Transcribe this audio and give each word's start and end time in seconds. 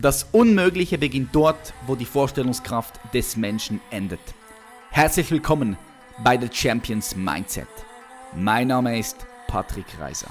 Das 0.00 0.28
Unmögliche 0.30 0.96
beginnt 0.96 1.34
dort, 1.34 1.74
wo 1.88 1.96
die 1.96 2.04
Vorstellungskraft 2.04 3.00
des 3.12 3.36
Menschen 3.36 3.80
endet. 3.90 4.20
Herzlich 4.90 5.28
willkommen 5.32 5.76
bei 6.22 6.38
The 6.38 6.48
Champions 6.52 7.16
Mindset. 7.16 7.66
Mein 8.32 8.68
Name 8.68 8.96
ist 8.96 9.26
Patrick 9.48 9.86
Reiser. 9.98 10.30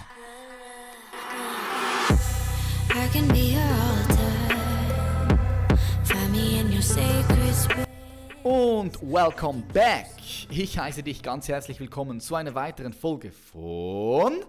Und 8.43 9.01
welcome 9.01 9.63
back. 9.73 10.07
Ich 10.49 10.79
heiße 10.79 11.03
dich 11.03 11.21
ganz 11.21 11.49
herzlich 11.49 11.77
willkommen 11.81 12.21
zu 12.21 12.35
einer 12.35 12.55
weiteren 12.55 12.93
Folge 12.93 13.33
von 13.33 14.45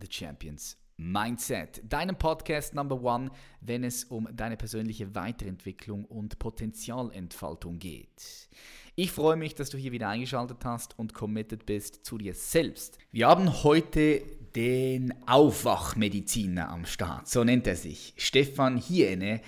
The 0.00 0.06
Champions 0.08 0.76
Mindset, 0.96 1.82
deinem 1.88 2.16
Podcast 2.16 2.74
Number 2.74 3.02
One, 3.02 3.30
wenn 3.60 3.82
es 3.82 4.04
um 4.04 4.28
deine 4.32 4.56
persönliche 4.56 5.14
Weiterentwicklung 5.14 6.04
und 6.04 6.38
Potenzialentfaltung 6.38 7.78
geht. 7.78 8.48
Ich 8.94 9.10
freue 9.10 9.36
mich, 9.36 9.56
dass 9.56 9.70
du 9.70 9.76
hier 9.76 9.90
wieder 9.90 10.08
eingeschaltet 10.08 10.58
hast 10.64 10.96
und 10.98 11.14
committed 11.14 11.66
bist 11.66 12.04
zu 12.04 12.16
dir 12.16 12.32
selbst. 12.32 12.98
Wir 13.10 13.26
haben 13.26 13.64
heute 13.64 14.22
den 14.54 15.12
Aufwachmediziner 15.26 16.68
am 16.68 16.86
Start, 16.86 17.26
so 17.28 17.42
nennt 17.42 17.66
er 17.66 17.74
sich, 17.74 18.14
Stefan 18.16 18.76
Hiene. 18.76 19.40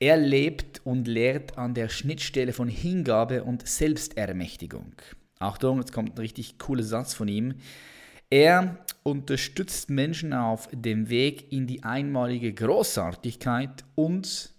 Er 0.00 0.16
lebt 0.16 0.80
und 0.84 1.06
lehrt 1.06 1.58
an 1.58 1.74
der 1.74 1.88
Schnittstelle 1.88 2.52
von 2.52 2.68
Hingabe 2.68 3.44
und 3.44 3.66
Selbstermächtigung. 3.68 4.94
Achtung, 5.38 5.78
jetzt 5.78 5.92
kommt 5.92 6.14
ein 6.14 6.18
richtig 6.18 6.58
cooler 6.58 6.82
Satz 6.82 7.14
von 7.14 7.28
ihm. 7.28 7.54
Er 8.30 8.84
unterstützt 9.02 9.88
Menschen 9.88 10.32
auf 10.34 10.68
dem 10.72 11.08
Weg 11.08 11.50
in 11.50 11.66
die 11.66 11.82
einmalige 11.82 12.52
Großartigkeit 12.52 13.84
und 13.94 14.54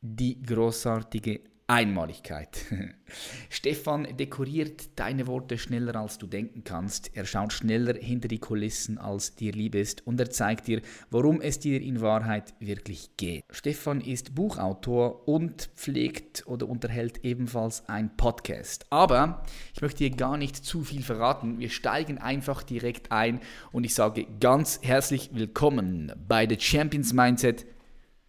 die 0.00 0.40
großartige 0.42 1.40
Einmaligkeit. 1.72 2.66
Stefan 3.48 4.06
dekoriert 4.18 4.90
deine 4.96 5.26
Worte 5.26 5.56
schneller 5.56 5.96
als 5.96 6.18
du 6.18 6.26
denken 6.26 6.64
kannst. 6.64 7.16
Er 7.16 7.24
schaut 7.24 7.54
schneller 7.54 7.94
hinter 7.94 8.28
die 8.28 8.40
Kulissen 8.40 8.98
als 8.98 9.36
dir 9.36 9.52
lieb 9.52 9.74
ist 9.74 10.06
und 10.06 10.20
er 10.20 10.28
zeigt 10.28 10.66
dir, 10.66 10.82
worum 11.10 11.40
es 11.40 11.60
dir 11.60 11.80
in 11.80 12.02
Wahrheit 12.02 12.52
wirklich 12.60 13.16
geht. 13.16 13.42
Stefan 13.50 14.02
ist 14.02 14.34
Buchautor 14.34 15.26
und 15.26 15.70
pflegt 15.74 16.46
oder 16.46 16.68
unterhält 16.68 17.24
ebenfalls 17.24 17.88
ein 17.88 18.18
Podcast. 18.18 18.84
Aber 18.90 19.42
ich 19.74 19.80
möchte 19.80 20.04
dir 20.04 20.14
gar 20.14 20.36
nicht 20.36 20.56
zu 20.56 20.84
viel 20.84 21.02
verraten. 21.02 21.58
Wir 21.58 21.70
steigen 21.70 22.18
einfach 22.18 22.62
direkt 22.64 23.10
ein 23.10 23.40
und 23.72 23.84
ich 23.84 23.94
sage 23.94 24.26
ganz 24.40 24.80
herzlich 24.82 25.30
willkommen 25.32 26.12
bei 26.28 26.46
The 26.46 26.60
Champions 26.60 27.14
Mindset. 27.14 27.64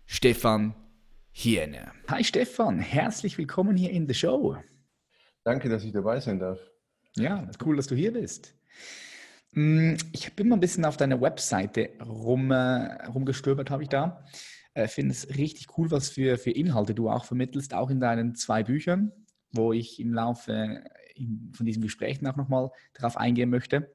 Stefan 0.05 0.75
Hiene. 1.35 1.91
Hi 2.09 2.23
Stefan, 2.23 2.77
herzlich 2.77 3.39
willkommen 3.39 3.75
hier 3.75 3.89
in 3.89 4.05
der 4.05 4.13
Show. 4.13 4.55
Danke, 5.43 5.67
dass 5.67 5.83
ich 5.83 5.91
dabei 5.91 6.19
sein 6.19 6.39
darf. 6.39 6.59
Ja, 7.17 7.49
cool, 7.65 7.75
dass 7.75 7.87
du 7.87 7.95
hier 7.95 8.13
bist. 8.13 8.55
Mm, 9.51 9.95
ich 10.13 10.31
bin 10.35 10.47
mal 10.47 10.57
ein 10.57 10.61
bisschen 10.61 10.85
auf 10.85 10.95
deiner 10.95 11.19
Webseite 11.19 11.89
rum, 11.99 12.51
äh, 12.51 13.07
rumgestöbert, 13.07 13.71
habe 13.71 13.81
ich 13.81 13.89
da. 13.89 14.23
Ich 14.75 14.81
äh, 14.83 14.87
finde 14.87 15.11
es 15.11 15.27
richtig 15.35 15.75
cool, 15.75 15.89
was 15.89 16.09
für, 16.09 16.37
für 16.37 16.51
Inhalte 16.51 16.93
du 16.93 17.09
auch 17.09 17.25
vermittelst, 17.25 17.73
auch 17.73 17.89
in 17.89 17.99
deinen 17.99 18.35
zwei 18.35 18.63
Büchern, 18.63 19.11
wo 19.51 19.73
ich 19.73 19.99
im 19.99 20.13
Laufe 20.13 20.83
von 21.53 21.65
diesem 21.65 21.81
Gespräch 21.81 22.25
auch 22.25 22.35
nochmal 22.35 22.69
darauf 22.93 23.17
eingehen 23.17 23.49
möchte. 23.49 23.91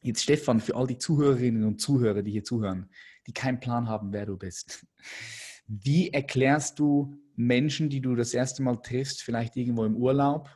Jetzt 0.00 0.22
Stefan, 0.22 0.58
für 0.58 0.74
all 0.74 0.86
die 0.86 0.98
Zuhörerinnen 0.98 1.64
und 1.64 1.82
Zuhörer, 1.82 2.22
die 2.22 2.32
hier 2.32 2.44
zuhören, 2.44 2.88
die 3.26 3.32
keinen 3.32 3.60
Plan 3.60 3.88
haben, 3.88 4.12
wer 4.12 4.24
du 4.24 4.38
bist. 4.38 4.86
Wie 5.68 6.12
erklärst 6.12 6.78
du 6.78 7.14
Menschen, 7.36 7.88
die 7.88 8.00
du 8.00 8.16
das 8.16 8.34
erste 8.34 8.62
Mal 8.62 8.76
triffst, 8.76 9.22
vielleicht 9.22 9.56
irgendwo 9.56 9.84
im 9.84 9.96
Urlaub, 9.96 10.48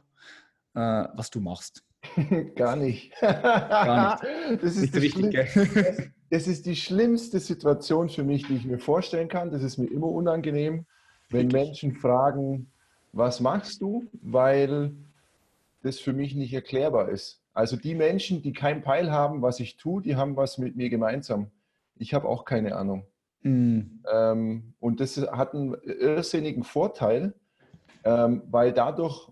äh, 0.74 0.80
was 1.14 1.30
du 1.30 1.40
machst? 1.40 1.84
Gar 2.56 2.76
nicht. 2.76 3.12
Gar 3.20 4.20
nicht. 4.50 4.62
Das 4.62 4.76
ist, 4.76 4.94
nicht 4.94 5.34
das, 5.34 5.54
das 6.30 6.48
ist 6.48 6.66
die 6.66 6.74
schlimmste 6.74 7.38
Situation 7.38 8.08
für 8.08 8.24
mich, 8.24 8.46
die 8.46 8.56
ich 8.56 8.64
mir 8.64 8.78
vorstellen 8.78 9.28
kann. 9.28 9.52
Das 9.52 9.62
ist 9.62 9.78
mir 9.78 9.86
immer 9.86 10.08
unangenehm, 10.08 10.86
wenn 11.30 11.48
Menschen 11.48 11.94
fragen, 11.94 12.70
was 13.12 13.40
machst 13.40 13.80
du? 13.82 14.08
Weil 14.22 14.92
das 15.82 16.00
für 16.00 16.12
mich 16.12 16.34
nicht 16.34 16.52
erklärbar 16.52 17.08
ist. 17.08 17.40
Also 17.54 17.76
die 17.76 17.94
Menschen, 17.94 18.42
die 18.42 18.52
keinen 18.52 18.82
Peil 18.82 19.12
haben, 19.12 19.42
was 19.42 19.60
ich 19.60 19.76
tue, 19.76 20.02
die 20.02 20.16
haben 20.16 20.36
was 20.36 20.58
mit 20.58 20.74
mir 20.74 20.88
gemeinsam. 20.88 21.50
Ich 21.96 22.14
habe 22.14 22.28
auch 22.28 22.44
keine 22.44 22.74
Ahnung. 22.76 23.04
Mhm. 23.42 24.02
Ähm, 24.10 24.74
und 24.80 25.00
das 25.00 25.16
hat 25.16 25.54
einen 25.54 25.74
irrsinnigen 25.82 26.64
Vorteil, 26.64 27.34
ähm, 28.04 28.42
weil 28.50 28.72
dadurch 28.72 29.30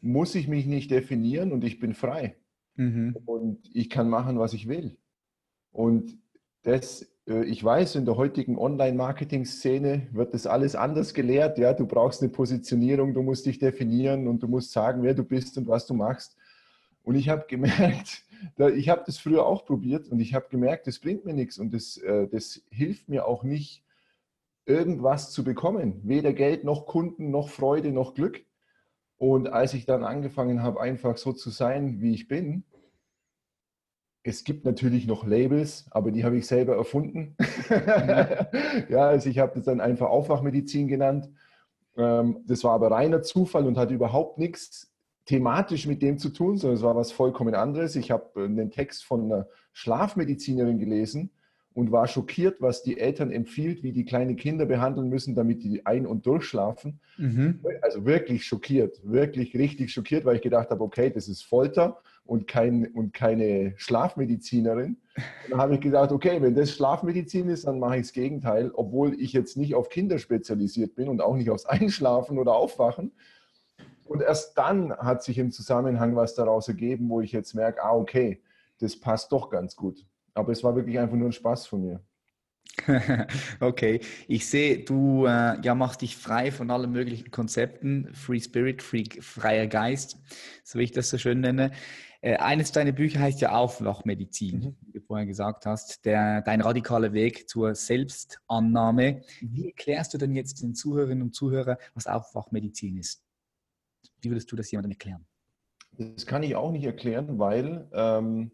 muss 0.00 0.34
ich 0.34 0.48
mich 0.48 0.66
nicht 0.66 0.90
definieren 0.90 1.52
und 1.52 1.64
ich 1.64 1.78
bin 1.78 1.94
frei. 1.94 2.36
Mhm. 2.76 3.16
Und 3.26 3.70
ich 3.74 3.90
kann 3.90 4.08
machen, 4.08 4.38
was 4.38 4.52
ich 4.52 4.68
will. 4.68 4.96
Und 5.72 6.18
das, 6.62 7.06
äh, 7.26 7.44
ich 7.44 7.62
weiß, 7.62 7.96
in 7.96 8.04
der 8.04 8.16
heutigen 8.16 8.58
Online-Marketing-Szene 8.58 10.08
wird 10.12 10.34
das 10.34 10.46
alles 10.46 10.76
anders 10.76 11.14
gelehrt. 11.14 11.58
Ja, 11.58 11.72
du 11.72 11.86
brauchst 11.86 12.22
eine 12.22 12.30
Positionierung, 12.30 13.14
du 13.14 13.22
musst 13.22 13.46
dich 13.46 13.58
definieren 13.58 14.28
und 14.28 14.42
du 14.42 14.48
musst 14.48 14.72
sagen, 14.72 15.02
wer 15.02 15.14
du 15.14 15.24
bist 15.24 15.58
und 15.58 15.68
was 15.68 15.86
du 15.86 15.94
machst. 15.94 16.36
Und 17.02 17.16
ich 17.16 17.28
habe 17.28 17.44
gemerkt, 17.48 18.22
ich 18.74 18.88
habe 18.88 19.02
das 19.06 19.18
früher 19.18 19.46
auch 19.46 19.64
probiert 19.64 20.08
und 20.08 20.20
ich 20.20 20.34
habe 20.34 20.46
gemerkt, 20.50 20.86
das 20.86 20.98
bringt 20.98 21.24
mir 21.24 21.34
nichts 21.34 21.58
und 21.58 21.72
das, 21.72 21.96
äh, 21.98 22.28
das 22.28 22.62
hilft 22.70 23.08
mir 23.08 23.26
auch 23.26 23.42
nicht, 23.44 23.84
irgendwas 24.64 25.32
zu 25.32 25.44
bekommen. 25.44 26.00
Weder 26.04 26.32
Geld 26.32 26.64
noch 26.64 26.86
Kunden 26.86 27.30
noch 27.30 27.48
Freude 27.48 27.90
noch 27.90 28.14
Glück. 28.14 28.44
Und 29.16 29.48
als 29.48 29.74
ich 29.74 29.86
dann 29.86 30.04
angefangen 30.04 30.62
habe, 30.62 30.80
einfach 30.80 31.16
so 31.16 31.32
zu 31.32 31.50
sein, 31.50 32.00
wie 32.00 32.14
ich 32.14 32.28
bin, 32.28 32.64
es 34.24 34.44
gibt 34.44 34.64
natürlich 34.64 35.06
noch 35.06 35.26
Labels, 35.26 35.86
aber 35.90 36.12
die 36.12 36.24
habe 36.24 36.36
ich 36.36 36.46
selber 36.46 36.76
erfunden. 36.76 37.36
ja, 38.88 39.06
also 39.08 39.28
ich 39.28 39.38
habe 39.38 39.52
das 39.56 39.64
dann 39.64 39.80
einfach 39.80 40.08
Aufwachmedizin 40.08 40.86
genannt. 40.86 41.28
Ähm, 41.96 42.42
das 42.46 42.62
war 42.62 42.72
aber 42.72 42.92
reiner 42.92 43.22
Zufall 43.22 43.66
und 43.66 43.76
hat 43.76 43.90
überhaupt 43.90 44.38
nichts 44.38 44.91
thematisch 45.32 45.86
mit 45.86 46.02
dem 46.02 46.18
zu 46.18 46.28
tun, 46.28 46.58
sondern 46.58 46.76
es 46.76 46.82
war 46.82 46.94
was 46.94 47.10
vollkommen 47.10 47.54
anderes. 47.54 47.96
Ich 47.96 48.10
habe 48.10 48.28
äh, 48.36 48.44
einen 48.44 48.70
Text 48.70 49.02
von 49.02 49.24
einer 49.24 49.46
Schlafmedizinerin 49.72 50.78
gelesen 50.78 51.30
und 51.72 51.90
war 51.90 52.06
schockiert, 52.06 52.60
was 52.60 52.82
die 52.82 53.00
Eltern 53.00 53.30
empfiehlt, 53.30 53.82
wie 53.82 53.92
die 53.92 54.04
kleine 54.04 54.36
Kinder 54.36 54.66
behandeln 54.66 55.08
müssen, 55.08 55.34
damit 55.34 55.64
die 55.64 55.86
ein- 55.86 56.06
und 56.06 56.26
durchschlafen. 56.26 57.00
Mhm. 57.16 57.60
Also 57.80 58.04
wirklich 58.04 58.44
schockiert, 58.44 59.00
wirklich 59.04 59.56
richtig 59.56 59.90
schockiert, 59.90 60.26
weil 60.26 60.36
ich 60.36 60.42
gedacht 60.42 60.68
habe, 60.68 60.84
okay, 60.84 61.08
das 61.08 61.28
ist 61.28 61.40
Folter 61.44 62.02
und, 62.26 62.46
kein, 62.46 62.88
und 62.88 63.14
keine 63.14 63.72
Schlafmedizinerin. 63.78 64.98
Und 65.16 65.50
dann 65.52 65.60
habe 65.62 65.76
ich 65.76 65.80
gedacht, 65.80 66.12
okay, 66.12 66.42
wenn 66.42 66.54
das 66.54 66.72
Schlafmedizin 66.72 67.48
ist, 67.48 67.66
dann 67.66 67.78
mache 67.78 67.96
ich 67.96 68.02
das 68.02 68.12
Gegenteil, 68.12 68.70
obwohl 68.74 69.18
ich 69.18 69.32
jetzt 69.32 69.56
nicht 69.56 69.74
auf 69.74 69.88
Kinder 69.88 70.18
spezialisiert 70.18 70.94
bin 70.94 71.08
und 71.08 71.22
auch 71.22 71.36
nicht 71.36 71.48
aufs 71.48 71.64
Einschlafen 71.64 72.36
oder 72.36 72.52
Aufwachen, 72.54 73.12
und 74.04 74.22
erst 74.22 74.56
dann 74.58 74.92
hat 74.96 75.22
sich 75.22 75.38
im 75.38 75.50
Zusammenhang 75.50 76.16
was 76.16 76.34
daraus 76.34 76.68
ergeben, 76.68 77.08
wo 77.08 77.20
ich 77.20 77.32
jetzt 77.32 77.54
merke, 77.54 77.82
ah, 77.82 77.94
okay, 77.94 78.42
das 78.78 78.98
passt 78.98 79.32
doch 79.32 79.50
ganz 79.50 79.76
gut. 79.76 80.06
Aber 80.34 80.52
es 80.52 80.64
war 80.64 80.74
wirklich 80.74 80.98
einfach 80.98 81.16
nur 81.16 81.28
ein 81.28 81.32
Spaß 81.32 81.66
von 81.66 81.82
mir. 81.82 82.00
okay, 83.60 84.00
ich 84.28 84.48
sehe, 84.48 84.78
du 84.84 85.26
äh, 85.26 85.60
ja, 85.60 85.74
machst 85.74 86.00
dich 86.00 86.16
frei 86.16 86.50
von 86.50 86.70
allen 86.70 86.90
möglichen 86.90 87.30
Konzepten, 87.30 88.08
Free 88.14 88.40
Spirit, 88.40 88.82
free, 88.82 89.04
freier 89.20 89.66
Geist, 89.66 90.18
so 90.64 90.78
wie 90.78 90.84
ich 90.84 90.92
das 90.92 91.10
so 91.10 91.18
schön 91.18 91.40
nenne. 91.40 91.72
Äh, 92.22 92.36
eines 92.36 92.72
deiner 92.72 92.92
Bücher 92.92 93.20
heißt 93.20 93.40
ja 93.40 93.52
Aufwachmedizin, 93.52 94.60
mhm. 94.60 94.76
wie 94.82 94.92
du 94.92 95.00
vorhin 95.00 95.28
gesagt 95.28 95.66
hast, 95.66 96.04
der, 96.04 96.40
dein 96.42 96.60
radikaler 96.60 97.12
Weg 97.12 97.48
zur 97.48 97.74
Selbstannahme. 97.74 99.22
Mhm. 99.40 99.54
Wie 99.54 99.66
erklärst 99.66 100.14
du 100.14 100.18
denn 100.18 100.34
jetzt 100.34 100.62
den 100.62 100.74
Zuhörerinnen 100.74 101.22
und 101.22 101.34
Zuhörern, 101.34 101.76
was 101.94 102.06
Aufwachmedizin 102.06 102.96
ist? 102.96 103.22
Wie 104.20 104.30
würdest 104.30 104.50
du 104.52 104.56
das 104.56 104.70
jemandem 104.70 104.92
erklären? 104.92 105.26
Das 105.92 106.26
kann 106.26 106.42
ich 106.42 106.56
auch 106.56 106.72
nicht 106.72 106.84
erklären, 106.84 107.38
weil 107.38 107.88
ähm, 107.92 108.50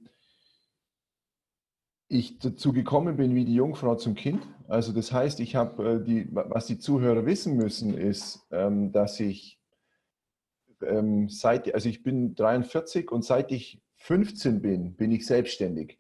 ich 2.09 2.39
dazu 2.39 2.73
gekommen 2.73 3.17
bin 3.17 3.35
wie 3.35 3.45
die 3.45 3.55
Jungfrau 3.55 3.95
zum 3.95 4.15
Kind. 4.15 4.47
Also 4.67 4.93
das 4.93 5.13
heißt, 5.13 5.41
ich 5.41 5.55
habe 5.55 6.01
äh, 6.01 6.05
die, 6.05 6.29
was 6.31 6.67
die 6.67 6.79
Zuhörer 6.79 7.27
wissen 7.27 7.57
müssen, 7.57 7.97
ist, 7.97 8.47
ähm, 8.51 8.93
dass 8.93 9.21
ich 9.21 9.61
ähm, 10.83 11.29
seit, 11.29 11.73
also 11.75 11.89
ich 11.89 12.03
bin 12.03 12.35
43 12.35 13.11
und 13.11 13.25
seit 13.25 13.53
ich 13.53 13.81
15 13.97 14.63
bin, 14.63 14.95
bin 14.97 15.13
ich 15.13 15.27
selbstständig. 15.27 15.99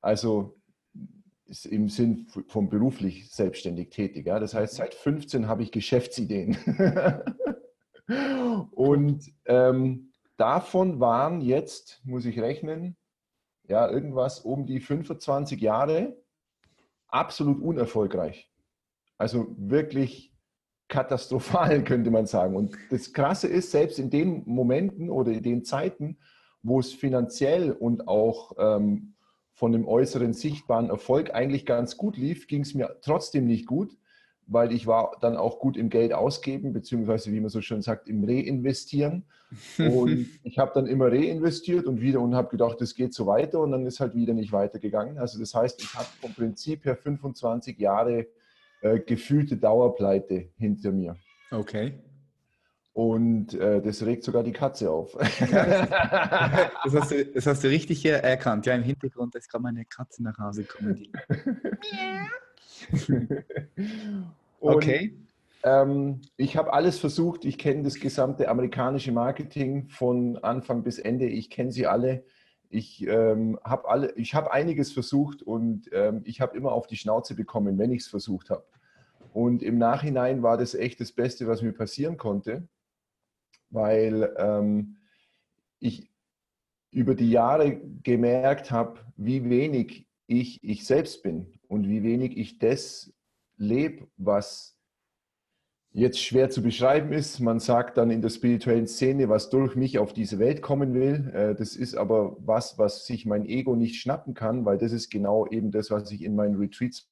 Also 0.00 0.60
im 1.64 1.88
Sinn 1.88 2.26
von 2.46 2.68
beruflich 2.68 3.30
selbstständig 3.30 3.90
tätig. 3.90 4.26
Ja? 4.26 4.38
Das 4.38 4.54
heißt, 4.54 4.74
seit 4.74 4.94
15 4.94 5.48
habe 5.48 5.62
ich 5.62 5.72
Geschäftsideen. 5.72 6.56
Und 8.08 9.32
ähm, 9.44 10.12
davon 10.36 11.00
waren 11.00 11.40
jetzt, 11.40 12.00
muss 12.04 12.24
ich 12.24 12.40
rechnen, 12.40 12.96
ja, 13.64 13.88
irgendwas 13.90 14.40
um 14.40 14.66
die 14.66 14.80
25 14.80 15.60
Jahre 15.60 16.16
absolut 17.08 17.60
unerfolgreich. 17.60 18.50
Also 19.18 19.54
wirklich 19.58 20.32
katastrophal, 20.88 21.84
könnte 21.84 22.10
man 22.10 22.26
sagen. 22.26 22.56
Und 22.56 22.76
das 22.90 23.12
Krasse 23.12 23.46
ist, 23.48 23.70
selbst 23.70 23.98
in 23.98 24.10
den 24.10 24.42
Momenten 24.46 25.10
oder 25.10 25.32
in 25.32 25.42
den 25.42 25.64
Zeiten, 25.64 26.18
wo 26.62 26.80
es 26.80 26.92
finanziell 26.92 27.72
und 27.72 28.08
auch 28.08 28.52
ähm, 28.58 29.14
von 29.52 29.72
dem 29.72 29.86
äußeren 29.86 30.32
sichtbaren 30.32 30.88
Erfolg 30.88 31.34
eigentlich 31.34 31.66
ganz 31.66 31.96
gut 31.96 32.16
lief, 32.16 32.46
ging 32.46 32.62
es 32.62 32.74
mir 32.74 32.96
trotzdem 33.02 33.46
nicht 33.46 33.66
gut, 33.66 33.96
weil 34.48 34.72
ich 34.72 34.86
war 34.86 35.16
dann 35.20 35.36
auch 35.36 35.60
gut 35.60 35.76
im 35.76 35.90
Geld 35.90 36.12
ausgeben, 36.12 36.72
beziehungsweise 36.72 37.30
wie 37.32 37.40
man 37.40 37.50
so 37.50 37.60
schön 37.60 37.82
sagt, 37.82 38.08
im 38.08 38.24
Reinvestieren. 38.24 39.24
Und 39.78 40.26
ich 40.42 40.58
habe 40.58 40.72
dann 40.74 40.86
immer 40.86 41.12
reinvestiert 41.12 41.86
und 41.86 42.00
wieder 42.00 42.20
und 42.20 42.34
habe 42.34 42.48
gedacht, 42.48 42.80
das 42.80 42.94
geht 42.94 43.14
so 43.14 43.26
weiter 43.26 43.60
und 43.60 43.72
dann 43.72 43.86
ist 43.86 44.00
halt 44.00 44.14
wieder 44.14 44.32
nicht 44.32 44.50
weitergegangen. 44.52 45.18
Also 45.18 45.38
das 45.38 45.54
heißt, 45.54 45.80
ich 45.82 45.94
habe 45.94 46.08
vom 46.20 46.32
Prinzip 46.34 46.84
her 46.86 46.96
25 46.96 47.78
Jahre 47.78 48.26
äh, 48.80 48.98
gefühlte 49.00 49.56
Dauerpleite 49.56 50.48
hinter 50.56 50.92
mir. 50.92 51.16
Okay. 51.50 51.92
Und 52.94 53.54
äh, 53.54 53.80
das 53.80 54.04
regt 54.04 54.24
sogar 54.24 54.42
die 54.42 54.52
Katze 54.52 54.90
auf. 54.90 55.12
das, 55.50 56.94
hast 56.94 57.10
du, 57.12 57.24
das 57.26 57.46
hast 57.46 57.62
du 57.62 57.68
richtig 57.68 58.04
erkannt. 58.04 58.66
Ja, 58.66 58.74
im 58.74 58.82
Hintergrund 58.82 59.34
ist 59.36 59.48
gerade 59.50 59.62
meine 59.62 59.84
Katze 59.84 60.22
nach 60.24 60.36
Hause 60.38 60.64
gekommen. 60.64 61.06
okay. 64.60 65.16
Ähm, 65.64 66.20
ich 66.36 66.56
habe 66.56 66.72
alles 66.72 66.98
versucht. 66.98 67.44
Ich 67.44 67.58
kenne 67.58 67.82
das 67.82 67.98
gesamte 67.98 68.48
amerikanische 68.48 69.12
Marketing 69.12 69.88
von 69.88 70.36
Anfang 70.38 70.82
bis 70.82 70.98
Ende. 70.98 71.26
Ich 71.26 71.50
kenne 71.50 71.72
sie 71.72 71.86
alle. 71.86 72.24
Ich 72.70 73.06
ähm, 73.06 73.58
habe 73.64 74.12
hab 74.16 74.48
einiges 74.48 74.92
versucht 74.92 75.42
und 75.42 75.88
ähm, 75.92 76.20
ich 76.24 76.40
habe 76.40 76.56
immer 76.56 76.72
auf 76.72 76.86
die 76.86 76.96
Schnauze 76.96 77.34
bekommen, 77.34 77.78
wenn 77.78 77.90
ich 77.90 78.02
es 78.02 78.08
versucht 78.08 78.50
habe. 78.50 78.64
Und 79.32 79.62
im 79.62 79.78
Nachhinein 79.78 80.42
war 80.42 80.56
das 80.56 80.74
echt 80.74 81.00
das 81.00 81.12
Beste, 81.12 81.46
was 81.46 81.62
mir 81.62 81.72
passieren 81.72 82.16
konnte 82.16 82.68
weil 83.70 84.34
ähm, 84.38 84.96
ich 85.78 86.10
über 86.90 87.14
die 87.14 87.30
Jahre 87.30 87.80
gemerkt 88.02 88.70
habe, 88.70 89.00
wie 89.16 89.48
wenig 89.48 90.06
ich 90.26 90.62
ich 90.62 90.86
selbst 90.86 91.22
bin 91.22 91.57
und 91.68 91.88
wie 91.88 92.02
wenig 92.02 92.36
ich 92.36 92.58
das 92.58 93.12
lebe, 93.56 94.08
was 94.16 94.76
jetzt 95.92 96.20
schwer 96.20 96.50
zu 96.50 96.62
beschreiben 96.62 97.12
ist. 97.12 97.40
Man 97.40 97.60
sagt 97.60 97.96
dann 97.96 98.10
in 98.10 98.20
der 98.20 98.28
spirituellen 98.28 98.86
Szene, 98.86 99.28
was 99.28 99.50
durch 99.50 99.74
mich 99.74 99.98
auf 99.98 100.12
diese 100.12 100.38
Welt 100.38 100.60
kommen 100.62 100.94
will. 100.94 101.30
Äh, 101.32 101.54
das 101.54 101.76
ist 101.76 101.94
aber 101.94 102.36
was, 102.40 102.78
was 102.78 103.06
sich 103.06 103.26
mein 103.26 103.46
Ego 103.46 103.76
nicht 103.76 104.00
schnappen 104.00 104.34
kann, 104.34 104.64
weil 104.64 104.78
das 104.78 104.92
ist 104.92 105.10
genau 105.10 105.46
eben 105.46 105.70
das, 105.70 105.90
was 105.90 106.10
ich 106.10 106.22
in 106.22 106.34
meinen 106.34 106.56
Retreats 106.56 107.10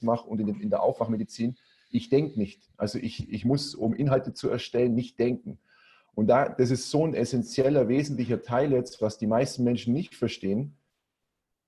mache 0.00 0.28
und 0.28 0.40
in, 0.40 0.70
der 0.70 0.82
Aufwachmedizin 0.82 1.56
ich 1.90 2.08
denke 2.08 2.38
nicht. 2.38 2.70
Also 2.76 2.98
ich, 2.98 3.30
ich 3.30 3.44
muss, 3.44 3.74
um 3.74 3.94
Inhalte 3.94 4.34
zu 4.34 4.48
erstellen, 4.48 4.94
nicht 4.94 5.18
denken. 5.18 5.58
Und 6.14 6.26
da, 6.26 6.48
das 6.48 6.70
ist 6.70 6.90
so 6.90 7.06
ein 7.06 7.14
essentieller, 7.14 7.88
wesentlicher 7.88 8.42
Teil 8.42 8.72
jetzt, 8.72 9.00
was 9.00 9.18
die 9.18 9.26
meisten 9.26 9.64
Menschen 9.64 9.94
nicht 9.94 10.14
verstehen. 10.14 10.76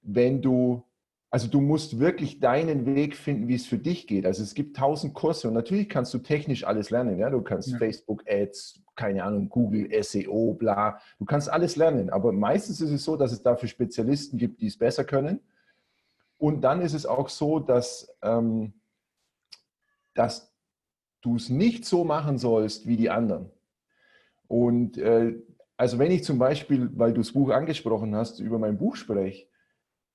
Wenn 0.03 0.43
du, 0.43 0.83
also 1.31 1.47
du 1.49 1.61
musst 1.61 2.01
wirklich 2.01 2.41
deinen 2.41 2.87
Weg 2.87 3.17
finden, 3.17 3.47
wie 3.49 3.55
es 3.55 3.67
für 3.67 3.79
dich 3.79 4.07
geht. 4.07 4.27
Also 4.27 4.43
es 4.43 4.55
gibt 4.55 4.77
tausend 4.77 5.15
Kurse 5.15 5.49
und 5.49 5.55
natürlich 5.55 5.89
kannst 5.89 6.13
du 6.13 6.19
technisch 6.19 6.65
alles 6.65 6.91
lernen. 6.91 7.19
Ja? 7.19 7.31
Du 7.31 7.41
kannst 7.41 7.69
ja. 7.69 7.79
Facebook 7.79 8.25
Ads, 8.29 8.83
keine 8.97 9.23
Ahnung, 9.23 9.49
Google, 9.49 9.89
SEO, 10.03 10.55
bla. 10.55 11.01
Du 11.19 11.25
kannst 11.25 11.49
alles 11.49 11.77
lernen. 11.77 12.11
Aber 12.11 12.33
meistens 12.33 12.81
ist 12.81 12.91
es 12.91 13.05
so, 13.05 13.17
dass 13.17 13.31
es 13.31 13.43
dafür 13.43 13.69
Spezialisten 13.69 14.39
gibt, 14.39 14.61
die 14.61 14.67
es 14.67 14.77
besser 14.77 15.05
können. 15.05 15.41
Und 16.37 16.63
dann 16.63 16.81
ist 16.81 16.95
es 16.95 17.07
auch 17.07 17.29
so, 17.29 17.61
dass 17.61 18.13
ähm, 18.23 18.73
dass 20.15 20.53
du 21.23 21.37
es 21.37 21.49
nicht 21.49 21.85
so 21.85 22.05
machen 22.05 22.39
sollst 22.39 22.87
wie 22.87 22.97
die 22.97 23.11
anderen. 23.11 23.51
Und 24.49 24.99
äh, 24.99 25.35
also 25.77 25.99
wenn 25.99 26.11
ich 26.11 26.25
zum 26.25 26.39
Beispiel, 26.39 26.91
weil 26.95 27.13
du 27.13 27.21
das 27.21 27.33
Buch 27.33 27.51
angesprochen 27.51 28.15
hast, 28.15 28.41
über 28.41 28.59
mein 28.59 28.77
Buch 28.77 28.97
spreche, 28.97 29.47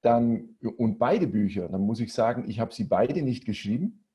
dann 0.05 0.57
und 0.77 0.99
beide 0.99 1.27
Bücher, 1.27 1.67
dann 1.67 1.81
muss 1.81 1.99
ich 1.99 2.13
sagen, 2.13 2.45
ich 2.47 2.59
habe 2.59 2.73
sie 2.73 2.83
beide 2.83 3.21
nicht 3.21 3.45
geschrieben, 3.45 4.05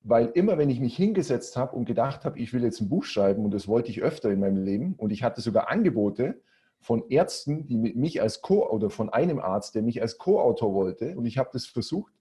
weil 0.00 0.26
immer 0.34 0.58
wenn 0.58 0.70
ich 0.70 0.80
mich 0.80 0.96
hingesetzt 0.96 1.56
habe 1.56 1.76
und 1.76 1.84
gedacht 1.84 2.24
habe, 2.24 2.38
ich 2.38 2.52
will 2.52 2.62
jetzt 2.62 2.80
ein 2.80 2.88
Buch 2.88 3.04
schreiben 3.04 3.44
und 3.44 3.52
das 3.52 3.68
wollte 3.68 3.90
ich 3.90 4.02
öfter 4.02 4.30
in 4.30 4.40
meinem 4.40 4.64
Leben 4.64 4.94
und 4.96 5.10
ich 5.10 5.22
hatte 5.22 5.40
sogar 5.40 5.70
Angebote 5.70 6.40
von 6.80 7.04
Ärzten, 7.10 7.66
die 7.66 7.76
mich 7.76 8.20
als 8.20 8.42
Co 8.42 8.68
oder 8.68 8.90
von 8.90 9.10
einem 9.10 9.38
Arzt, 9.38 9.74
der 9.74 9.82
mich 9.82 10.02
als 10.02 10.18
Co-Autor 10.18 10.74
wollte 10.74 11.16
und 11.16 11.26
ich 11.26 11.38
habe 11.38 11.50
das 11.52 11.66
versucht 11.66 12.12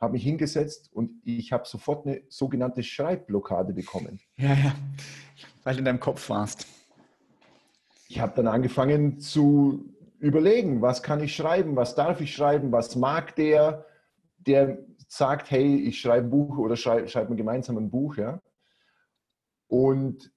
habe 0.00 0.12
mich 0.12 0.22
hingesetzt 0.22 0.90
und 0.92 1.10
ich 1.24 1.52
habe 1.52 1.66
sofort 1.66 2.06
eine 2.06 2.22
sogenannte 2.28 2.82
Schreibblockade 2.82 3.72
bekommen. 3.72 4.20
Ja, 4.36 4.54
ja, 4.54 4.74
weil 5.64 5.74
du 5.74 5.80
in 5.80 5.84
deinem 5.84 6.00
Kopf 6.00 6.28
warst. 6.30 6.66
Ich 8.08 8.20
habe 8.20 8.32
dann 8.36 8.46
angefangen 8.46 9.18
zu 9.18 9.92
überlegen, 10.18 10.82
was 10.82 11.02
kann 11.02 11.22
ich 11.22 11.34
schreiben, 11.34 11.76
was 11.76 11.94
darf 11.94 12.20
ich 12.20 12.34
schreiben, 12.34 12.72
was 12.72 12.96
mag 12.96 13.36
der, 13.36 13.86
der 14.38 14.78
sagt, 15.08 15.50
hey, 15.50 15.76
ich 15.76 16.00
schreibe 16.00 16.26
ein 16.26 16.30
Buch 16.30 16.58
oder 16.58 16.76
schreibe 16.76 17.08
schreib 17.08 17.34
gemeinsam 17.36 17.76
ein 17.78 17.90
Buch, 17.90 18.16
ja. 18.16 18.40
Und 19.68 20.32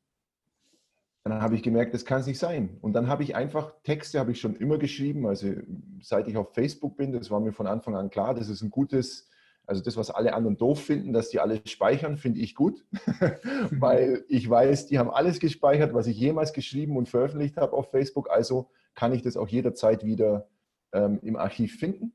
dann 1.24 1.42
habe 1.42 1.56
ich 1.56 1.63
gemerkt, 1.63 1.94
das 1.94 2.06
kann 2.06 2.22
es 2.22 2.28
nicht 2.28 2.39
sein. 2.39 2.78
Und 2.81 2.94
dann 2.94 3.07
habe 3.07 3.24
ich 3.24 3.36
einfach 3.36 3.75
Texte, 3.83 4.19
habe 4.19 4.31
ich 4.31 4.42
schon 4.42 4.56
immer 4.56 4.78
geschrieben, 4.78 5.28
also 5.28 5.54
seit 6.01 6.27
ich 6.27 6.36
auf 6.36 6.54
Facebook 6.54 6.98
bin, 6.98 7.12
das 7.12 7.30
war 7.30 7.39
mir 7.39 7.54
von 7.54 7.68
Anfang 7.68 7.95
an 7.95 8.10
klar, 8.10 8.34
das 8.34 8.50
ist 8.50 8.62
ein 8.62 8.72
gutes 8.72 9.30
also 9.72 9.81
das, 9.81 9.95
was 9.95 10.12
alle 10.12 10.34
anderen 10.34 10.57
doof 10.57 10.81
finden, 10.81 11.13
dass 11.13 11.30
die 11.30 11.39
alles 11.39 11.62
speichern, 11.66 12.18
finde 12.18 12.42
ich 12.42 12.56
gut, 12.56 12.84
weil 13.72 14.25
ich 14.27 14.50
weiß, 14.50 14.88
die 14.88 15.00
haben 15.00 15.10
alles 15.10 15.39
gespeichert, 15.39 15.94
was 15.94 16.07
ich 16.07 16.18
jemals 16.18 16.51
geschrieben 16.51 16.98
und 16.98 17.07
veröffentlicht 17.07 17.57
habe 17.57 17.74
auf 17.74 17.89
Facebook. 17.89 18.30
Also 18.30 18.69
kann 18.95 19.13
ich 19.13 19.21
das 19.21 19.38
auch 19.38 19.47
jederzeit 19.47 20.05
wieder 20.05 20.47
ähm, 20.93 21.19
im 21.21 21.35
Archiv 21.35 21.77
finden. 21.77 22.13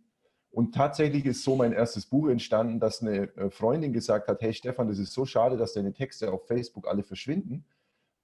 Und 0.51 0.75
tatsächlich 0.75 1.27
ist 1.27 1.45
so 1.45 1.55
mein 1.55 1.73
erstes 1.73 2.07
Buch 2.07 2.29
entstanden, 2.29 2.81
dass 2.81 3.03
eine 3.03 3.35
äh, 3.37 3.51
Freundin 3.51 3.93
gesagt 3.93 4.29
hat, 4.29 4.41
hey 4.41 4.55
Stefan, 4.55 4.89
das 4.89 4.99
ist 4.99 5.13
so 5.13 5.27
schade, 5.27 5.57
dass 5.57 5.75
deine 5.75 5.93
Texte 5.93 6.33
auf 6.33 6.47
Facebook 6.47 6.89
alle 6.89 7.03
verschwinden. 7.03 7.67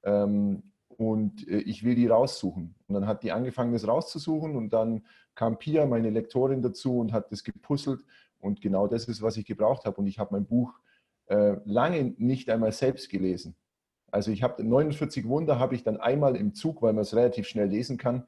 Ähm, 0.03 0.73
und 0.89 1.47
äh, 1.49 1.59
ich 1.59 1.85
will 1.85 1.95
die 1.95 2.07
raussuchen. 2.07 2.75
Und 2.87 2.95
dann 2.95 3.07
hat 3.07 3.23
die 3.23 3.33
angefangen, 3.33 3.73
das 3.73 3.87
rauszusuchen 3.87 4.57
und 4.57 4.73
dann 4.73 5.05
kam 5.35 5.59
Pia, 5.59 5.87
meine 5.87 6.11
Lektorin, 6.11 6.63
dazu 6.63 6.99
und 6.99 7.13
hat 7.13 7.33
das 7.33 7.45
gepuzzelt 7.45 8.05
und 8.39 8.61
genau 8.61 8.87
das 8.87 9.07
ist, 9.09 9.23
was 9.23 9.37
ich 9.37 9.47
gebraucht 9.47 9.85
habe. 9.85 9.99
Und 9.99 10.07
ich 10.07 10.19
habe 10.19 10.35
mein 10.35 10.47
Buch 10.47 10.73
äh, 11.27 11.57
lange 11.65 12.15
nicht 12.19 12.51
einmal 12.51 12.73
selbst 12.73 13.09
gelesen. 13.09 13.55
Also 14.13 14.31
ich 14.31 14.43
habe 14.43 14.63
49 14.63 15.27
Wunder 15.27 15.59
habe 15.59 15.75
ich 15.75 15.83
dann 15.83 15.97
einmal 15.97 16.37
im 16.37 16.55
Zug, 16.55 16.83
weil 16.83 16.93
man 16.93 17.03
es 17.03 17.17
relativ 17.17 17.49
schnell 17.49 17.69
lesen 17.69 17.97
kann, 17.97 18.25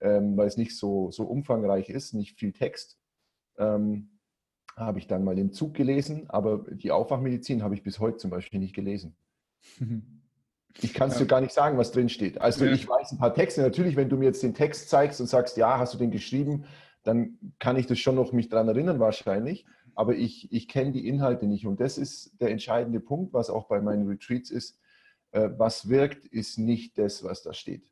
ähm, 0.00 0.36
weil 0.36 0.48
es 0.48 0.56
nicht 0.56 0.76
so, 0.76 1.10
so 1.10 1.24
umfangreich 1.24 1.88
ist, 1.88 2.12
nicht 2.12 2.38
viel 2.38 2.52
Text, 2.52 2.98
ähm, 3.56 4.10
habe 4.76 4.98
ich 4.98 5.06
dann 5.06 5.24
mal 5.24 5.38
im 5.38 5.52
Zug 5.52 5.74
gelesen. 5.74 6.28
Aber 6.28 6.66
die 6.70 6.90
Aufwachmedizin 6.90 7.62
habe 7.62 7.74
ich 7.74 7.82
bis 7.82 8.00
heute 8.00 8.18
zum 8.18 8.30
Beispiel 8.30 8.60
nicht 8.60 8.74
gelesen. 8.74 9.16
Ich 10.80 10.94
kann 10.94 11.08
es 11.08 11.14
ja. 11.14 11.20
dir 11.20 11.26
gar 11.26 11.40
nicht 11.40 11.52
sagen, 11.52 11.76
was 11.76 11.90
drin 11.90 12.08
steht. 12.08 12.40
Also 12.40 12.64
ja. 12.64 12.70
ich 12.70 12.88
weiß 12.88 13.10
ein 13.10 13.18
paar 13.18 13.34
Texte. 13.34 13.62
Natürlich, 13.62 13.96
wenn 13.96 14.08
du 14.08 14.16
mir 14.16 14.26
jetzt 14.26 14.44
den 14.44 14.54
Text 14.54 14.88
zeigst 14.90 15.20
und 15.20 15.26
sagst, 15.26 15.56
ja, 15.56 15.78
hast 15.78 15.94
du 15.94 15.98
den 15.98 16.12
geschrieben, 16.12 16.66
dann 17.02 17.38
kann 17.58 17.76
ich 17.76 17.86
das 17.86 17.98
schon 17.98 18.14
noch 18.14 18.32
mich 18.32 18.48
daran 18.48 18.68
erinnern 18.68 19.00
wahrscheinlich, 19.00 19.66
aber 19.94 20.14
ich, 20.14 20.52
ich 20.52 20.68
kenne 20.68 20.92
die 20.92 21.08
Inhalte 21.08 21.46
nicht. 21.46 21.66
Und 21.66 21.80
das 21.80 21.98
ist 21.98 22.40
der 22.40 22.50
entscheidende 22.50 23.00
Punkt, 23.00 23.32
was 23.32 23.50
auch 23.50 23.66
bei 23.66 23.80
meinen 23.80 24.06
Retreats 24.06 24.50
ist. 24.50 24.78
Äh, 25.32 25.50
was 25.56 25.88
wirkt, 25.88 26.26
ist 26.26 26.58
nicht 26.58 26.98
das, 26.98 27.22
was 27.24 27.42
da 27.42 27.52
steht. 27.52 27.88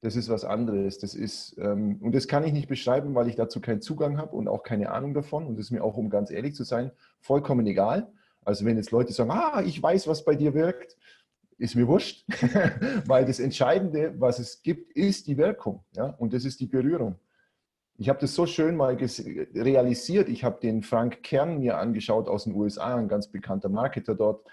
Das 0.00 0.14
ist 0.14 0.28
was 0.28 0.44
anderes. 0.44 0.98
Das 0.98 1.14
ist, 1.14 1.56
ähm, 1.58 1.98
und 2.00 2.14
das 2.14 2.28
kann 2.28 2.44
ich 2.44 2.52
nicht 2.52 2.68
beschreiben, 2.68 3.14
weil 3.14 3.28
ich 3.28 3.36
dazu 3.36 3.60
keinen 3.60 3.80
Zugang 3.80 4.18
habe 4.18 4.36
und 4.36 4.46
auch 4.46 4.62
keine 4.62 4.90
Ahnung 4.90 5.12
davon. 5.12 5.46
Und 5.46 5.56
das 5.58 5.66
ist 5.66 5.70
mir 5.72 5.82
auch, 5.82 5.96
um 5.96 6.08
ganz 6.08 6.30
ehrlich 6.30 6.54
zu 6.54 6.64
sein, 6.64 6.92
vollkommen 7.20 7.66
egal. 7.66 8.12
Also 8.44 8.64
wenn 8.64 8.76
jetzt 8.76 8.92
Leute 8.92 9.12
sagen, 9.12 9.30
ah, 9.30 9.60
ich 9.64 9.82
weiß, 9.82 10.06
was 10.06 10.24
bei 10.24 10.36
dir 10.36 10.54
wirkt, 10.54 10.96
ist 11.58 11.74
mir 11.74 11.88
wurscht, 11.88 12.24
weil 13.06 13.26
das 13.26 13.40
Entscheidende, 13.40 14.14
was 14.18 14.38
es 14.38 14.62
gibt, 14.62 14.92
ist 14.92 15.26
die 15.26 15.36
Wirkung. 15.36 15.84
Ja? 15.96 16.14
Und 16.18 16.32
das 16.32 16.44
ist 16.44 16.60
die 16.60 16.66
Berührung. 16.66 17.16
Ich 17.96 18.08
habe 18.08 18.20
das 18.20 18.32
so 18.36 18.46
schön 18.46 18.76
mal 18.76 18.94
realisiert. 18.94 20.28
Ich 20.28 20.44
habe 20.44 20.60
den 20.60 20.84
Frank 20.84 21.24
Kern 21.24 21.58
mir 21.58 21.78
angeschaut 21.78 22.28
aus 22.28 22.44
den 22.44 22.54
USA, 22.54 22.94
ein 22.94 23.08
ganz 23.08 23.26
bekannter 23.26 23.68
Marketer 23.68 24.14
dort. 24.14 24.46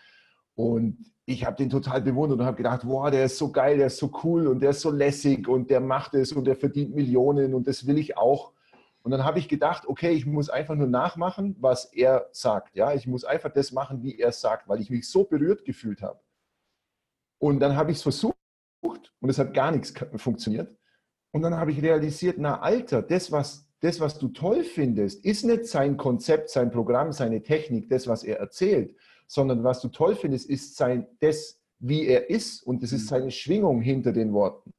Und 0.55 1.11
ich 1.25 1.45
habe 1.45 1.57
den 1.57 1.69
total 1.69 2.01
bewundert 2.01 2.39
und 2.39 2.45
habe 2.45 2.57
gedacht, 2.57 2.81
wow, 2.85 3.09
der 3.09 3.25
ist 3.25 3.37
so 3.37 3.51
geil, 3.51 3.77
der 3.77 3.87
ist 3.87 3.97
so 3.97 4.11
cool 4.23 4.47
und 4.47 4.61
der 4.61 4.71
ist 4.71 4.81
so 4.81 4.91
lässig 4.91 5.47
und 5.47 5.69
der 5.69 5.79
macht 5.79 6.13
es 6.13 6.31
und 6.31 6.45
der 6.45 6.55
verdient 6.55 6.95
Millionen 6.95 7.53
und 7.53 7.67
das 7.67 7.87
will 7.87 7.97
ich 7.97 8.17
auch. 8.17 8.53
Und 9.01 9.11
dann 9.11 9.23
habe 9.23 9.37
ich 9.37 9.47
gedacht, 9.47 9.87
okay, 9.87 10.11
ich 10.11 10.25
muss 10.25 10.49
einfach 10.49 10.75
nur 10.75 10.87
nachmachen, 10.87 11.55
was 11.59 11.85
er 11.85 12.27
sagt. 12.31 12.75
Ja, 12.75 12.93
ich 12.93 13.05
muss 13.05 13.23
einfach 13.23 13.51
das 13.51 13.71
machen, 13.71 14.01
wie 14.01 14.17
er 14.17 14.31
sagt, 14.31 14.67
weil 14.67 14.81
ich 14.81 14.89
mich 14.89 15.07
so 15.07 15.23
berührt 15.23 15.65
gefühlt 15.65 16.01
habe. 16.01 16.19
Und 17.37 17.59
dann 17.59 17.75
habe 17.75 17.91
ich 17.91 17.97
es 17.97 18.03
versucht 18.03 18.35
und 18.81 19.29
es 19.29 19.37
hat 19.37 19.53
gar 19.53 19.71
nichts 19.71 19.93
funktioniert. 20.15 20.75
Und 21.31 21.41
dann 21.41 21.55
habe 21.55 21.71
ich 21.71 21.81
realisiert, 21.81 22.37
na 22.39 22.61
Alter, 22.61 23.01
das 23.01 23.31
was, 23.31 23.67
das, 23.81 23.99
was 23.99 24.17
du 24.17 24.29
toll 24.29 24.63
findest, 24.63 25.25
ist 25.25 25.43
nicht 25.43 25.65
sein 25.65 25.97
Konzept, 25.97 26.49
sein 26.49 26.71
Programm, 26.71 27.11
seine 27.11 27.43
Technik, 27.43 27.89
das, 27.89 28.07
was 28.07 28.23
er 28.23 28.39
erzählt, 28.39 28.95
sondern 29.27 29.63
was 29.63 29.81
du 29.81 29.89
toll 29.89 30.15
findest, 30.15 30.49
ist 30.49 30.75
sein, 30.75 31.07
das, 31.19 31.61
wie 31.79 32.05
er 32.05 32.29
ist 32.29 32.63
und 32.63 32.83
das 32.83 32.91
ist 32.91 33.03
mhm. 33.03 33.07
seine 33.07 33.31
Schwingung 33.31 33.81
hinter 33.81 34.11
den 34.11 34.33
Worten. 34.33 34.71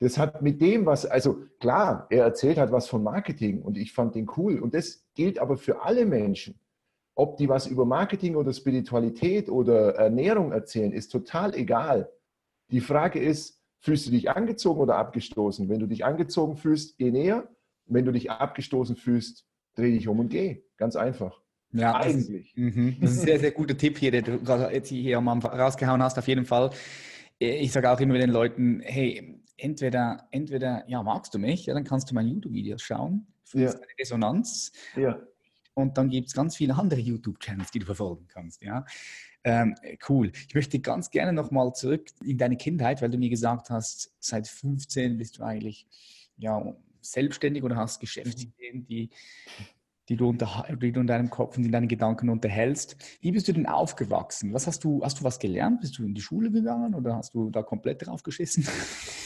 Das 0.00 0.16
hat 0.16 0.40
mit 0.40 0.62
dem, 0.62 0.86
was, 0.86 1.04
also 1.04 1.44
klar, 1.58 2.06
er 2.08 2.24
erzählt 2.24 2.56
hat 2.56 2.72
was 2.72 2.88
von 2.88 3.02
Marketing 3.02 3.60
und 3.60 3.76
ich 3.76 3.92
fand 3.92 4.14
den 4.14 4.30
cool. 4.36 4.58
Und 4.58 4.72
das 4.72 5.04
gilt 5.14 5.38
aber 5.38 5.58
für 5.58 5.82
alle 5.82 6.06
Menschen. 6.06 6.58
Ob 7.14 7.36
die 7.36 7.50
was 7.50 7.66
über 7.66 7.84
Marketing 7.84 8.34
oder 8.34 8.52
Spiritualität 8.54 9.50
oder 9.50 9.96
Ernährung 9.96 10.52
erzählen, 10.52 10.92
ist 10.92 11.08
total 11.08 11.54
egal. 11.54 12.10
Die 12.70 12.80
Frage 12.80 13.20
ist, 13.20 13.62
fühlst 13.80 14.06
du 14.06 14.10
dich 14.10 14.30
angezogen 14.30 14.80
oder 14.80 14.96
abgestoßen? 14.96 15.68
Wenn 15.68 15.80
du 15.80 15.86
dich 15.86 16.04
angezogen 16.04 16.56
fühlst, 16.56 16.96
geh 16.96 17.10
näher. 17.10 17.46
Wenn 17.84 18.06
du 18.06 18.12
dich 18.12 18.30
abgestoßen 18.30 18.96
fühlst, 18.96 19.44
dreh 19.74 19.90
dich 19.92 20.08
um 20.08 20.20
und 20.20 20.30
geh. 20.30 20.62
Ganz 20.78 20.96
einfach. 20.96 21.39
Ja, 21.72 21.94
eigentlich. 21.96 22.52
Das 22.54 22.66
ist, 22.66 22.76
mhm. 22.76 22.96
das 23.00 23.10
ist 23.12 23.18
ein 23.20 23.26
sehr, 23.26 23.40
sehr 23.40 23.50
guter 23.52 23.76
Tipp 23.76 23.98
hier, 23.98 24.10
den 24.10 24.24
du 24.24 24.68
jetzt 24.72 24.88
hier 24.88 25.18
am 25.18 25.28
rausgehauen 25.28 26.02
hast, 26.02 26.18
auf 26.18 26.26
jeden 26.28 26.44
Fall. 26.44 26.70
Ich 27.38 27.72
sage 27.72 27.90
auch 27.90 28.00
immer 28.00 28.18
den 28.18 28.30
Leuten, 28.30 28.80
hey, 28.80 29.40
entweder, 29.56 30.26
entweder 30.30 30.84
ja, 30.88 31.02
magst 31.02 31.32
du 31.34 31.38
mich, 31.38 31.66
ja, 31.66 31.74
dann 31.74 31.84
kannst 31.84 32.10
du 32.10 32.14
meine 32.14 32.28
YouTube-Videos 32.28 32.82
schauen, 32.82 33.26
fühlst 33.44 33.74
ja. 33.74 33.80
eine 33.80 33.98
Resonanz. 33.98 34.72
Ja. 34.96 35.20
Und 35.74 35.96
dann 35.96 36.10
gibt 36.10 36.28
es 36.28 36.34
ganz 36.34 36.56
viele 36.56 36.74
andere 36.74 37.00
YouTube-Channels, 37.00 37.70
die 37.70 37.78
du 37.78 37.86
verfolgen 37.86 38.26
kannst. 38.28 38.62
Ja? 38.62 38.84
Ähm, 39.44 39.74
cool. 40.08 40.32
Ich 40.48 40.54
möchte 40.54 40.80
ganz 40.80 41.10
gerne 41.10 41.32
nochmal 41.32 41.72
zurück 41.72 42.08
in 42.22 42.36
deine 42.36 42.56
Kindheit, 42.56 43.00
weil 43.00 43.10
du 43.10 43.18
mir 43.18 43.30
gesagt 43.30 43.70
hast, 43.70 44.12
seit 44.18 44.46
15 44.46 45.16
bist 45.16 45.38
du 45.38 45.44
eigentlich 45.44 45.86
ja, 46.36 46.74
selbstständig 47.00 47.62
oder 47.62 47.76
hast 47.76 48.00
Geschäftsideen, 48.00 48.86
die 48.86 49.10
die 50.10 50.16
du, 50.16 50.28
unter, 50.28 50.66
die 50.82 50.90
du 50.90 51.00
in 51.00 51.06
deinem 51.06 51.30
Kopf 51.30 51.56
und 51.56 51.64
in 51.64 51.70
deinen 51.70 51.86
Gedanken 51.86 52.28
unterhältst. 52.28 52.96
Wie 53.20 53.30
bist 53.30 53.46
du 53.46 53.52
denn 53.52 53.66
aufgewachsen? 53.66 54.52
Was 54.52 54.66
hast 54.66 54.82
du, 54.82 55.02
hast 55.04 55.20
du 55.20 55.24
was 55.24 55.38
gelernt? 55.38 55.80
Bist 55.80 55.96
du 55.98 56.04
in 56.04 56.14
die 56.14 56.20
Schule 56.20 56.50
gegangen 56.50 56.94
oder 56.94 57.16
hast 57.16 57.32
du 57.32 57.48
da 57.48 57.62
komplett 57.62 58.04
drauf 58.04 58.24
geschissen? 58.24 58.66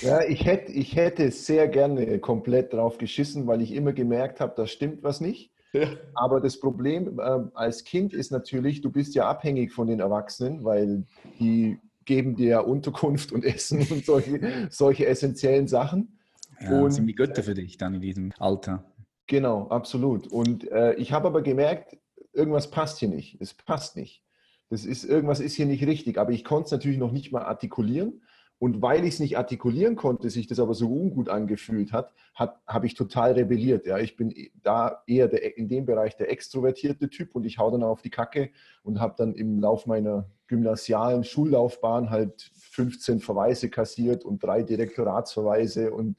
Ja, 0.03 0.23
ich 0.23 0.45
hätte, 0.45 0.71
ich 0.71 0.97
hätte 0.97 1.31
sehr 1.31 1.67
gerne 1.67 2.19
komplett 2.19 2.75
drauf 2.75 2.99
geschissen, 2.99 3.47
weil 3.47 3.63
ich 3.63 3.73
immer 3.73 3.95
gemerkt 3.95 4.41
habe, 4.41 4.53
da 4.55 4.67
stimmt 4.67 5.03
was 5.03 5.23
nicht. 5.23 5.51
Ja. 5.73 5.89
Aber 6.13 6.41
das 6.41 6.61
Problem 6.61 7.19
äh, 7.19 7.41
als 7.55 7.85
Kind 7.85 8.13
ist 8.13 8.31
natürlich, 8.31 8.83
du 8.83 8.91
bist 8.91 9.15
ja 9.15 9.27
abhängig 9.27 9.73
von 9.73 9.87
den 9.87 10.01
Erwachsenen, 10.01 10.63
weil 10.63 11.05
die 11.41 11.79
geben 12.05 12.37
dir 12.37 12.67
Unterkunft 12.67 13.33
und 13.33 13.45
Essen 13.45 13.79
und 13.91 14.05
solche, 14.05 14.69
solche 14.69 15.07
essentiellen 15.07 15.67
Sachen. 15.67 16.19
Ja, 16.61 16.81
und 16.81 16.91
sind 16.91 17.07
die 17.07 17.15
Götter 17.15 17.43
für 17.43 17.55
dich 17.55 17.79
dann 17.79 17.95
in 17.95 18.01
diesem 18.03 18.33
Alter. 18.39 18.85
Genau, 19.27 19.69
absolut. 19.69 20.27
Und 20.27 20.71
äh, 20.71 20.95
ich 20.95 21.13
habe 21.13 21.29
aber 21.29 21.43
gemerkt, 21.43 21.97
irgendwas 22.33 22.71
passt 22.71 22.99
hier 22.99 23.09
nicht. 23.09 23.41
Es 23.41 23.55
passt 23.55 23.97
nicht. 23.97 24.23
Das 24.71 24.85
ist, 24.85 25.05
irgendwas 25.05 25.41
ist 25.41 25.55
hier 25.55 25.67
nicht 25.67 25.87
richtig. 25.87 26.19
Aber 26.19 26.33
ich 26.33 26.45
konnte 26.45 26.67
es 26.67 26.73
natürlich 26.73 26.99
noch 26.99 27.13
nicht 27.13 27.33
mal 27.33 27.43
artikulieren. 27.43 28.23
Und 28.59 28.81
weil 28.83 29.05
ich 29.05 29.15
es 29.15 29.21
nicht 29.21 29.37
artikulieren 29.37 29.97
konnte, 29.97 30.31
sich 30.31 30.47
das 30.47 30.61
aber 30.61 30.75
so 30.75 30.89
ungut 30.89 31.29
angefühlt 31.29 31.93
hat, 31.93 32.13
hat 32.35 32.61
habe 32.67 32.87
ich 32.87 32.95
total 32.95 33.33
rebelliert. 33.33 33.85
Ja, 33.85 33.99
ich 33.99 34.17
bin 34.17 34.33
da 34.63 35.03
eher 35.07 35.29
der, 35.29 35.59
in 35.59 35.69
dem 35.69 35.87
Bereich 35.87 36.17
der 36.17 36.31
extrovertierte 36.31 37.11
Typ 37.11 37.35
und 37.35 37.45
ich 37.45 37.59
hau 37.59 37.71
dann 37.71 37.83
auf 37.83 38.01
die 38.01 38.11
Kacke 38.11 38.51
und 38.83 39.01
habe 39.01 39.15
dann 39.19 39.35
im 39.35 39.59
Lauf 39.59 39.87
meiner 39.87 40.31
gymnasialen 40.47 41.25
Schullaufbahn 41.25 42.11
halt 42.11 42.53
15 42.55 43.21
Verweise 43.21 43.71
kassiert 43.71 44.25
und 44.25 44.43
drei 44.43 44.63
Direktoratsverweise 44.63 45.93
und 45.93 46.17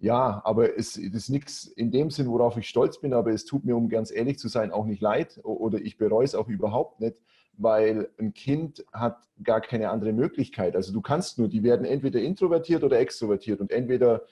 ja, 0.00 0.40
aber 0.44 0.78
es, 0.78 0.96
ist 0.96 1.28
nichts 1.28 1.64
in 1.64 1.90
dem 1.90 2.10
Sinn, 2.10 2.28
worauf 2.28 2.56
ich 2.56 2.68
stolz 2.68 3.00
bin, 3.00 3.12
aber 3.12 3.32
es 3.32 3.44
tut 3.44 3.64
mir, 3.64 3.76
um 3.76 3.88
ganz 3.88 4.12
ehrlich 4.12 4.38
zu 4.38 4.48
sein, 4.48 4.70
auch 4.70 4.86
nicht 4.86 5.02
leid 5.02 5.40
oder 5.42 5.78
ich 5.78 5.98
bereue 5.98 6.24
es 6.24 6.36
auch 6.36 6.48
überhaupt 6.48 7.00
nicht, 7.00 7.16
weil 7.54 8.08
ein 8.18 8.32
Kind 8.32 8.84
hat 8.92 9.18
gar 9.42 9.60
keine 9.60 9.90
andere 9.90 10.12
Möglichkeit. 10.12 10.76
Also 10.76 10.92
du 10.92 11.00
kannst 11.00 11.38
nur, 11.38 11.48
die 11.48 11.64
werden 11.64 11.84
entweder 11.84 12.20
introvertiert 12.20 12.84
oder 12.84 12.98
extrovertiert 13.00 13.60
und 13.60 13.72
entweder 13.72 14.22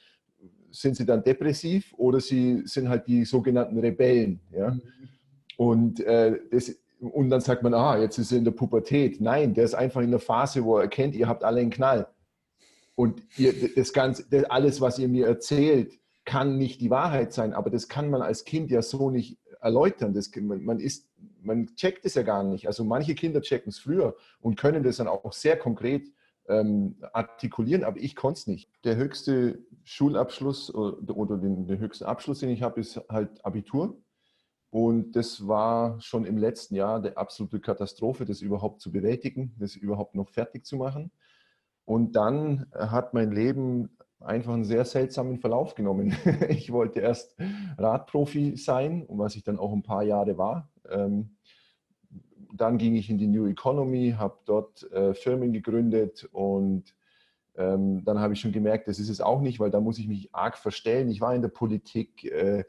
sind 0.70 0.96
sie 0.96 1.06
dann 1.06 1.24
depressiv 1.24 1.92
oder 1.96 2.20
sie 2.20 2.62
sind 2.66 2.88
halt 2.88 3.08
die 3.08 3.24
sogenannten 3.24 3.78
Rebellen. 3.78 4.40
Ja? 4.52 4.70
Mhm. 4.70 4.82
Und, 5.56 6.00
äh, 6.00 6.38
das, 6.50 6.76
und 7.00 7.30
dann 7.30 7.40
sagt 7.40 7.62
man, 7.62 7.74
ah, 7.74 7.98
jetzt 7.98 8.18
ist 8.18 8.30
er 8.30 8.38
in 8.38 8.44
der 8.44 8.52
Pubertät. 8.52 9.20
Nein, 9.20 9.54
der 9.54 9.64
ist 9.64 9.74
einfach 9.74 10.02
in 10.02 10.10
der 10.10 10.20
Phase, 10.20 10.64
wo 10.64 10.76
er 10.76 10.82
erkennt, 10.82 11.14
ihr 11.14 11.28
habt 11.28 11.42
alle 11.42 11.60
einen 11.60 11.70
Knall. 11.70 12.06
Und 12.96 13.22
ihr, 13.38 13.52
das 13.74 13.92
Ganze, 13.92 14.24
das 14.28 14.44
alles, 14.44 14.80
was 14.80 14.98
ihr 14.98 15.08
mir 15.08 15.26
erzählt, 15.26 16.00
kann 16.24 16.58
nicht 16.58 16.80
die 16.80 16.90
Wahrheit 16.90 17.32
sein, 17.32 17.52
aber 17.52 17.70
das 17.70 17.88
kann 17.88 18.10
man 18.10 18.20
als 18.20 18.44
Kind 18.44 18.70
ja 18.70 18.82
so 18.82 19.10
nicht 19.10 19.38
erläutern. 19.60 20.12
Das, 20.12 20.30
man, 20.34 20.80
ist, 20.80 21.08
man 21.42 21.68
checkt 21.76 22.04
es 22.04 22.14
ja 22.14 22.22
gar 22.22 22.42
nicht. 22.42 22.66
Also 22.66 22.84
manche 22.84 23.14
Kinder 23.14 23.40
checken 23.40 23.70
es 23.70 23.78
früher 23.78 24.16
und 24.40 24.56
können 24.56 24.82
das 24.82 24.96
dann 24.96 25.08
auch 25.08 25.32
sehr 25.32 25.56
konkret 25.56 26.10
ähm, 26.48 26.96
artikulieren, 27.12 27.84
aber 27.84 27.98
ich 27.98 28.16
konnte 28.16 28.38
es 28.38 28.46
nicht. 28.46 28.70
Der 28.84 28.96
höchste 28.96 29.64
Schulabschluss 29.84 30.74
oder, 30.74 31.16
oder 31.16 31.38
den, 31.38 31.66
den 31.66 31.78
höchsten 31.78 32.04
Abschluss, 32.04 32.40
den 32.40 32.50
ich 32.50 32.62
habe, 32.62 32.80
ist 32.80 33.00
halt 33.08 33.44
Abitur. 33.44 34.00
Und 34.70 35.12
das 35.12 35.46
war 35.46 36.00
schon 36.00 36.24
im 36.24 36.38
letzten 36.38 36.74
Jahr 36.74 37.00
der 37.00 37.16
absolute 37.18 37.60
Katastrophe, 37.60 38.24
das 38.24 38.42
überhaupt 38.42 38.80
zu 38.80 38.90
bewältigen, 38.90 39.54
das 39.58 39.76
überhaupt 39.76 40.14
noch 40.14 40.28
fertig 40.28 40.66
zu 40.66 40.76
machen. 40.76 41.10
Und 41.86 42.16
dann 42.16 42.66
hat 42.74 43.14
mein 43.14 43.30
Leben 43.30 43.96
einfach 44.20 44.52
einen 44.52 44.64
sehr 44.64 44.84
seltsamen 44.84 45.38
Verlauf 45.38 45.74
genommen. 45.74 46.14
Ich 46.48 46.70
wollte 46.72 47.00
erst 47.00 47.36
Radprofi 47.78 48.56
sein, 48.56 49.06
was 49.08 49.36
ich 49.36 49.44
dann 49.44 49.58
auch 49.58 49.72
ein 49.72 49.82
paar 49.82 50.02
Jahre 50.02 50.36
war. 50.36 50.68
Ähm, 50.90 51.36
dann 52.52 52.78
ging 52.78 52.96
ich 52.96 53.08
in 53.08 53.18
die 53.18 53.28
New 53.28 53.46
Economy, 53.46 54.14
habe 54.18 54.38
dort 54.44 54.90
äh, 54.92 55.14
Firmen 55.14 55.52
gegründet 55.52 56.28
und 56.32 56.94
ähm, 57.56 58.04
dann 58.04 58.18
habe 58.18 58.34
ich 58.34 58.40
schon 58.40 58.52
gemerkt, 58.52 58.88
das 58.88 58.98
ist 58.98 59.08
es 59.08 59.20
auch 59.20 59.40
nicht, 59.40 59.60
weil 59.60 59.70
da 59.70 59.80
muss 59.80 59.98
ich 59.98 60.08
mich 60.08 60.34
arg 60.34 60.58
verstellen. 60.58 61.08
Ich 61.08 61.20
war 61.20 61.34
in 61.34 61.42
der 61.42 61.48
Politik, 61.48 62.24
äh, 62.24 62.64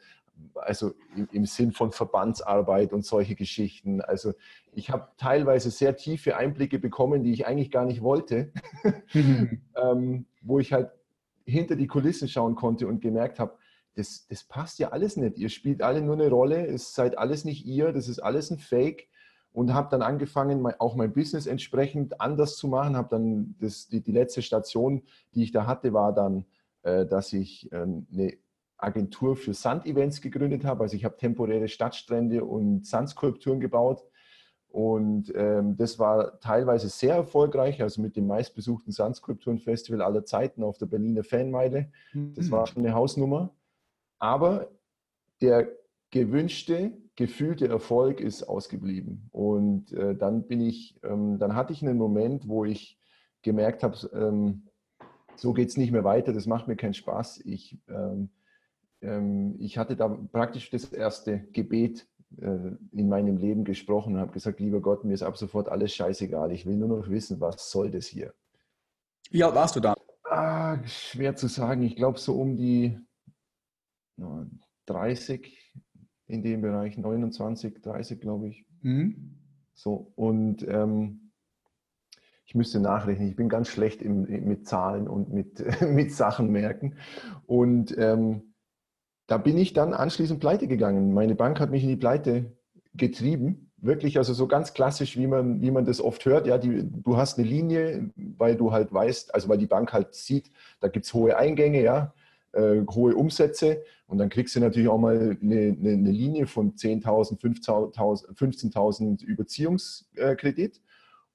also 0.56 0.94
im, 1.16 1.28
im, 1.32 1.46
Sinn 1.46 1.72
von 1.72 1.92
Verbandsarbeit 1.92 2.94
und 2.94 3.06
solche 3.06 3.36
Geschichten. 3.36 4.02
Also 4.02 4.34
ich 4.74 4.90
habe 4.90 5.08
teilweise 5.18 5.72
sehr 5.72 5.96
tiefe 5.96 6.38
Einblicke 6.38 6.80
bekommen, 6.80 7.24
die 7.24 7.32
ich 7.32 7.48
eigentlich 7.48 7.72
gar 7.72 7.86
nicht 7.86 8.02
wollte, 8.02 8.52
ähm, 9.14 10.26
wo 10.42 10.60
ich 10.60 10.74
halt 10.74 10.92
hinter 11.46 11.76
die 11.76 11.88
Kulissen 11.88 12.28
schauen 12.28 12.56
konnte 12.56 12.88
und 12.88 13.02
gemerkt 13.02 13.40
habe, 13.40 13.58
das, 13.96 14.28
das 14.28 14.44
passt 14.44 14.80
ja 14.80 14.90
alles 14.90 15.18
nicht. 15.18 15.38
Ihr 15.38 15.50
spielt 15.50 15.82
alle 15.82 16.02
nur 16.02 16.14
eine 16.14 16.30
Rolle, 16.30 16.68
es 16.68 16.94
seid 16.94 17.18
alles 17.18 17.46
nicht 17.46 17.66
ihr, 17.66 17.92
das 17.92 18.08
ist 18.08 18.20
alles 18.20 18.52
ein 18.52 18.60
Fake. 18.60 19.08
Und 19.54 19.74
habe 19.74 19.90
dann 19.90 20.04
angefangen, 20.04 20.64
auch 20.78 20.96
mein 20.96 21.14
Business 21.14 21.48
entsprechend 21.48 22.22
anders 22.22 22.58
zu 22.58 22.68
machen. 22.68 22.96
Habe 22.96 23.08
dann 23.10 23.56
das, 23.60 23.88
die, 23.88 24.02
die 24.02 24.12
letzte 24.12 24.44
Station, 24.44 25.02
die 25.34 25.42
ich 25.42 25.52
da 25.52 25.66
hatte, 25.66 25.94
war 25.94 26.14
dann, 26.14 26.46
äh, 26.84 27.08
dass 27.08 27.34
ich 27.34 27.72
äh, 27.72 27.78
eine 27.78 28.38
Agentur 28.78 29.36
für 29.36 29.54
Sandevents 29.54 30.22
gegründet 30.22 30.64
habe. 30.66 30.84
Also 30.84 30.96
ich 30.96 31.06
habe 31.06 31.18
temporäre 31.18 31.68
Stadtstrände 31.68 32.44
und 32.44 32.86
Sandskulpturen 32.86 33.60
gebaut. 33.60 34.04
Und 34.70 35.34
ähm, 35.36 35.76
das 35.78 35.98
war 35.98 36.40
teilweise 36.40 36.90
sehr 36.90 37.16
erfolgreich, 37.16 37.82
also 37.82 38.02
mit 38.02 38.16
dem 38.16 38.28
meistbesuchten 38.28 38.92
Sandskulpturenfestival 38.92 40.02
aller 40.02 40.26
Zeiten 40.26 40.62
auf 40.64 40.78
der 40.78 40.86
Berliner 40.86 41.24
Fanmeile. 41.24 41.92
Das 42.36 42.52
war 42.52 42.70
eine 42.76 42.94
Hausnummer. 42.94 43.56
Aber 44.20 44.70
der 45.42 45.70
gewünschte, 46.12 46.92
gefühlte 47.16 47.68
Erfolg 47.68 48.20
ist 48.20 48.44
ausgeblieben. 48.44 49.30
Und 49.32 49.92
äh, 49.94 50.16
dann 50.16 50.48
bin 50.48 50.62
ich, 50.62 51.00
ähm, 51.04 51.40
dann 51.40 51.56
hatte 51.56 51.74
ich 51.74 51.82
einen 51.82 51.98
Moment, 51.98 52.48
wo 52.48 52.66
ich 52.66 53.00
gemerkt 53.42 53.84
habe, 53.84 53.98
ähm, 54.14 54.68
so 55.36 55.54
geht 55.54 55.70
es 55.70 55.78
nicht 55.78 55.92
mehr 55.92 56.04
weiter, 56.04 56.34
das 56.34 56.48
macht 56.48 56.68
mir 56.68 56.76
keinen 56.76 56.94
Spaß. 56.94 57.42
Ich 57.46 57.80
ähm, 57.88 58.30
ich 59.00 59.78
hatte 59.78 59.96
da 59.96 60.08
praktisch 60.08 60.72
das 60.72 60.86
erste 60.92 61.40
Gebet 61.54 62.08
äh, 62.42 62.72
in 62.92 63.08
meinem 63.08 63.38
Leben 63.38 63.64
gesprochen 63.64 64.16
und 64.16 64.20
habe 64.20 64.32
gesagt, 64.32 64.60
lieber 64.60 64.82
Gott, 64.82 65.04
mir 65.04 65.14
ist 65.14 65.24
ab 65.24 65.38
sofort 65.38 65.70
alles 65.70 65.94
scheißegal. 65.94 66.52
Ich 66.52 66.66
will 66.66 66.76
nur 66.76 66.90
noch 66.90 67.10
wissen, 67.10 67.40
was 67.40 67.70
soll 67.70 67.92
das 67.92 68.08
hier? 68.08 68.34
Wie 69.30 69.44
alt 69.44 69.56
warst 69.56 69.76
du 69.76 69.80
da? 69.80 69.94
Ah, 70.24 70.78
schwer 70.86 71.36
zu 71.36 71.48
sagen. 71.48 71.84
Ich 71.84 71.96
glaube 71.96 72.20
so 72.20 72.40
um 72.40 72.56
die 72.58 73.00
30 74.88 75.76
in 76.28 76.44
dem 76.44 76.62
Bereich, 76.62 76.98
29, 76.98 77.82
30 77.82 78.20
glaube 78.20 78.50
ich. 78.50 78.66
Mhm. 78.82 79.38
So, 79.74 80.12
und 80.16 80.68
ähm, 80.68 81.32
ich 82.46 82.56
müsste 82.56 82.80
nachrechnen. 82.80 83.30
Ich 83.30 83.36
bin 83.36 83.50
ganz 83.50 83.68
schlecht 83.68 84.02
im, 84.02 84.24
mit 84.24 84.68
Zahlen 84.68 85.08
und 85.08 85.32
mit, 85.32 85.64
mit 85.82 86.12
Sachen 86.14 86.52
merken. 86.52 86.96
Und 87.46 87.96
ähm, 87.98 88.47
da 89.28 89.38
bin 89.38 89.58
ich 89.58 89.74
dann 89.74 89.94
anschließend 89.94 90.40
pleite 90.40 90.68
gegangen. 90.68 91.14
Meine 91.14 91.36
Bank 91.36 91.60
hat 91.60 91.70
mich 91.70 91.84
in 91.84 91.90
die 91.90 91.98
Pleite 91.98 92.54
getrieben. 92.94 93.70
Wirklich, 93.80 94.18
also 94.18 94.34
so 94.34 94.48
ganz 94.48 94.74
klassisch, 94.74 95.18
wie 95.18 95.28
man, 95.28 95.62
wie 95.62 95.70
man 95.70 95.86
das 95.86 96.02
oft 96.02 96.26
hört. 96.26 96.48
Ja, 96.48 96.58
die, 96.58 96.84
du 96.84 97.18
hast 97.18 97.38
eine 97.38 97.48
Linie, 97.48 98.10
weil 98.16 98.56
du 98.56 98.72
halt 98.72 98.92
weißt, 98.92 99.36
also 99.36 99.50
weil 99.50 99.60
die 99.60 99.68
Bank 99.68 99.94
halt 99.94 100.16
sieht, 100.16 100.50
da 100.80 100.88
gibt 100.88 101.06
es 101.06 101.14
hohe 101.14 101.38
Eingänge, 101.38 101.84
ja. 101.84 102.14
äh, 102.54 102.82
hohe 102.90 103.16
Umsätze 103.16 103.84
und 104.08 104.18
dann 104.18 104.30
kriegst 104.30 104.56
du 104.56 104.62
natürlich 104.62 104.88
auch 104.88 104.98
mal 104.98 105.38
eine, 105.42 105.78
eine, 105.80 105.92
eine 105.92 106.12
Linie 106.12 106.48
von 106.48 106.74
10.000, 106.74 107.40
15.000 107.40 109.24
Überziehungskredit 109.24 110.82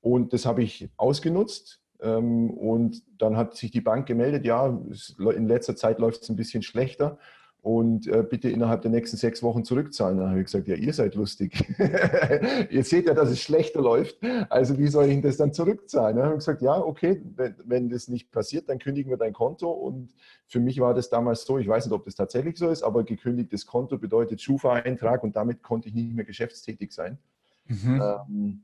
und 0.01 0.33
das 0.33 0.45
habe 0.45 0.65
ich 0.65 0.89
ausgenutzt 0.97 1.81
ähm, 2.01 2.51
und 2.51 3.03
dann 3.19 3.37
hat 3.37 3.55
sich 3.55 3.71
die 3.71 3.83
Bank 3.83 4.07
gemeldet, 4.07 4.45
ja, 4.45 4.67
in 4.67 5.47
letzter 5.47 5.77
Zeit 5.77 6.01
läuft 6.01 6.23
es 6.23 6.29
ein 6.29 6.37
bisschen 6.37 6.63
schlechter 6.63 7.19
und 7.63 8.09
äh, 8.09 8.25
bitte 8.29 8.51
innerhalb 8.51 8.83
der 8.83 8.91
nächsten 8.91 9.17
sechs 9.17 9.41
Wochen 9.41 9.65
zurückzahlen. 9.65 10.19
Dann 10.19 10.31
habe 10.31 10.41
ich 10.41 10.47
gesagt, 10.47 10.67
ja, 10.67 10.75
ihr 10.75 10.93
seid 10.93 11.15
lustig. 11.15 11.65
ihr 12.71 12.83
seht 12.83 13.07
ja, 13.07 13.15
dass 13.15 13.31
es 13.31 13.41
schlechter 13.41 13.81
läuft, 13.81 14.19
also 14.51 14.77
wie 14.79 14.89
soll 14.89 15.07
ich 15.07 15.23
das 15.23 15.37
dann 15.37 15.53
zurückzahlen? 15.53 16.17
Dann 16.17 16.25
habe 16.25 16.35
ich 16.35 16.41
gesagt, 16.41 16.61
ja, 16.61 16.77
okay, 16.77 17.23
wenn, 17.37 17.55
wenn, 17.65 17.89
das 17.89 18.09
nicht 18.09 18.33
passiert, 18.33 18.69
dann 18.69 18.81
kündigen 18.81 19.11
wir 19.11 19.17
dein 19.17 19.33
Konto. 19.33 19.71
Und 19.71 20.13
für 20.49 20.59
mich 20.59 20.81
war 20.81 20.93
das 20.93 21.09
damals 21.09 21.45
so, 21.45 21.57
ich 21.57 21.69
weiß 21.69 21.87
nicht, 21.87 21.95
ob 21.95 22.05
das 22.05 22.17
tatsächlich 22.17 22.59
so 22.59 22.69
ist, 22.69 22.83
aber 22.83 23.05
gekündigtes 23.05 23.65
Konto 23.65 23.97
bedeutet 23.97 24.43
Schufa-Eintrag 24.43 25.23
und 25.23 25.37
damit 25.37 25.63
konnte 25.63 25.87
ich 25.89 25.95
nicht 25.95 26.15
mehr 26.15 26.25
geschäftstätig 26.25 26.93
sein. 26.93 27.19
Mhm. 27.69 28.03
Ähm, 28.03 28.63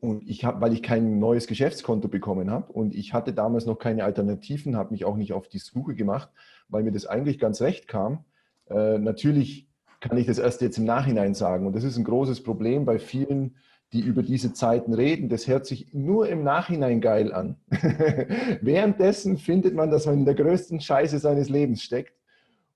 und 0.00 0.28
ich 0.28 0.44
habe, 0.44 0.60
weil 0.60 0.72
ich 0.72 0.82
kein 0.82 1.18
neues 1.18 1.46
Geschäftskonto 1.46 2.08
bekommen 2.08 2.50
habe 2.50 2.72
und 2.72 2.94
ich 2.94 3.14
hatte 3.14 3.32
damals 3.32 3.66
noch 3.66 3.78
keine 3.78 4.04
Alternativen, 4.04 4.76
habe 4.76 4.92
mich 4.92 5.04
auch 5.04 5.16
nicht 5.16 5.32
auf 5.32 5.48
die 5.48 5.58
Suche 5.58 5.94
gemacht, 5.94 6.28
weil 6.68 6.82
mir 6.82 6.92
das 6.92 7.06
eigentlich 7.06 7.38
ganz 7.38 7.62
recht 7.62 7.88
kam. 7.88 8.24
Äh, 8.68 8.98
natürlich 8.98 9.68
kann 10.00 10.18
ich 10.18 10.26
das 10.26 10.38
erst 10.38 10.60
jetzt 10.60 10.78
im 10.78 10.84
Nachhinein 10.84 11.34
sagen 11.34 11.66
und 11.66 11.74
das 11.74 11.84
ist 11.84 11.96
ein 11.96 12.04
großes 12.04 12.42
Problem 12.42 12.84
bei 12.84 12.98
vielen, 12.98 13.56
die 13.92 14.00
über 14.00 14.22
diese 14.22 14.52
Zeiten 14.52 14.92
reden. 14.92 15.28
Das 15.28 15.46
hört 15.46 15.64
sich 15.64 15.94
nur 15.94 16.28
im 16.28 16.42
Nachhinein 16.42 17.00
geil 17.00 17.32
an. 17.32 17.56
Währenddessen 18.60 19.38
findet 19.38 19.74
man, 19.74 19.90
dass 19.90 20.06
man 20.06 20.18
in 20.18 20.24
der 20.24 20.34
größten 20.34 20.80
Scheiße 20.80 21.18
seines 21.18 21.48
Lebens 21.48 21.82
steckt 21.82 22.12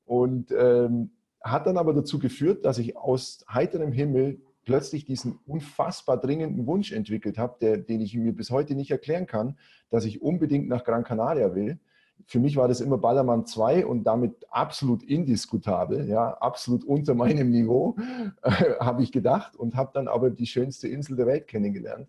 und 0.07 0.53
ähm, 0.57 1.11
hat 1.43 1.67
dann 1.67 1.77
aber 1.77 1.93
dazu 1.93 2.19
geführt, 2.19 2.65
dass 2.65 2.79
ich 2.79 2.97
aus 2.97 3.45
heiterem 3.49 3.93
Himmel 3.93 4.41
plötzlich 4.71 5.05
diesen 5.05 5.41
unfassbar 5.49 6.17
dringenden 6.17 6.65
Wunsch 6.65 6.93
entwickelt 6.93 7.39
habe, 7.39 7.57
der, 7.61 7.77
den 7.77 8.01
ich 8.01 8.15
mir 8.15 8.33
bis 8.33 8.53
heute 8.53 8.77
nicht 8.77 8.93
erklären 8.93 9.27
kann, 9.27 9.59
dass 9.89 10.05
ich 10.05 10.23
unbedingt 10.23 10.69
nach 10.69 10.85
Gran 10.85 11.03
Canaria 11.03 11.57
will. 11.57 11.81
Für 12.25 12.39
mich 12.39 12.55
war 12.55 12.69
das 12.69 12.81
immer 12.81 12.97
Ballermann 12.97 13.47
2 13.47 13.85
und 13.85 14.05
damit 14.05 14.47
absolut 14.49 15.03
indiskutabel, 15.03 16.07
ja, 16.09 16.35
absolut 16.35 16.85
unter 16.85 17.15
meinem 17.15 17.51
Niveau, 17.51 17.97
äh, 18.43 18.77
habe 18.79 19.03
ich 19.03 19.11
gedacht 19.11 19.57
und 19.57 19.75
habe 19.75 19.91
dann 19.93 20.07
aber 20.07 20.31
die 20.31 20.47
schönste 20.47 20.87
Insel 20.87 21.17
der 21.17 21.27
Welt 21.27 21.49
kennengelernt. 21.49 22.09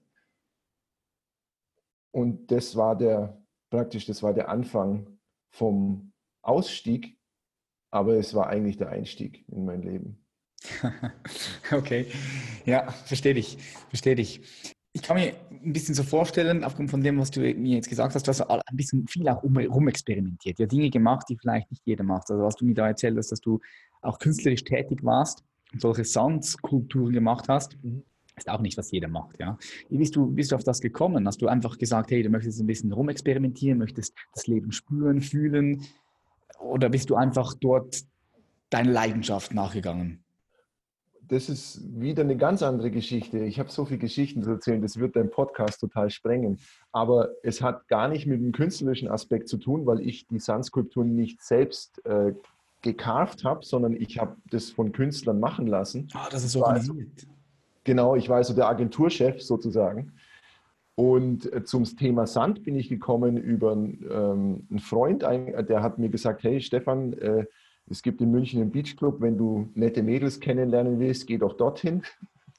Und 2.11 2.51
das 2.51 2.75
war 2.75 2.95
der, 2.95 3.41
praktisch, 3.71 4.05
das 4.05 4.21
war 4.21 4.35
der 4.35 4.49
Anfang 4.49 5.07
vom 5.49 6.11
Ausstieg, 6.43 7.17
aber 7.89 8.17
es 8.17 8.35
war 8.35 8.49
eigentlich 8.49 8.77
der 8.77 8.89
Einstieg 8.89 9.47
in 9.49 9.65
mein 9.65 9.81
Leben. 9.81 10.20
okay, 11.71 12.07
ja, 12.65 12.89
verstehe 13.05 13.33
dich, 13.33 13.57
verstehe 13.89 14.15
dich. 14.15 14.41
Ich 14.93 15.01
kann 15.01 15.15
mir 15.15 15.33
ein 15.49 15.73
bisschen 15.73 15.95
so 15.95 16.03
vorstellen, 16.03 16.63
aufgrund 16.63 16.91
von 16.91 17.01
dem, 17.01 17.17
was 17.17 17.31
du 17.31 17.39
mir 17.39 17.75
jetzt 17.75 17.89
gesagt 17.89 18.13
hast, 18.13 18.27
du 18.27 18.29
hast 18.29 18.41
ein 18.41 18.59
bisschen 18.75 19.07
viel 19.07 19.27
auch 19.29 19.41
rumexperimentiert, 19.43 20.59
ja, 20.59 20.65
Dinge 20.65 20.89
gemacht, 20.89 21.27
die 21.29 21.37
vielleicht 21.37 21.71
nicht 21.71 21.81
jeder 21.85 22.03
macht. 22.03 22.29
Also 22.29 22.43
was 22.43 22.55
du 22.55 22.65
mir 22.65 22.73
da 22.73 22.87
erzählt 22.87 23.17
hast, 23.17 23.31
dass 23.31 23.39
du 23.39 23.59
auch 24.01 24.19
künstlerisch 24.19 24.63
tätig 24.63 25.03
warst 25.03 25.43
und 25.71 25.81
solche 25.81 26.03
Soundskulpturen 26.03 27.13
gemacht 27.13 27.47
hast, 27.47 27.77
mhm. 27.83 28.03
ist 28.35 28.49
auch 28.49 28.59
nicht, 28.59 28.77
was 28.77 28.91
jeder 28.91 29.07
macht, 29.07 29.39
ja. 29.39 29.57
Wie 29.89 29.97
bist 29.97 30.15
du, 30.15 30.27
bist 30.27 30.51
du 30.51 30.55
auf 30.57 30.63
das 30.63 30.81
gekommen? 30.81 31.25
Hast 31.25 31.41
du 31.41 31.47
einfach 31.47 31.77
gesagt, 31.77 32.11
hey, 32.11 32.21
du 32.21 32.29
möchtest 32.29 32.59
ein 32.59 32.67
bisschen 32.67 32.91
rumexperimentieren, 32.91 33.77
möchtest 33.77 34.13
das 34.33 34.47
Leben 34.47 34.73
spüren, 34.73 35.21
fühlen? 35.21 35.85
Oder 36.59 36.89
bist 36.89 37.09
du 37.09 37.15
einfach 37.15 37.53
dort 37.59 38.03
deiner 38.69 38.91
Leidenschaft 38.91 39.53
nachgegangen? 39.53 40.23
Das 41.31 41.47
ist 41.47 41.79
wieder 41.97 42.23
eine 42.23 42.35
ganz 42.35 42.61
andere 42.61 42.91
Geschichte. 42.91 43.39
Ich 43.45 43.57
habe 43.57 43.71
so 43.71 43.85
viele 43.85 43.99
Geschichten 43.99 44.43
zu 44.43 44.49
erzählen, 44.49 44.81
das 44.81 44.99
wird 44.99 45.15
dein 45.15 45.31
Podcast 45.31 45.79
total 45.79 46.09
sprengen. 46.09 46.59
Aber 46.91 47.29
es 47.41 47.61
hat 47.61 47.87
gar 47.87 48.09
nicht 48.09 48.27
mit 48.27 48.41
dem 48.41 48.51
künstlerischen 48.51 49.07
Aspekt 49.07 49.47
zu 49.47 49.55
tun, 49.55 49.85
weil 49.85 50.01
ich 50.01 50.27
die 50.27 50.39
Sandskulpturen 50.39 51.15
nicht 51.15 51.41
selbst 51.41 52.05
äh, 52.05 52.33
gekarft 52.81 53.45
habe, 53.45 53.63
sondern 53.63 53.93
ich 53.93 54.19
habe 54.19 54.35
das 54.49 54.71
von 54.71 54.91
Künstlern 54.91 55.39
machen 55.39 55.67
lassen. 55.67 56.09
Ah, 56.13 56.27
das 56.29 56.43
ist 56.43 56.57
organisiert. 56.57 57.07
Also, 57.15 57.27
genau, 57.85 58.15
ich 58.17 58.27
war 58.27 58.35
also 58.35 58.53
der 58.53 58.67
Agenturchef 58.67 59.41
sozusagen. 59.41 60.11
Und 60.95 61.51
äh, 61.53 61.63
zum 61.63 61.85
Thema 61.85 62.27
Sand 62.27 62.63
bin 62.63 62.75
ich 62.75 62.89
gekommen 62.89 63.37
über 63.37 63.71
ähm, 63.71 64.67
einen 64.69 64.79
Freund, 64.79 65.21
der 65.21 65.81
hat 65.81 65.97
mir 65.97 66.09
gesagt, 66.09 66.43
hey 66.43 66.59
Stefan, 66.59 67.13
äh, 67.13 67.45
es 67.91 68.01
gibt 68.01 68.21
in 68.21 68.31
München 68.31 68.61
einen 68.61 68.71
Beachclub, 68.71 69.21
wenn 69.21 69.37
du 69.37 69.69
nette 69.75 70.01
Mädels 70.01 70.39
kennenlernen 70.39 70.99
willst, 70.99 71.27
geh 71.27 71.37
doch 71.37 71.53
dorthin. 71.57 72.03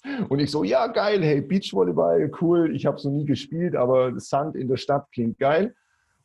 Und 0.29 0.41
ich 0.41 0.51
so, 0.51 0.65
ja 0.65 0.89
geil, 0.89 1.23
hey, 1.23 1.41
Beachvolleyball, 1.41 2.31
cool, 2.41 2.75
ich 2.75 2.87
habe 2.87 2.97
es 2.97 3.05
noch 3.05 3.13
nie 3.13 3.25
gespielt, 3.25 3.77
aber 3.77 4.19
Sand 4.19 4.57
in 4.57 4.69
der 4.69 4.77
Stadt 4.77 5.07
klingt 5.13 5.39
geil. 5.39 5.75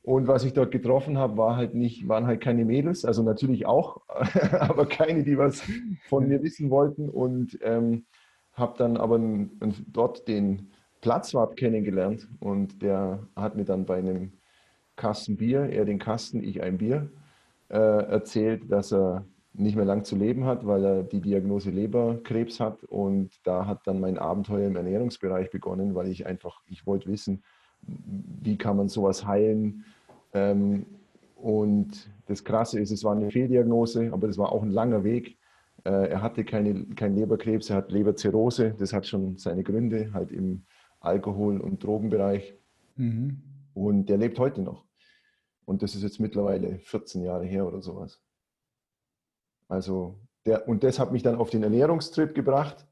Und 0.02 0.28
was 0.28 0.43
ich 0.46 0.54
dort 0.54 0.72
getroffen 0.72 1.17
habe, 1.17 1.38
war 1.38 1.56
halt 1.58 1.76
nicht, 1.76 2.08
waren 2.08 2.28
halt 2.28 2.41
keine 2.41 2.65
Mädels, 2.65 3.06
also 3.06 3.24
natürlich 3.24 3.65
auch, 3.65 4.02
aber 4.60 4.86
keine, 4.86 5.24
die 5.24 5.38
was 5.38 5.63
von 6.08 6.28
mir 6.28 6.41
wissen 6.41 6.70
wollten. 6.70 7.10
Und 7.10 7.60
ähm, 7.62 8.06
habe 8.54 8.78
dann 8.78 8.98
aber 8.98 9.20
dort 9.88 10.28
den 10.28 10.72
Platzwart 11.02 11.58
kennengelernt 11.58 12.28
und 12.39 12.82
der 12.82 13.28
hat 13.36 13.56
mir 13.56 13.65
dann 13.65 13.86
bei 13.86 13.98
einem 13.98 14.32
Kasten 14.96 15.38
Bier, 15.38 15.70
er 15.70 15.86
den 15.86 16.00
Kasten, 16.00 16.43
ich 16.43 16.63
ein 16.63 16.80
Bier, 16.80 17.12
äh, 17.69 17.77
erzählt, 17.77 18.71
dass 18.71 18.93
er 18.93 19.25
nicht 19.53 19.75
mehr 19.75 19.86
lang 19.86 20.03
zu 20.03 20.15
leben 20.15 20.45
hat, 20.45 20.65
weil 20.65 20.86
er 20.86 21.03
die 21.03 21.21
Diagnose 21.21 21.71
Leberkrebs 21.71 22.60
hat. 22.60 22.84
Und 22.84 23.32
da 23.43 23.65
hat 23.65 23.82
dann 23.86 23.99
mein 23.99 24.17
Abenteuer 24.17 24.67
im 24.67 24.75
Ernährungsbereich 24.75 25.49
begonnen, 25.49 25.95
weil 25.95 26.08
ich 26.08 26.27
einfach, 26.27 26.62
ich 26.67 26.86
wollte 26.86 27.10
wissen, 27.10 27.43
wie 27.82 28.58
kann 28.58 28.77
man 28.77 28.88
sowas 28.88 29.25
heilen. 29.25 29.86
Ähm, 30.34 30.86
und 31.36 32.10
das 32.27 32.43
Krasse 32.43 32.80
ist, 32.80 32.91
es 32.91 33.03
war 33.03 33.15
eine 33.15 33.32
Fehldiagnose, 33.32 34.12
aber 34.12 34.27
das 34.27 34.38
war 34.38 34.51
auch 34.51 34.63
ein 34.63 34.71
langer 34.71 35.03
Weg. 35.03 35.38
Äh, 35.84 36.10
er 36.10 36.21
hatte 36.21 36.43
keine, 36.43 36.86
keinen 36.95 37.15
Leberkrebs, 37.15 37.69
er 37.69 37.77
hat 37.77 37.91
Leberzirrhose. 37.91 38.75
Das 38.77 38.93
hat 38.93 39.08
schon 39.08 39.38
seine 39.38 39.63
Gründe, 39.63 40.12
halt 40.13 40.32
im 40.32 40.63
Alkohol- 40.99 41.62
und 41.62 41.84
Drogenbereich. 41.84 42.56
Mhm. 42.95 43.41
Und 43.73 44.08
der 44.08 44.17
lebt 44.17 44.39
heute 44.39 44.62
noch. 44.62 44.87
Und 45.67 45.84
das 45.84 45.95
ist 45.95 46.03
jetzt 46.03 46.21
mittlerweile 46.21 46.80
14 46.80 47.23
Jahre 47.23 47.43
her 47.43 47.67
oder 47.67 47.82
sowas. 47.82 48.21
Also, 49.67 50.17
der, 50.45 50.65
und 50.65 50.82
das 50.86 50.97
hat 50.97 51.12
mich 51.12 51.23
dann 51.23 51.36
auf 51.36 51.49
den 51.49 51.62
Ernährungstrip 51.62 52.34
gebracht. 52.34 52.88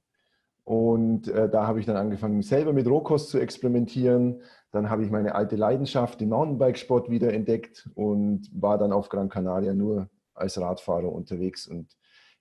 Und 0.65 1.29
äh, 1.29 1.49
da 1.49 1.67
habe 1.67 1.79
ich 1.79 1.85
dann 1.85 1.95
angefangen, 1.95 2.41
selber 2.41 2.73
mit 2.73 2.85
Rohkost 2.85 3.29
zu 3.29 3.39
experimentieren. 3.39 4.41
Dann 4.71 4.89
habe 4.89 5.05
ich 5.05 5.09
meine 5.09 5.35
alte 5.35 5.55
Leidenschaft, 5.55 6.19
den 6.19 6.29
Mountainbikesport, 6.29 7.09
wieder 7.09 7.31
entdeckt 7.31 7.89
und 7.95 8.49
war 8.51 8.77
dann 8.77 8.91
auf 8.91 9.07
Gran 9.07 9.29
Canaria 9.29 9.73
nur 9.73 10.09
als 10.33 10.59
Radfahrer 10.59 11.09
unterwegs. 11.09 11.67
Und 11.67 11.95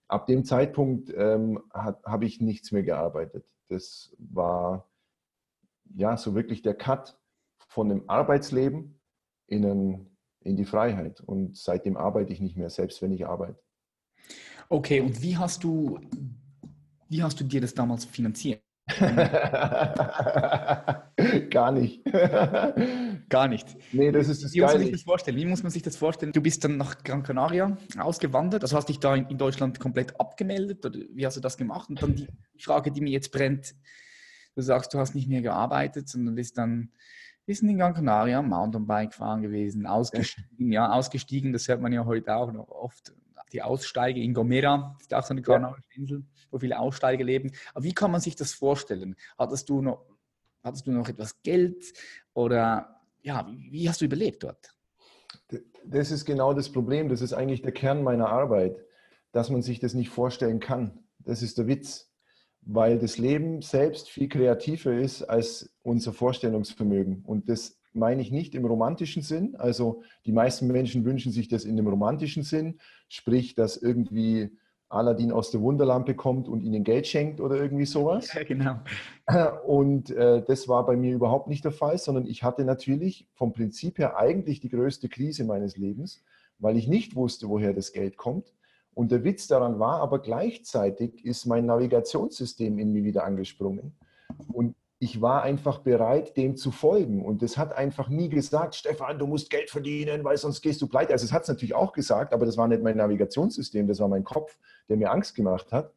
ab 0.08 0.26
dem 0.26 0.44
Zeitpunkt 0.44 1.14
ähm, 1.16 1.62
habe 1.72 2.24
ich 2.24 2.40
nichts 2.40 2.72
mehr 2.72 2.82
gearbeitet. 2.82 3.46
Das 3.68 4.12
war 4.18 4.88
ja 5.94 6.16
so 6.16 6.34
wirklich 6.34 6.62
der 6.62 6.74
Cut 6.74 7.16
von 7.68 7.88
dem 7.88 8.10
Arbeitsleben 8.10 9.00
in 9.46 9.64
ein 9.64 10.13
in 10.44 10.56
die 10.56 10.64
Freiheit. 10.64 11.20
Und 11.20 11.56
seitdem 11.56 11.96
arbeite 11.96 12.32
ich 12.32 12.40
nicht 12.40 12.56
mehr, 12.56 12.70
selbst 12.70 13.02
wenn 13.02 13.12
ich 13.12 13.26
arbeite. 13.26 13.58
Okay, 14.68 15.00
und 15.00 15.20
wie 15.22 15.36
hast 15.36 15.64
du, 15.64 15.98
wie 17.08 17.22
hast 17.22 17.40
du 17.40 17.44
dir 17.44 17.60
das 17.60 17.74
damals 17.74 18.04
finanziert? 18.04 18.62
Gar 21.50 21.72
nicht. 21.72 22.04
Gar 23.30 23.48
nicht. 23.48 23.66
Nee, 23.92 24.12
das 24.12 24.28
ist 24.28 24.44
das 24.44 24.52
Wie 24.52 24.60
muss 24.60 24.72
man 24.72 24.82
sich 24.82 24.92
das 24.92 25.02
vorstellen? 25.02 25.36
Wie 25.38 25.46
muss 25.46 25.62
man 25.62 25.72
sich 25.72 25.82
das 25.82 25.96
vorstellen? 25.96 26.32
Du 26.32 26.42
bist 26.42 26.62
dann 26.64 26.76
nach 26.76 27.02
Gran 27.02 27.22
Canaria 27.22 27.78
ausgewandert, 27.98 28.62
also 28.62 28.76
hast 28.76 28.90
dich 28.90 29.00
da 29.00 29.14
in 29.14 29.38
Deutschland 29.38 29.80
komplett 29.80 30.20
abgemeldet 30.20 30.84
oder 30.84 30.98
wie 31.14 31.24
hast 31.24 31.38
du 31.38 31.40
das 31.40 31.56
gemacht? 31.56 31.88
Und 31.88 32.02
dann 32.02 32.14
die 32.14 32.28
Frage, 32.58 32.92
die 32.92 33.00
mir 33.00 33.10
jetzt 33.10 33.32
brennt, 33.32 33.74
du 34.54 34.60
sagst, 34.60 34.92
du 34.92 34.98
hast 34.98 35.14
nicht 35.14 35.28
mehr 35.28 35.40
gearbeitet, 35.40 36.08
sondern 36.08 36.34
bist 36.34 36.58
dann 36.58 36.90
wir 37.46 37.54
sind 37.54 37.68
in 37.68 37.78
Gran 37.78 37.94
Canaria 37.94 38.40
Mountainbike 38.40 39.14
fahren 39.14 39.42
gewesen, 39.42 39.86
ausgestiegen, 39.86 40.72
ja, 40.72 40.90
ausgestiegen, 40.90 41.52
das 41.52 41.68
hört 41.68 41.80
man 41.80 41.92
ja 41.92 42.04
heute 42.04 42.34
auch 42.34 42.52
noch 42.52 42.68
oft. 42.68 43.12
Die 43.52 43.62
Aussteige 43.62 44.20
in 44.20 44.34
Gomera, 44.34 44.96
das 44.98 45.02
ist 45.02 45.14
auch 45.14 45.22
so 45.22 45.34
eine 45.34 45.42
kanarische 45.42 45.86
Insel, 45.94 46.24
wo 46.50 46.58
viele 46.58 46.78
Aussteiger 46.78 47.22
leben. 47.22 47.52
Aber 47.72 47.84
wie 47.84 47.92
kann 47.92 48.10
man 48.10 48.20
sich 48.20 48.34
das 48.34 48.52
vorstellen? 48.52 49.14
Hattest 49.38 49.68
du 49.68 49.80
noch, 49.80 50.04
hattest 50.62 50.86
du 50.86 50.92
noch 50.92 51.08
etwas 51.08 51.40
Geld 51.42 51.92
oder 52.32 53.00
ja, 53.22 53.46
wie 53.70 53.88
hast 53.88 54.00
du 54.00 54.06
überlebt 54.06 54.42
dort? 54.42 54.74
Das 55.84 56.10
ist 56.10 56.24
genau 56.24 56.54
das 56.54 56.70
Problem. 56.72 57.08
Das 57.08 57.20
ist 57.20 57.32
eigentlich 57.32 57.62
der 57.62 57.72
Kern 57.72 58.02
meiner 58.02 58.28
Arbeit, 58.28 58.84
dass 59.32 59.50
man 59.50 59.62
sich 59.62 59.78
das 59.78 59.94
nicht 59.94 60.10
vorstellen 60.10 60.60
kann. 60.60 61.04
Das 61.18 61.42
ist 61.42 61.58
der 61.58 61.66
Witz 61.66 62.10
weil 62.66 62.98
das 62.98 63.18
Leben 63.18 63.62
selbst 63.62 64.10
viel 64.10 64.28
kreativer 64.28 64.92
ist 64.92 65.22
als 65.22 65.70
unser 65.82 66.12
Vorstellungsvermögen. 66.12 67.22
Und 67.24 67.48
das 67.48 67.78
meine 67.92 68.22
ich 68.22 68.30
nicht 68.30 68.54
im 68.54 68.64
romantischen 68.64 69.22
Sinn. 69.22 69.54
Also 69.56 70.02
die 70.26 70.32
meisten 70.32 70.66
Menschen 70.66 71.04
wünschen 71.04 71.32
sich 71.32 71.48
das 71.48 71.64
in 71.64 71.76
dem 71.76 71.86
romantischen 71.86 72.42
Sinn, 72.42 72.78
sprich, 73.08 73.54
dass 73.54 73.76
irgendwie 73.76 74.50
Aladdin 74.88 75.32
aus 75.32 75.50
der 75.50 75.60
Wunderlampe 75.60 76.14
kommt 76.14 76.48
und 76.48 76.60
ihnen 76.62 76.84
Geld 76.84 77.06
schenkt 77.06 77.40
oder 77.40 77.56
irgendwie 77.56 77.86
sowas. 77.86 78.32
Ja, 78.32 78.44
genau. 78.44 78.78
Und 79.66 80.10
äh, 80.10 80.42
das 80.42 80.68
war 80.68 80.86
bei 80.86 80.96
mir 80.96 81.14
überhaupt 81.14 81.48
nicht 81.48 81.64
der 81.64 81.72
Fall, 81.72 81.98
sondern 81.98 82.26
ich 82.26 82.42
hatte 82.42 82.64
natürlich 82.64 83.26
vom 83.34 83.52
Prinzip 83.52 83.98
her 83.98 84.16
eigentlich 84.16 84.60
die 84.60 84.68
größte 84.68 85.08
Krise 85.08 85.44
meines 85.44 85.76
Lebens, 85.76 86.22
weil 86.58 86.76
ich 86.76 86.86
nicht 86.86 87.16
wusste, 87.16 87.48
woher 87.48 87.72
das 87.72 87.92
Geld 87.92 88.16
kommt. 88.16 88.52
Und 88.94 89.10
der 89.10 89.24
Witz 89.24 89.46
daran 89.48 89.78
war 89.78 90.00
aber 90.00 90.20
gleichzeitig 90.20 91.24
ist 91.24 91.46
mein 91.46 91.66
Navigationssystem 91.66 92.78
in 92.78 92.92
mir 92.92 93.04
wieder 93.04 93.24
angesprungen. 93.24 93.96
Und 94.52 94.74
ich 95.04 95.20
war 95.20 95.42
einfach 95.42 95.80
bereit, 95.80 96.36
dem 96.36 96.56
zu 96.56 96.70
folgen. 96.70 97.24
Und 97.24 97.42
das 97.42 97.58
hat 97.58 97.76
einfach 97.76 98.08
nie 98.08 98.28
gesagt, 98.28 98.74
Stefan, 98.74 99.18
du 99.18 99.26
musst 99.26 99.50
Geld 99.50 99.68
verdienen, 99.68 100.24
weil 100.24 100.38
sonst 100.38 100.62
gehst 100.62 100.80
du 100.80 100.86
pleite. 100.86 101.12
Also 101.12 101.26
es 101.26 101.32
hat 101.32 101.42
es 101.42 101.48
natürlich 101.48 101.74
auch 101.74 101.92
gesagt, 101.92 102.32
aber 102.32 102.46
das 102.46 102.56
war 102.56 102.68
nicht 102.68 102.82
mein 102.82 102.96
Navigationssystem, 102.96 103.86
das 103.86 104.00
war 104.00 104.08
mein 104.08 104.24
Kopf, 104.24 104.56
der 104.88 104.96
mir 104.96 105.10
Angst 105.10 105.34
gemacht 105.34 105.72
hat. 105.72 105.92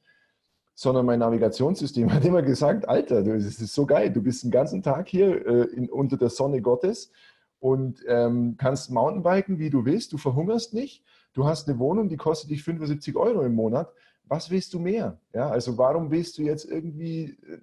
Sondern 0.74 1.06
mein 1.06 1.20
Navigationssystem 1.20 2.12
hat 2.14 2.26
immer 2.26 2.42
gesagt, 2.42 2.90
Alter, 2.90 3.24
das 3.24 3.46
ist 3.46 3.74
so 3.74 3.86
geil, 3.86 4.12
du 4.12 4.22
bist 4.22 4.44
den 4.44 4.52
ganzen 4.52 4.84
Tag 4.84 5.08
hier 5.08 5.46
äh, 5.46 5.64
in, 5.74 5.90
unter 5.90 6.18
der 6.18 6.30
Sonne 6.30 6.62
Gottes 6.62 7.12
und 7.60 8.04
ähm, 8.08 8.56
kannst 8.58 8.92
Mountainbiken, 8.92 9.58
wie 9.58 9.70
du 9.70 9.86
willst, 9.86 10.12
du 10.14 10.18
verhungerst 10.18 10.74
nicht, 10.74 11.04
du 11.38 11.46
hast 11.46 11.70
eine 11.70 11.78
Wohnung, 11.78 12.10
die 12.10 12.18
kostet 12.18 12.50
dich 12.50 12.64
75 12.64 13.16
Euro 13.16 13.44
im 13.44 13.54
Monat. 13.54 13.94
Was 14.24 14.50
willst 14.50 14.74
du 14.74 14.80
mehr? 14.80 15.20
Ja, 15.34 15.50
also 15.50 15.78
warum 15.78 16.10
willst 16.10 16.38
du 16.40 16.42
jetzt 16.42 16.66
irgendwie 16.66 17.38
äh, 17.48 17.60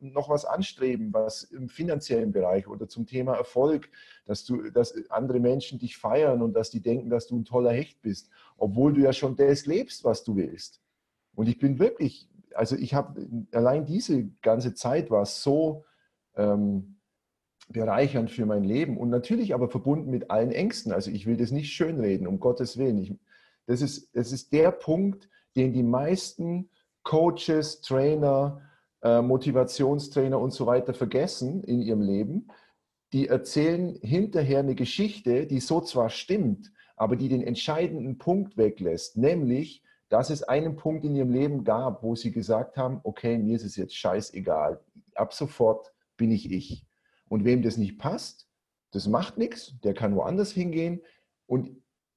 noch 0.00 0.28
was 0.28 0.44
anstreben, 0.44 1.10
was 1.14 1.42
im 1.44 1.70
finanziellen 1.70 2.32
Bereich 2.32 2.68
oder 2.68 2.86
zum 2.86 3.06
Thema 3.06 3.34
Erfolg, 3.34 3.88
dass 4.26 4.44
du, 4.44 4.70
dass 4.70 4.94
andere 5.08 5.40
Menschen 5.40 5.78
dich 5.78 5.96
feiern 5.96 6.42
und 6.42 6.52
dass 6.52 6.68
die 6.68 6.82
denken, 6.82 7.08
dass 7.08 7.26
du 7.26 7.38
ein 7.38 7.46
toller 7.46 7.72
Hecht 7.72 8.02
bist, 8.02 8.28
obwohl 8.58 8.92
du 8.92 9.00
ja 9.00 9.14
schon 9.14 9.36
das 9.36 9.64
lebst, 9.64 10.04
was 10.04 10.22
du 10.22 10.36
willst. 10.36 10.82
Und 11.34 11.48
ich 11.48 11.58
bin 11.58 11.78
wirklich, 11.78 12.28
also 12.54 12.76
ich 12.76 12.92
habe 12.92 13.26
allein 13.52 13.86
diese 13.86 14.28
ganze 14.42 14.74
Zeit 14.74 15.10
war 15.10 15.24
so 15.24 15.86
ähm, 16.36 16.93
bereichernd 17.74 18.30
für 18.30 18.46
mein 18.46 18.64
Leben 18.64 18.96
und 18.96 19.10
natürlich 19.10 19.52
aber 19.52 19.68
verbunden 19.68 20.10
mit 20.10 20.30
allen 20.30 20.52
Ängsten. 20.52 20.92
Also 20.92 21.10
ich 21.10 21.26
will 21.26 21.36
das 21.36 21.50
nicht 21.50 21.72
schönreden, 21.72 22.26
um 22.26 22.40
Gottes 22.40 22.78
Willen. 22.78 22.98
Ich, 22.98 23.12
das, 23.66 23.82
ist, 23.82 24.16
das 24.16 24.32
ist 24.32 24.52
der 24.54 24.70
Punkt, 24.70 25.28
den 25.56 25.74
die 25.74 25.82
meisten 25.82 26.70
Coaches, 27.02 27.82
Trainer, 27.82 28.62
äh, 29.02 29.20
Motivationstrainer 29.20 30.38
und 30.38 30.52
so 30.52 30.66
weiter 30.66 30.94
vergessen 30.94 31.62
in 31.64 31.82
ihrem 31.82 32.00
Leben. 32.00 32.48
Die 33.12 33.28
erzählen 33.28 33.98
hinterher 34.00 34.60
eine 34.60 34.74
Geschichte, 34.74 35.46
die 35.46 35.60
so 35.60 35.80
zwar 35.80 36.10
stimmt, 36.10 36.72
aber 36.96 37.16
die 37.16 37.28
den 37.28 37.42
entscheidenden 37.42 38.18
Punkt 38.18 38.56
weglässt, 38.56 39.16
nämlich, 39.16 39.82
dass 40.08 40.30
es 40.30 40.44
einen 40.44 40.76
Punkt 40.76 41.04
in 41.04 41.16
ihrem 41.16 41.30
Leben 41.30 41.64
gab, 41.64 42.04
wo 42.04 42.14
sie 42.14 42.30
gesagt 42.30 42.76
haben, 42.76 43.00
okay, 43.02 43.36
mir 43.36 43.56
ist 43.56 43.64
es 43.64 43.74
jetzt 43.76 43.96
scheißegal, 43.96 44.80
ab 45.16 45.34
sofort 45.34 45.92
bin 46.16 46.30
ich 46.30 46.50
ich. 46.52 46.86
Und 47.28 47.44
wem 47.44 47.62
das 47.62 47.76
nicht 47.76 47.98
passt, 47.98 48.48
das 48.92 49.08
macht 49.08 49.38
nichts, 49.38 49.78
der 49.82 49.94
kann 49.94 50.14
woanders 50.14 50.52
hingehen 50.52 51.02
und 51.46 51.70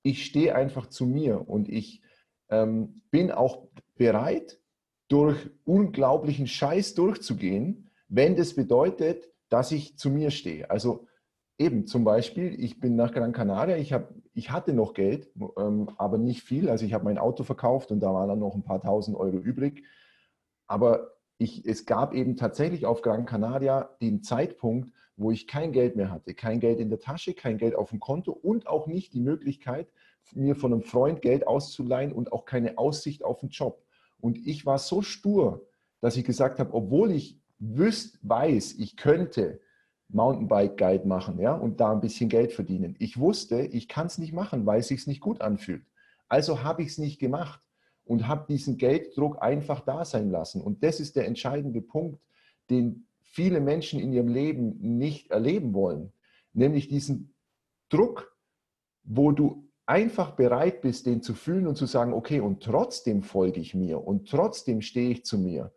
ich 0.04 0.26
stehe 0.26 0.56
einfach 0.56 0.88
zu 0.88 1.06
mir 1.06 1.50
und 1.50 1.70
ich 1.70 2.02
ähm, 2.50 3.02
bin 3.12 3.32
auch 3.32 3.68
bereit, 3.96 4.60
durch 5.08 5.50
unglaublichen 5.64 6.48
Scheiß 6.48 6.94
durchzugehen, 6.94 7.90
wenn 8.10 8.36
das 8.36 8.56
bedeutet, 8.56 9.30
dass 9.50 9.72
ich 9.72 9.98
zu 9.98 10.10
mir 10.10 10.32
stehe. 10.32 10.70
Also 10.70 11.08
eben 11.58 11.88
zum 11.88 12.04
Beispiel, 12.04 12.62
ich 12.64 12.80
bin 12.80 12.96
nach 12.96 13.12
Gran 13.12 13.32
Canaria, 13.32 13.78
ich, 13.78 13.94
hab, 13.94 14.14
ich 14.34 14.52
hatte 14.52 14.74
noch 14.74 14.94
Geld, 14.94 15.32
ähm, 15.58 15.90
aber 15.98 16.18
nicht 16.18 16.44
viel. 16.44 16.70
Also 16.70 16.86
ich 16.86 16.94
habe 16.94 17.06
mein 17.06 17.18
Auto 17.18 17.44
verkauft 17.44 17.92
und 17.92 18.02
da 18.02 18.14
waren 18.14 18.30
dann 18.30 18.40
noch 18.40 18.56
ein 18.56 18.64
paar 18.64 18.82
tausend 18.82 19.18
Euro 19.18 19.38
übrig. 19.38 19.84
Aber 20.68 21.17
ich, 21.38 21.66
es 21.66 21.86
gab 21.86 22.14
eben 22.14 22.36
tatsächlich 22.36 22.86
auf 22.86 23.02
Gran 23.02 23.26
Canaria 23.26 23.90
den 24.02 24.24
Zeitpunkt, 24.24 24.92
wo 25.18 25.32
ich 25.32 25.48
kein 25.48 25.72
Geld 25.72 25.96
mehr 25.96 26.12
hatte. 26.12 26.34
Kein 26.34 26.60
Geld 26.60 26.80
in 26.80 26.90
der 26.90 27.00
Tasche, 27.00 27.34
kein 27.34 27.58
Geld 27.58 27.76
auf 27.76 27.90
dem 27.90 28.00
Konto 28.00 28.32
und 28.32 28.68
auch 28.68 28.88
nicht 28.88 29.14
die 29.14 29.20
Möglichkeit, 29.20 29.88
mir 30.34 30.56
von 30.56 30.74
einem 30.74 30.82
Freund 30.82 31.22
Geld 31.22 31.48
auszuleihen 31.48 32.12
und 32.12 32.32
auch 32.32 32.46
keine 32.46 32.78
Aussicht 32.78 33.24
auf 33.24 33.42
einen 33.42 33.50
Job. 33.50 33.84
Und 34.20 34.46
ich 34.46 34.66
war 34.66 34.78
so 34.78 35.02
stur, 35.02 35.68
dass 36.02 36.18
ich 36.18 36.26
gesagt 36.26 36.60
habe, 36.60 36.74
obwohl 36.74 37.12
ich 37.12 37.40
wüsst, 37.60 38.20
weiß, 38.24 38.76
ich 38.80 38.98
könnte 38.98 39.60
Mountainbike 40.10 40.78
Guide 40.78 41.08
machen 41.08 41.40
ja, 41.40 41.54
und 41.54 41.80
da 41.80 41.92
ein 41.92 42.02
bisschen 42.02 42.30
Geld 42.30 42.54
verdienen. 42.54 42.96
Ich 43.00 43.20
wusste, 43.20 43.62
ich 43.62 43.88
kann 43.88 44.08
es 44.08 44.18
nicht 44.18 44.34
machen, 44.34 44.66
weil 44.66 44.80
es 44.80 44.88
sich 44.88 45.06
nicht 45.08 45.22
gut 45.22 45.42
anfühlt. 45.42 45.86
Also 46.30 46.64
habe 46.64 46.82
ich 46.82 46.90
es 46.90 46.98
nicht 46.98 47.20
gemacht 47.20 47.62
und 48.08 48.28
habe 48.28 48.46
diesen 48.48 48.78
Gelddruck 48.78 49.42
einfach 49.42 49.82
da 49.82 50.06
sein 50.06 50.30
lassen. 50.30 50.62
Und 50.62 50.84
das 50.84 51.00
ist 51.00 51.16
der 51.16 51.26
entscheidende 51.26 51.82
Punkt, 51.82 52.20
den 52.70 53.08
viele 53.22 53.60
Menschen 53.60 54.00
in 54.00 54.14
ihrem 54.14 54.30
Leben 54.30 54.78
nicht 54.98 55.32
erleben 55.32 55.74
wollen. 55.74 56.12
Nämlich 56.54 56.88
diesen 56.88 57.36
Druck, 57.90 58.36
wo 59.04 59.32
du 59.32 59.68
einfach 59.86 60.32
bereit 60.32 60.82
bist, 60.82 61.06
den 61.06 61.22
zu 61.22 61.34
fühlen 61.34 61.68
und 61.68 61.78
zu 61.78 61.86
sagen, 61.86 62.14
okay, 62.14 62.40
und 62.40 62.62
trotzdem 62.64 63.24
folge 63.24 63.60
ich 63.60 63.74
mir 63.74 64.06
und 64.06 64.30
trotzdem 64.30 64.82
stehe 64.82 65.12
ich 65.12 65.24
zu 65.24 65.38
mir. 65.38 65.72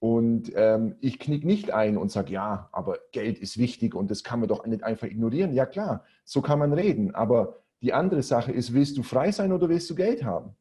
Und 0.00 0.52
ähm, 0.54 0.96
ich 1.00 1.18
knick 1.18 1.44
nicht 1.44 1.72
ein 1.72 1.96
und 1.96 2.12
sage, 2.12 2.32
ja, 2.32 2.68
aber 2.72 2.98
Geld 3.10 3.38
ist 3.38 3.58
wichtig 3.58 3.94
und 3.94 4.10
das 4.10 4.22
kann 4.22 4.40
man 4.40 4.48
doch 4.48 4.64
nicht 4.64 4.84
einfach 4.84 5.08
ignorieren. 5.08 5.52
Ja 5.52 5.66
klar, 5.66 6.04
so 6.24 6.40
kann 6.40 6.58
man 6.60 6.72
reden. 6.72 7.14
Aber 7.14 7.56
die 7.82 7.92
andere 7.92 8.22
Sache 8.22 8.52
ist, 8.52 8.74
willst 8.74 8.96
du 8.96 9.02
frei 9.02 9.32
sein 9.32 9.52
oder 9.52 9.68
willst 9.68 9.90
du 9.90 9.94
Geld 9.94 10.22
haben? 10.22 10.54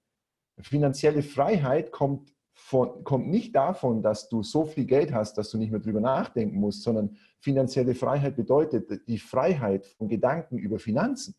Finanzielle 0.62 1.24
Freiheit 1.24 1.92
kommt, 1.92 2.34
von, 2.54 3.04
kommt 3.04 3.28
nicht 3.28 3.56
davon, 3.56 4.02
dass 4.02 4.30
du 4.30 4.42
so 4.42 4.66
viel 4.66 4.86
Geld 4.86 5.14
hast, 5.14 5.38
dass 5.38 5.52
du 5.52 5.58
nicht 5.58 5.72
mehr 5.72 5.80
drüber 5.80 6.02
nachdenken 6.02 6.60
musst, 6.60 6.84
sondern 6.84 7.16
finanzielle 7.40 7.94
Freiheit 7.94 8.36
bedeutet 8.36 9.08
die 9.08 9.20
Freiheit 9.20 9.86
von 9.86 10.08
Gedanken 10.08 10.58
über 10.58 10.80
Finanzen. 10.80 11.36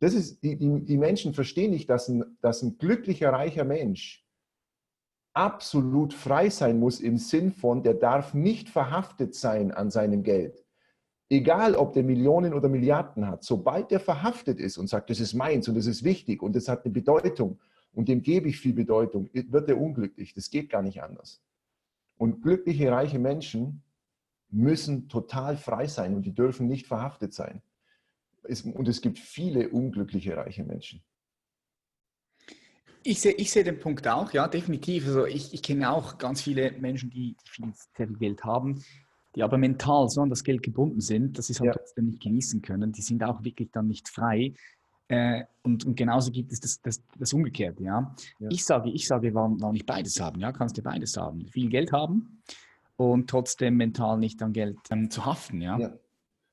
Das 0.00 0.14
ist, 0.14 0.42
die, 0.42 0.56
die, 0.56 0.84
die 0.84 0.96
Menschen 0.96 1.32
verstehen 1.32 1.70
nicht, 1.70 1.88
dass 1.88 2.08
ein, 2.08 2.36
dass 2.40 2.62
ein 2.62 2.78
glücklicher, 2.78 3.32
reicher 3.32 3.64
Mensch 3.64 4.24
absolut 5.32 6.14
frei 6.14 6.50
sein 6.50 6.80
muss 6.80 7.00
im 7.00 7.16
Sinn 7.16 7.52
von, 7.52 7.82
der 7.82 7.94
darf 7.94 8.34
nicht 8.34 8.68
verhaftet 8.68 9.34
sein 9.34 9.70
an 9.70 9.90
seinem 9.90 10.24
Geld. 10.24 10.64
Egal, 11.30 11.76
ob 11.76 11.92
der 11.92 12.02
Millionen 12.02 12.54
oder 12.54 12.68
Milliarden 12.68 13.28
hat, 13.28 13.44
sobald 13.44 13.90
der 13.90 14.00
verhaftet 14.00 14.58
ist 14.58 14.78
und 14.78 14.88
sagt, 14.88 15.10
das 15.10 15.20
ist 15.20 15.34
meins 15.34 15.68
und 15.68 15.76
das 15.76 15.86
ist 15.86 16.02
wichtig 16.02 16.42
und 16.42 16.56
das 16.56 16.68
hat 16.68 16.84
eine 16.84 16.92
Bedeutung 16.92 17.58
und 17.98 18.08
dem 18.08 18.22
gebe 18.22 18.48
ich 18.48 18.58
viel 18.58 18.74
Bedeutung, 18.74 19.28
wird 19.32 19.68
er 19.68 19.80
unglücklich. 19.80 20.32
Das 20.34 20.50
geht 20.50 20.70
gar 20.70 20.82
nicht 20.82 21.02
anders. 21.02 21.42
Und 22.16 22.42
glückliche, 22.42 22.90
reiche 22.90 23.18
Menschen 23.18 23.82
müssen 24.50 25.08
total 25.08 25.56
frei 25.56 25.86
sein 25.86 26.14
und 26.14 26.22
die 26.22 26.34
dürfen 26.34 26.68
nicht 26.68 26.86
verhaftet 26.86 27.34
sein 27.34 27.60
es, 28.48 28.62
und 28.62 28.88
es 28.88 29.00
gibt 29.00 29.18
viele 29.18 29.68
unglückliche 29.68 30.36
reiche 30.36 30.64
Menschen. 30.64 31.02
Ich 33.04 33.20
sehe 33.20 33.32
ich 33.32 33.50
seh 33.50 33.62
den 33.62 33.78
Punkt 33.78 34.06
auch, 34.08 34.32
ja, 34.32 34.48
definitiv. 34.48 35.06
Also 35.06 35.26
ich, 35.26 35.54
ich 35.54 35.62
kenne 35.62 35.90
auch 35.90 36.18
ganz 36.18 36.42
viele 36.42 36.72
Menschen, 36.72 37.10
die, 37.10 37.36
viel, 37.44 37.72
sehr 37.96 38.08
viel 38.08 38.18
Geld 38.18 38.44
haben, 38.44 38.82
die 39.34 39.42
aber 39.42 39.56
mental 39.56 40.08
so 40.08 40.22
an 40.22 40.30
das 40.30 40.44
Geld 40.44 40.62
gebunden 40.62 41.00
sind, 41.00 41.38
dass 41.38 41.46
sie 41.46 41.52
es 41.52 41.60
halt 41.60 41.68
ja. 41.68 41.74
trotzdem 41.74 42.06
nicht 42.06 42.22
genießen 42.22 42.60
können. 42.60 42.92
Die 42.92 43.02
sind 43.02 43.22
auch 43.22 43.44
wirklich 43.44 43.70
dann 43.70 43.86
nicht 43.86 44.08
frei. 44.08 44.54
Äh, 45.08 45.44
und, 45.62 45.86
und, 45.86 45.96
genauso 45.96 46.30
gibt 46.30 46.52
es 46.52 46.60
das, 46.60 46.80
das, 46.82 47.02
das 47.18 47.32
Umgekehrte. 47.32 47.82
Ja? 47.82 48.14
ja? 48.38 48.48
Ich 48.50 48.64
sage, 48.64 48.90
ich 48.90 49.06
sage, 49.06 49.34
warum, 49.34 49.60
warum 49.60 49.72
nicht 49.72 49.86
beides 49.86 50.20
haben? 50.20 50.40
Ja, 50.40 50.52
kannst 50.52 50.76
du 50.76 50.82
beides 50.82 51.16
haben. 51.16 51.46
Viel 51.46 51.70
Geld 51.70 51.92
haben 51.92 52.42
und 52.96 53.30
trotzdem 53.30 53.76
mental 53.76 54.18
nicht 54.18 54.42
an 54.42 54.52
Geld 54.52 54.78
ähm, 54.90 55.10
zu 55.10 55.24
haften. 55.24 55.62
Ja? 55.62 55.78
ja? 55.78 55.92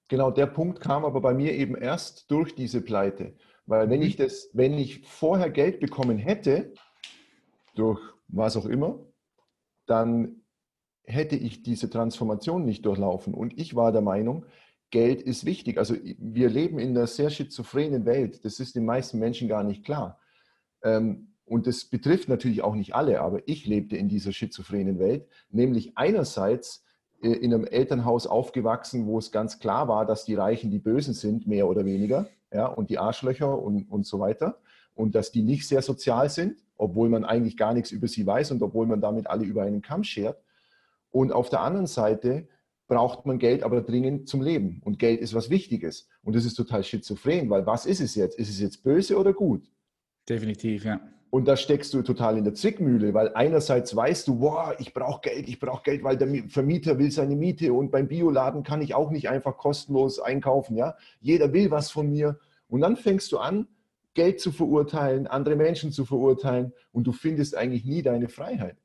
Genau, 0.08 0.32
der 0.32 0.48
Punkt 0.48 0.80
kam 0.80 1.04
aber 1.04 1.20
bei 1.20 1.34
mir 1.34 1.54
eben 1.54 1.76
erst 1.76 2.32
durch 2.32 2.56
diese 2.56 2.82
Pleite. 2.82 3.36
Weil 3.66 3.90
wenn 3.90 4.00
mhm. 4.00 4.06
ich 4.06 4.16
das, 4.16 4.50
wenn 4.54 4.74
ich 4.74 5.06
vorher 5.08 5.50
Geld 5.50 5.80
bekommen 5.80 6.18
hätte, 6.18 6.74
durch 7.76 8.00
was 8.28 8.56
auch 8.56 8.66
immer, 8.66 9.00
dann 9.86 10.42
hätte 11.04 11.36
ich 11.36 11.64
diese 11.64 11.90
Transformation 11.90 12.66
nicht 12.66 12.86
durchlaufen. 12.86 13.34
Und 13.34 13.58
ich 13.60 13.76
war 13.76 13.92
der 13.92 14.02
Meinung, 14.02 14.46
Geld 14.96 15.22
ist 15.22 15.46
wichtig. 15.46 15.78
Also 15.78 15.94
wir 16.18 16.50
leben 16.50 16.80
in 16.80 16.92
einer 16.92 17.06
sehr 17.06 17.30
schizophrenen 17.30 18.06
Welt. 18.06 18.46
Das 18.46 18.62
ist 18.62 18.78
den 18.78 18.86
meisten 18.86 19.20
Menschen 19.20 19.50
gar 19.50 19.62
nicht 19.62 19.84
klar. 19.84 20.22
Ähm, 20.84 21.34
und 21.44 21.68
das 21.68 21.84
betrifft 21.84 22.30
natürlich 22.30 22.64
auch 22.64 22.76
nicht 22.76 22.96
alle, 22.96 23.20
aber 23.20 23.42
ich 23.46 23.66
lebte 23.66 23.98
in 23.98 24.08
dieser 24.08 24.32
schizophrenen 24.32 24.98
Welt, 24.98 25.28
nämlich 25.50 25.98
einerseits 25.98 26.86
äh, 27.22 27.28
in 27.28 27.54
einem 27.54 27.66
Elternhaus 27.66 28.26
aufgewachsen, 28.26 29.06
wo 29.06 29.18
es 29.18 29.34
ganz 29.34 29.60
klar 29.60 29.90
war, 29.90 30.06
dass 30.06 30.24
die 30.24 30.36
Reichen 30.36 30.72
die 30.72 30.80
Bösen 30.80 31.14
sind, 31.14 31.46
mehr 31.46 31.68
oder 31.68 31.84
weniger, 31.84 32.30
ja, 32.54 32.66
und 32.66 32.90
die 32.90 32.98
Arschlöcher 32.98 33.62
und, 33.62 33.92
und 33.92 34.06
so 34.06 34.22
weiter. 34.22 34.60
Und 34.94 35.14
dass 35.14 35.34
die 35.34 35.44
nicht 35.44 35.68
sehr 35.68 35.82
sozial 35.82 36.30
sind, 36.30 36.64
obwohl 36.78 37.10
man 37.10 37.26
eigentlich 37.26 37.58
gar 37.58 37.74
nichts 37.74 37.92
über 37.92 38.08
sie 38.08 38.26
weiß 38.26 38.52
und 38.52 38.64
obwohl 38.64 38.88
man 38.88 39.02
damit 39.02 39.28
alle 39.28 39.44
über 39.44 39.64
einen 39.64 39.82
Kamm 39.82 40.06
schert. 40.06 40.42
Und 41.12 41.34
auf 41.34 41.50
der 41.50 41.60
anderen 41.60 41.88
Seite 41.88 42.48
braucht 42.88 43.26
man 43.26 43.40
Geld 43.40 43.64
aber 43.64 43.82
dringend 43.82 44.28
zum 44.28 44.42
Leben. 44.42 44.82
Und 44.84 45.00
Geld 45.00 45.20
ist 45.22 45.34
was 45.34 45.50
Wichtiges. 45.50 46.08
Und 46.24 46.36
das 46.36 46.46
ist 46.46 46.56
total 46.56 46.84
schizophren, 46.84 47.50
weil 47.50 47.66
was 47.66 47.86
ist 47.86 48.00
es 48.00 48.16
jetzt? 48.16 48.38
Ist 48.38 48.50
es 48.50 48.60
jetzt 48.60 48.84
böse 48.84 49.18
oder 49.18 49.34
gut? 49.34 49.72
Definitiv, 50.28 50.86
ja. 50.86 51.00
Und 51.30 51.48
da 51.48 51.58
steckst 51.58 51.94
du 51.94 52.02
total 52.02 52.38
in 52.38 52.46
der 52.46 52.54
Zwickmühle, 52.54 53.14
weil 53.14 53.34
einerseits 53.34 53.94
weißt 53.94 54.28
du, 54.28 54.40
boah, 54.40 54.76
ich 54.80 54.94
brauche 54.94 55.22
Geld, 55.22 55.50
ich 55.50 55.60
brauche 55.60 55.84
Geld, 55.84 56.04
weil 56.04 56.16
der 56.16 56.30
Vermieter 56.48 56.98
will 56.98 57.12
seine 57.12 57.36
Miete 57.36 57.74
und 57.74 57.92
beim 57.92 58.08
Bioladen 58.08 58.64
kann 58.64 58.82
ich 58.82 58.96
auch 58.96 59.12
nicht 59.12 59.28
einfach 59.28 59.58
kostenlos 59.58 60.20
einkaufen. 60.20 60.78
Ja? 60.78 60.96
Jeder 61.20 61.52
will 61.52 61.72
was 61.72 61.92
von 61.92 62.10
mir. 62.10 62.40
Und 62.70 62.82
dann 62.82 62.96
fängst 62.96 63.32
du 63.32 63.38
an, 63.38 63.68
Geld 64.14 64.40
zu 64.40 64.52
verurteilen, 64.52 65.28
andere 65.28 65.58
Menschen 65.58 65.92
zu 65.92 66.06
verurteilen 66.06 66.72
und 66.94 67.06
du 67.06 67.12
findest 67.12 67.56
eigentlich 67.56 67.84
nie 67.84 68.02
deine 68.02 68.30
Freiheit. 68.30 68.78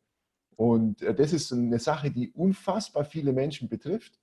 Und 0.60 1.00
äh, 1.00 1.14
das 1.14 1.32
ist 1.32 1.54
eine 1.54 1.78
Sache, 1.78 2.10
die 2.10 2.28
unfassbar 2.32 3.06
viele 3.06 3.32
Menschen 3.32 3.66
betrifft. 3.66 4.20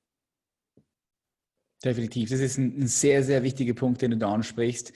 Definitiv. 1.84 2.30
Das 2.30 2.39
ist 2.39 2.60
ein, 2.60 2.86
sehr, 2.86 3.23
sehr 3.23 3.41
wichtiger 3.41 3.73
Punkt, 3.73 4.04
den 4.04 4.12
du 4.12 4.17
da 4.17 4.32
ansprichst. 4.32 4.93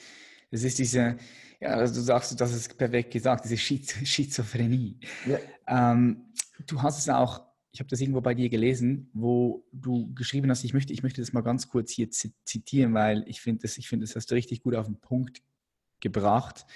Das 0.52 0.62
ist 0.62 0.78
diese, 0.78 1.16
ja, 1.60 1.70
also 1.70 1.94
du 1.94 2.00
sagst, 2.00 2.40
das 2.40 2.54
ist 2.54 2.78
perfekt 2.78 3.10
gesagt, 3.10 3.44
diese 3.44 3.58
Schizophrenie. 3.58 5.00
Ja. 5.26 5.92
Ähm, 5.92 6.32
du 6.64 6.80
hast 6.80 7.00
es 7.00 7.08
auch, 7.08 7.42
ich 7.72 7.80
habe 7.80 7.90
das 7.90 8.00
irgendwo 8.00 8.20
bei 8.20 8.34
dir 8.34 8.48
gelesen, 8.48 9.10
wo 9.12 9.66
du 9.72 10.14
geschrieben 10.14 10.48
hast, 10.48 10.62
ich 10.62 10.74
möchte, 10.74 10.92
ich 10.92 11.02
möchte 11.02 11.22
das 11.22 11.32
mal 11.32 11.40
ganz 11.40 11.68
kurz 11.68 11.90
hier 11.90 12.08
zitieren, 12.08 12.94
weil 12.94 13.24
ich 13.26 13.40
finde, 13.40 13.62
das, 13.62 13.78
ich 13.78 13.88
finde, 13.88 14.06
das 14.06 14.14
hast 14.14 14.30
du 14.30 14.36
richtig 14.36 14.62
gut 14.62 14.76
auf 14.76 14.86
den 14.86 15.00
Punkt 15.00 15.42
gebracht 15.98 16.66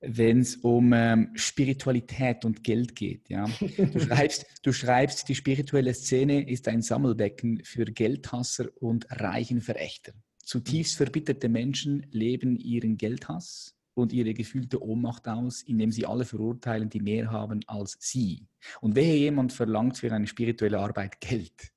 wenn 0.00 0.40
es 0.40 0.56
um 0.56 0.92
ähm, 0.92 1.30
Spiritualität 1.34 2.44
und 2.44 2.62
Geld 2.62 2.94
geht. 2.94 3.28
Ja? 3.28 3.48
Du, 3.60 4.00
schreibst, 4.00 4.46
du 4.62 4.72
schreibst, 4.72 5.28
die 5.28 5.34
spirituelle 5.34 5.94
Szene 5.94 6.48
ist 6.48 6.68
ein 6.68 6.82
Sammelbecken 6.82 7.62
für 7.64 7.84
Geldhasser 7.84 8.68
und 8.76 9.06
Reichenverächter. 9.10 10.12
Zutiefst 10.44 10.96
verbitterte 10.96 11.48
Menschen 11.48 12.06
leben 12.10 12.56
ihren 12.56 12.96
Geldhass 12.96 13.74
und 13.98 14.12
ihre 14.12 14.32
gefühlte 14.32 14.82
Ohnmacht 14.82 15.26
aus, 15.26 15.62
indem 15.62 15.90
sie 15.90 16.06
alle 16.06 16.24
verurteilen, 16.24 16.88
die 16.88 17.00
mehr 17.00 17.30
haben 17.30 17.60
als 17.66 17.96
sie. 18.00 18.46
Und 18.80 18.94
wehe 18.94 19.16
jemand 19.16 19.52
verlangt 19.52 19.98
für 19.98 20.12
eine 20.12 20.26
spirituelle 20.26 20.78
Arbeit 20.78 21.20
Geld, 21.20 21.72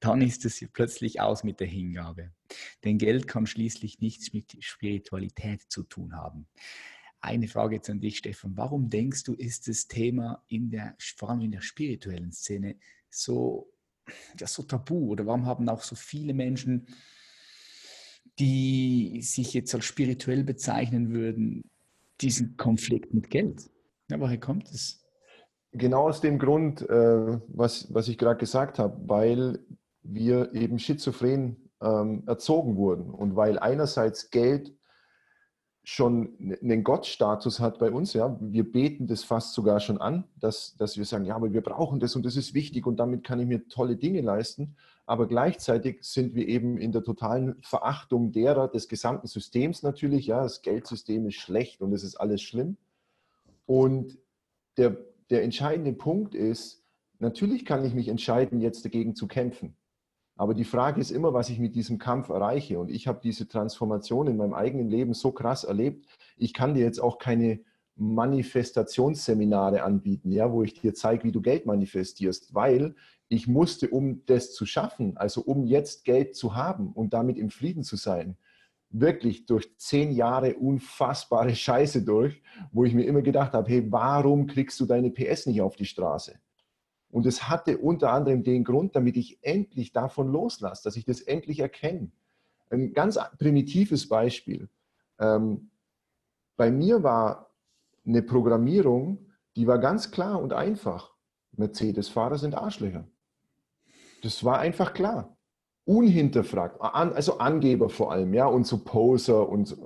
dann 0.00 0.22
ist 0.22 0.44
es 0.44 0.64
plötzlich 0.72 1.20
aus 1.20 1.44
mit 1.44 1.60
der 1.60 1.66
Hingabe. 1.66 2.32
Denn 2.84 2.98
Geld 2.98 3.26
kann 3.26 3.46
schließlich 3.46 4.00
nichts 4.00 4.32
mit 4.32 4.56
Spiritualität 4.60 5.62
zu 5.68 5.82
tun 5.82 6.14
haben. 6.14 6.46
Eine 7.24 7.48
Frage 7.48 7.76
jetzt 7.76 7.88
an 7.88 8.00
dich, 8.00 8.18
Stefan. 8.18 8.54
Warum 8.54 8.90
denkst 8.90 9.24
du, 9.24 9.32
ist 9.32 9.66
das 9.66 9.88
Thema 9.88 10.44
in 10.46 10.68
der, 10.68 10.94
vor 11.16 11.30
allem 11.30 11.40
in 11.40 11.52
der 11.52 11.62
spirituellen 11.62 12.32
Szene 12.32 12.76
so, 13.08 13.72
ja, 14.38 14.46
so 14.46 14.62
tabu? 14.62 15.12
Oder 15.12 15.24
warum 15.24 15.46
haben 15.46 15.66
auch 15.70 15.80
so 15.80 15.96
viele 15.96 16.34
Menschen, 16.34 16.86
die 18.38 19.22
sich 19.22 19.54
jetzt 19.54 19.74
als 19.74 19.86
spirituell 19.86 20.44
bezeichnen 20.44 21.14
würden, 21.14 21.62
diesen 22.20 22.58
Konflikt 22.58 23.14
mit 23.14 23.30
Geld? 23.30 23.70
Ja, 24.10 24.20
woher 24.20 24.38
kommt 24.38 24.70
es? 24.70 25.02
Genau 25.72 26.08
aus 26.10 26.20
dem 26.20 26.38
Grund, 26.38 26.82
äh, 26.82 27.38
was, 27.48 27.92
was 27.94 28.08
ich 28.08 28.18
gerade 28.18 28.38
gesagt 28.38 28.78
habe, 28.78 29.00
weil 29.08 29.64
wir 30.02 30.52
eben 30.52 30.78
schizophren 30.78 31.70
ähm, 31.80 32.24
erzogen 32.26 32.76
wurden 32.76 33.08
und 33.08 33.34
weil 33.34 33.58
einerseits 33.58 34.28
Geld 34.28 34.74
schon 35.84 36.56
einen 36.62 36.82
Gottstatus 36.82 37.60
hat 37.60 37.78
bei 37.78 37.90
uns. 37.90 38.14
Ja, 38.14 38.36
wir 38.40 38.70
beten 38.70 39.06
das 39.06 39.22
fast 39.22 39.52
sogar 39.52 39.80
schon 39.80 40.00
an, 40.00 40.24
dass, 40.40 40.74
dass 40.78 40.96
wir 40.96 41.04
sagen, 41.04 41.26
ja, 41.26 41.36
aber 41.36 41.52
wir 41.52 41.60
brauchen 41.60 42.00
das 42.00 42.16
und 42.16 42.24
das 42.24 42.36
ist 42.36 42.54
wichtig 42.54 42.86
und 42.86 42.96
damit 42.96 43.22
kann 43.22 43.38
ich 43.38 43.46
mir 43.46 43.68
tolle 43.68 43.96
Dinge 43.96 44.22
leisten. 44.22 44.76
Aber 45.04 45.28
gleichzeitig 45.28 45.98
sind 46.00 46.34
wir 46.34 46.48
eben 46.48 46.78
in 46.78 46.90
der 46.90 47.04
totalen 47.04 47.56
Verachtung 47.60 48.32
derer 48.32 48.68
des 48.68 48.88
gesamten 48.88 49.26
Systems 49.26 49.82
natürlich. 49.82 50.26
Ja, 50.26 50.42
das 50.42 50.62
Geldsystem 50.62 51.26
ist 51.26 51.34
schlecht 51.34 51.82
und 51.82 51.92
es 51.92 52.02
ist 52.02 52.16
alles 52.16 52.40
schlimm. 52.40 52.78
Und 53.66 54.16
der, 54.78 54.96
der 55.28 55.42
entscheidende 55.42 55.92
Punkt 55.92 56.34
ist, 56.34 56.82
natürlich 57.18 57.66
kann 57.66 57.84
ich 57.84 57.92
mich 57.92 58.08
entscheiden, 58.08 58.62
jetzt 58.62 58.86
dagegen 58.86 59.14
zu 59.14 59.28
kämpfen. 59.28 59.76
Aber 60.36 60.54
die 60.54 60.64
Frage 60.64 61.00
ist 61.00 61.10
immer, 61.10 61.32
was 61.32 61.48
ich 61.48 61.58
mit 61.58 61.74
diesem 61.74 61.98
Kampf 61.98 62.28
erreiche. 62.28 62.78
Und 62.78 62.90
ich 62.90 63.06
habe 63.06 63.20
diese 63.22 63.46
Transformation 63.46 64.26
in 64.26 64.36
meinem 64.36 64.54
eigenen 64.54 64.88
Leben 64.88 65.14
so 65.14 65.30
krass 65.30 65.64
erlebt. 65.64 66.06
Ich 66.36 66.52
kann 66.52 66.74
dir 66.74 66.84
jetzt 66.84 67.00
auch 67.00 67.18
keine 67.18 67.60
Manifestationsseminare 67.96 69.84
anbieten, 69.84 70.32
ja, 70.32 70.50
wo 70.50 70.64
ich 70.64 70.74
dir 70.74 70.94
zeige, 70.94 71.24
wie 71.24 71.32
du 71.32 71.40
Geld 71.40 71.66
manifestierst, 71.66 72.52
weil 72.54 72.96
ich 73.28 73.46
musste, 73.46 73.88
um 73.88 74.24
das 74.26 74.52
zu 74.52 74.66
schaffen, 74.66 75.16
also 75.16 75.40
um 75.42 75.64
jetzt 75.64 76.04
Geld 76.04 76.34
zu 76.34 76.56
haben 76.56 76.92
und 76.92 77.12
damit 77.12 77.38
im 77.38 77.50
Frieden 77.50 77.84
zu 77.84 77.96
sein, 77.96 78.36
wirklich 78.90 79.46
durch 79.46 79.76
zehn 79.76 80.12
Jahre 80.12 80.54
unfassbare 80.54 81.54
Scheiße 81.54 82.04
durch, 82.04 82.42
wo 82.72 82.84
ich 82.84 82.94
mir 82.94 83.04
immer 83.04 83.22
gedacht 83.22 83.52
habe, 83.52 83.68
hey, 83.68 83.90
warum 83.90 84.46
kriegst 84.46 84.78
du 84.80 84.86
deine 84.86 85.10
PS 85.10 85.46
nicht 85.46 85.60
auf 85.60 85.76
die 85.76 85.84
Straße? 85.84 86.38
Und 87.14 87.26
es 87.26 87.48
hatte 87.48 87.78
unter 87.78 88.12
anderem 88.12 88.42
den 88.42 88.64
Grund, 88.64 88.96
damit 88.96 89.16
ich 89.16 89.38
endlich 89.40 89.92
davon 89.92 90.26
loslasse, 90.32 90.82
dass 90.82 90.96
ich 90.96 91.04
das 91.04 91.20
endlich 91.20 91.60
erkenne. 91.60 92.10
Ein 92.70 92.92
ganz 92.92 93.20
primitives 93.38 94.08
Beispiel. 94.08 94.68
Ähm, 95.20 95.70
bei 96.56 96.72
mir 96.72 97.04
war 97.04 97.52
eine 98.04 98.20
Programmierung, 98.20 99.30
die 99.54 99.68
war 99.68 99.78
ganz 99.78 100.10
klar 100.10 100.42
und 100.42 100.52
einfach. 100.52 101.12
Mercedes-Fahrer 101.52 102.36
sind 102.36 102.56
Arschlöcher. 102.56 103.06
Das 104.24 104.42
war 104.42 104.58
einfach 104.58 104.92
klar. 104.92 105.36
Unhinterfragt. 105.84 106.80
Also 106.80 107.38
Angeber 107.38 107.90
vor 107.90 108.10
allem, 108.10 108.34
ja, 108.34 108.46
und 108.46 108.66
so 108.66 108.78
Poser 108.82 109.48
und. 109.48 109.76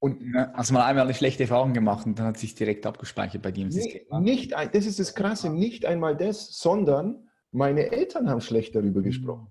Und 0.00 0.34
hast 0.54 0.72
mal 0.72 0.84
einmal 0.86 1.04
eine 1.04 1.14
schlechte 1.14 1.42
Erfahrung 1.42 1.74
gemacht 1.74 2.06
und 2.06 2.18
dann 2.18 2.26
hat 2.26 2.38
sich 2.38 2.54
direkt 2.54 2.86
abgespeichert 2.86 3.42
bei 3.42 3.52
dir 3.52 3.64
im 3.64 3.70
System. 3.70 4.02
Nicht, 4.22 4.52
das 4.52 4.86
ist 4.86 4.98
das 4.98 5.14
Krasse, 5.14 5.50
nicht 5.50 5.84
einmal 5.84 6.16
das, 6.16 6.58
sondern 6.58 7.28
meine 7.52 7.92
Eltern 7.92 8.30
haben 8.30 8.40
schlecht 8.40 8.74
darüber 8.74 9.02
gesprochen. 9.02 9.48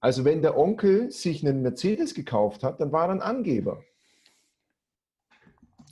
Also 0.00 0.24
wenn 0.24 0.40
der 0.40 0.56
Onkel 0.56 1.10
sich 1.10 1.46
einen 1.46 1.60
Mercedes 1.60 2.14
gekauft 2.14 2.62
hat, 2.62 2.80
dann 2.80 2.90
war 2.90 3.08
er 3.08 3.10
ein 3.10 3.20
Angeber. 3.20 3.82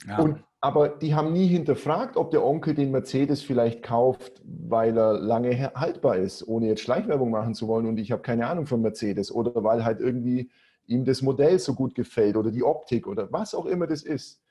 Ja. 0.07 0.19
Und, 0.19 0.43
aber 0.61 0.89
die 0.89 1.13
haben 1.13 1.31
nie 1.31 1.47
hinterfragt, 1.47 2.17
ob 2.17 2.31
der 2.31 2.43
Onkel 2.43 2.73
den 2.73 2.89
Mercedes 2.89 3.43
vielleicht 3.43 3.83
kauft, 3.83 4.41
weil 4.43 4.97
er 4.97 5.13
lange 5.19 5.73
haltbar 5.75 6.17
ist, 6.17 6.47
ohne 6.47 6.67
jetzt 6.67 6.81
Schleichwerbung 6.81 7.29
machen 7.29 7.53
zu 7.53 7.67
wollen 7.67 7.85
und 7.85 7.99
ich 7.99 8.11
habe 8.11 8.23
keine 8.23 8.47
Ahnung 8.47 8.65
von 8.65 8.81
Mercedes 8.81 9.31
oder 9.31 9.63
weil 9.63 9.85
halt 9.85 9.99
irgendwie 9.99 10.49
ihm 10.87 11.05
das 11.05 11.21
Modell 11.21 11.59
so 11.59 11.73
gut 11.73 11.95
gefällt 11.95 12.35
oder 12.37 12.51
die 12.51 12.63
Optik 12.63 13.07
oder 13.07 13.31
was 13.31 13.53
auch 13.53 13.65
immer 13.65 13.87
das 13.87 14.03
ist. 14.03 14.41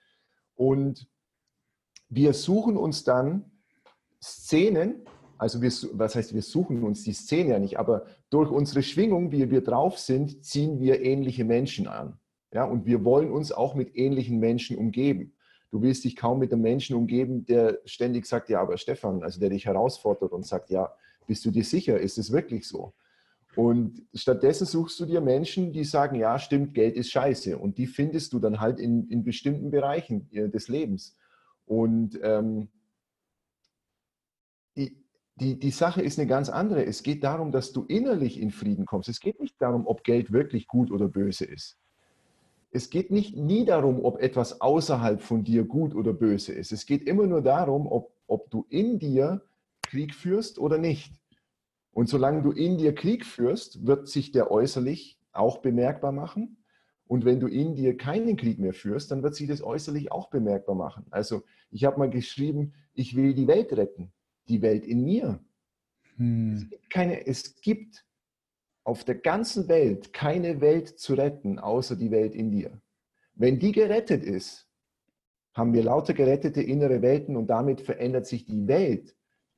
Und 0.54 1.08
wir 2.08 2.32
suchen 2.32 2.76
uns 2.76 3.04
dann 3.04 3.50
Szenen, 4.22 5.04
also 5.38 5.60
wir, 5.60 5.70
was 5.92 6.14
heißt, 6.14 6.34
wir 6.34 6.42
suchen 6.42 6.82
uns 6.82 7.02
die 7.02 7.12
Szene 7.12 7.50
ja 7.50 7.58
nicht, 7.58 7.78
aber 7.78 8.06
durch 8.30 8.50
unsere 8.50 8.82
Schwingung, 8.82 9.32
wie 9.32 9.50
wir 9.50 9.62
drauf 9.62 9.98
sind, 9.98 10.44
ziehen 10.44 10.80
wir 10.80 11.02
ähnliche 11.02 11.44
Menschen 11.44 11.86
an. 11.86 12.18
Ja, 12.52 12.64
und 12.64 12.86
wir 12.86 13.04
wollen 13.04 13.32
uns 13.32 13.50
auch 13.50 13.74
mit 13.74 13.96
ähnlichen 13.96 14.38
Menschen 14.38 14.78
umgeben. 14.78 15.34
Du 15.70 15.82
willst 15.82 16.04
dich 16.04 16.14
kaum 16.14 16.38
mit 16.38 16.52
einem 16.52 16.62
Menschen 16.62 16.94
umgeben, 16.94 17.44
der 17.46 17.80
ständig 17.84 18.26
sagt, 18.26 18.48
ja, 18.48 18.60
aber 18.60 18.78
Stefan, 18.78 19.24
also 19.24 19.40
der 19.40 19.50
dich 19.50 19.66
herausfordert 19.66 20.30
und 20.30 20.46
sagt, 20.46 20.70
ja, 20.70 20.94
bist 21.26 21.44
du 21.44 21.50
dir 21.50 21.64
sicher, 21.64 21.98
ist 21.98 22.16
es 22.16 22.30
wirklich 22.30 22.68
so? 22.68 22.94
Und 23.56 24.02
stattdessen 24.14 24.66
suchst 24.66 24.98
du 24.98 25.06
dir 25.06 25.20
Menschen, 25.20 25.72
die 25.72 25.84
sagen, 25.84 26.16
ja, 26.16 26.38
stimmt, 26.38 26.74
Geld 26.74 26.96
ist 26.96 27.10
scheiße. 27.10 27.56
Und 27.56 27.78
die 27.78 27.86
findest 27.86 28.32
du 28.32 28.38
dann 28.38 28.60
halt 28.60 28.80
in, 28.80 29.08
in 29.08 29.22
bestimmten 29.22 29.70
Bereichen 29.70 30.28
äh, 30.32 30.48
des 30.48 30.68
Lebens. 30.68 31.16
Und 31.66 32.18
ähm, 32.22 32.68
die, 35.36 35.58
die, 35.58 35.70
Sache 35.70 36.00
ist 36.00 36.18
eine 36.18 36.28
ganz 36.28 36.48
andere. 36.48 36.84
Es 36.84 37.02
geht 37.02 37.24
darum, 37.24 37.50
dass 37.50 37.72
du 37.72 37.84
innerlich 37.84 38.40
in 38.40 38.50
Frieden 38.50 38.86
kommst. 38.86 39.08
Es 39.08 39.20
geht 39.20 39.40
nicht 39.40 39.60
darum, 39.60 39.86
ob 39.86 40.04
Geld 40.04 40.32
wirklich 40.32 40.68
gut 40.68 40.90
oder 40.92 41.08
böse 41.08 41.44
ist. 41.44 41.76
Es 42.70 42.90
geht 42.90 43.10
nicht 43.10 43.36
nie 43.36 43.64
darum, 43.64 44.04
ob 44.04 44.20
etwas 44.20 44.60
außerhalb 44.60 45.22
von 45.22 45.44
dir 45.44 45.64
gut 45.64 45.94
oder 45.94 46.12
böse 46.12 46.52
ist. 46.52 46.72
Es 46.72 46.86
geht 46.86 47.06
immer 47.06 47.26
nur 47.26 47.40
darum, 47.40 47.86
ob, 47.86 48.12
ob 48.26 48.50
du 48.50 48.66
in 48.68 48.98
dir 48.98 49.42
Krieg 49.82 50.14
führst 50.14 50.58
oder 50.58 50.78
nicht. 50.78 51.12
Und 51.94 52.08
solange 52.08 52.42
du 52.42 52.50
in 52.50 52.76
dir 52.76 52.94
Krieg 52.94 53.24
führst, 53.24 53.86
wird 53.86 54.08
sich 54.08 54.32
der 54.32 54.50
äußerlich 54.50 55.18
auch 55.32 55.58
bemerkbar 55.58 56.12
machen. 56.12 56.58
Und 57.06 57.24
wenn 57.24 57.38
du 57.38 57.46
in 57.46 57.76
dir 57.76 57.96
keinen 57.96 58.36
Krieg 58.36 58.58
mehr 58.58 58.72
führst, 58.72 59.10
dann 59.10 59.22
wird 59.22 59.36
sich 59.36 59.46
das 59.46 59.62
äußerlich 59.62 60.10
auch 60.10 60.28
bemerkbar 60.28 60.74
machen. 60.74 61.06
Also 61.10 61.44
ich 61.70 61.84
habe 61.84 61.98
mal 61.98 62.10
geschrieben, 62.10 62.74
ich 62.94 63.14
will 63.14 63.32
die 63.34 63.46
Welt 63.46 63.72
retten. 63.72 64.12
Die 64.48 64.60
Welt 64.60 64.84
in 64.84 65.04
mir. 65.04 65.38
Hm. 66.16 66.54
Es, 66.54 66.68
gibt 66.68 66.90
keine, 66.90 67.26
es 67.26 67.60
gibt 67.60 68.04
auf 68.82 69.04
der 69.04 69.14
ganzen 69.14 69.68
Welt 69.68 70.12
keine 70.12 70.60
Welt 70.60 70.98
zu 70.98 71.14
retten, 71.14 71.58
außer 71.58 71.94
die 71.94 72.10
Welt 72.10 72.34
in 72.34 72.50
dir. 72.50 72.80
Wenn 73.34 73.58
die 73.58 73.72
gerettet 73.72 74.24
ist, 74.24 74.68
haben 75.54 75.72
wir 75.72 75.84
lauter 75.84 76.14
gerettete 76.14 76.60
innere 76.60 77.02
Welten 77.02 77.36
und 77.36 77.46
damit 77.46 77.80
verändert 77.80 78.26
sich 78.26 78.44
die 78.44 78.66
Welt 78.66 79.14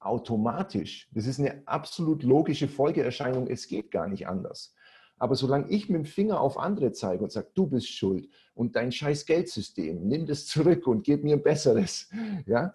automatisch. 0.07 1.09
Das 1.12 1.27
ist 1.27 1.38
eine 1.38 1.62
absolut 1.66 2.23
logische 2.23 2.69
Folgeerscheinung. 2.69 3.47
Es 3.49 3.66
geht 3.66 3.90
gar 3.90 4.09
nicht 4.09 4.27
anders. 4.27 4.75
Aber 5.19 5.35
solange 5.35 5.69
ich 5.69 5.88
mit 5.88 5.99
dem 5.99 6.05
Finger 6.05 6.40
auf 6.40 6.59
andere 6.59 6.92
zeige 6.92 7.25
und 7.25 7.33
sage, 7.33 7.49
du 7.55 7.66
bist 7.66 7.88
schuld 7.88 8.29
und 8.55 8.77
dein 8.77 8.92
scheiß 8.92 9.25
Geldsystem, 9.25 10.07
nimm 10.07 10.27
das 10.27 10.47
zurück 10.47 10.87
und 10.87 11.05
gib 11.05 11.25
mir 11.25 11.37
ein 11.37 11.42
besseres, 11.42 12.11
ja, 12.47 12.75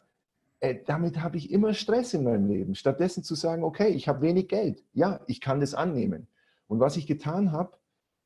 äh, 0.60 0.80
damit 0.86 1.22
habe 1.22 1.38
ich 1.38 1.52
immer 1.52 1.74
Stress 1.74 2.14
in 2.14 2.24
meinem 2.24 2.48
Leben. 2.48 2.76
Stattdessen 2.76 3.24
zu 3.24 3.36
sagen, 3.36 3.64
okay, 3.64 3.90
ich 3.90 4.08
habe 4.08 4.22
wenig 4.22 4.48
Geld, 4.48 4.84
ja, 4.94 5.20
ich 5.28 5.42
kann 5.42 5.60
das 5.60 5.74
annehmen. 5.74 6.28
Und 6.68 6.80
was 6.80 6.98
ich 6.98 7.08
getan 7.08 7.52
habe, 7.52 7.78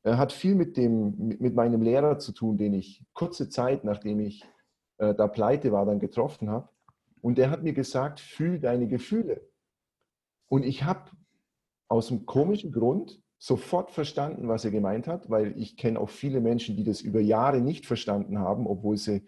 äh, 0.02 0.14
hat 0.14 0.32
viel 0.32 0.54
mit, 0.54 0.76
dem, 0.76 1.36
mit 1.40 1.54
meinem 1.54 1.82
Lehrer 1.82 2.18
zu 2.18 2.32
tun, 2.32 2.56
den 2.56 2.74
ich 2.74 3.04
kurze 3.12 3.48
Zeit, 3.48 3.84
nachdem 3.84 4.20
ich 4.20 4.44
äh, 4.98 5.14
da 5.14 5.26
pleite 5.28 5.72
war, 5.72 5.84
dann 5.84 5.98
getroffen 5.98 6.48
habe. 6.48 6.68
Und 7.26 7.38
der 7.38 7.50
hat 7.50 7.64
mir 7.64 7.72
gesagt, 7.72 8.20
fühl 8.20 8.60
deine 8.60 8.86
Gefühle. 8.86 9.40
Und 10.46 10.64
ich 10.64 10.84
habe 10.84 11.10
aus 11.88 12.12
einem 12.12 12.24
komischen 12.24 12.70
Grund 12.70 13.20
sofort 13.36 13.90
verstanden, 13.90 14.46
was 14.46 14.64
er 14.64 14.70
gemeint 14.70 15.08
hat, 15.08 15.28
weil 15.28 15.58
ich 15.58 15.76
kenne 15.76 15.98
auch 15.98 16.08
viele 16.08 16.40
Menschen, 16.40 16.76
die 16.76 16.84
das 16.84 17.00
über 17.00 17.18
Jahre 17.18 17.60
nicht 17.60 17.84
verstanden 17.84 18.38
haben, 18.38 18.68
obwohl 18.68 18.96
sie 18.96 19.26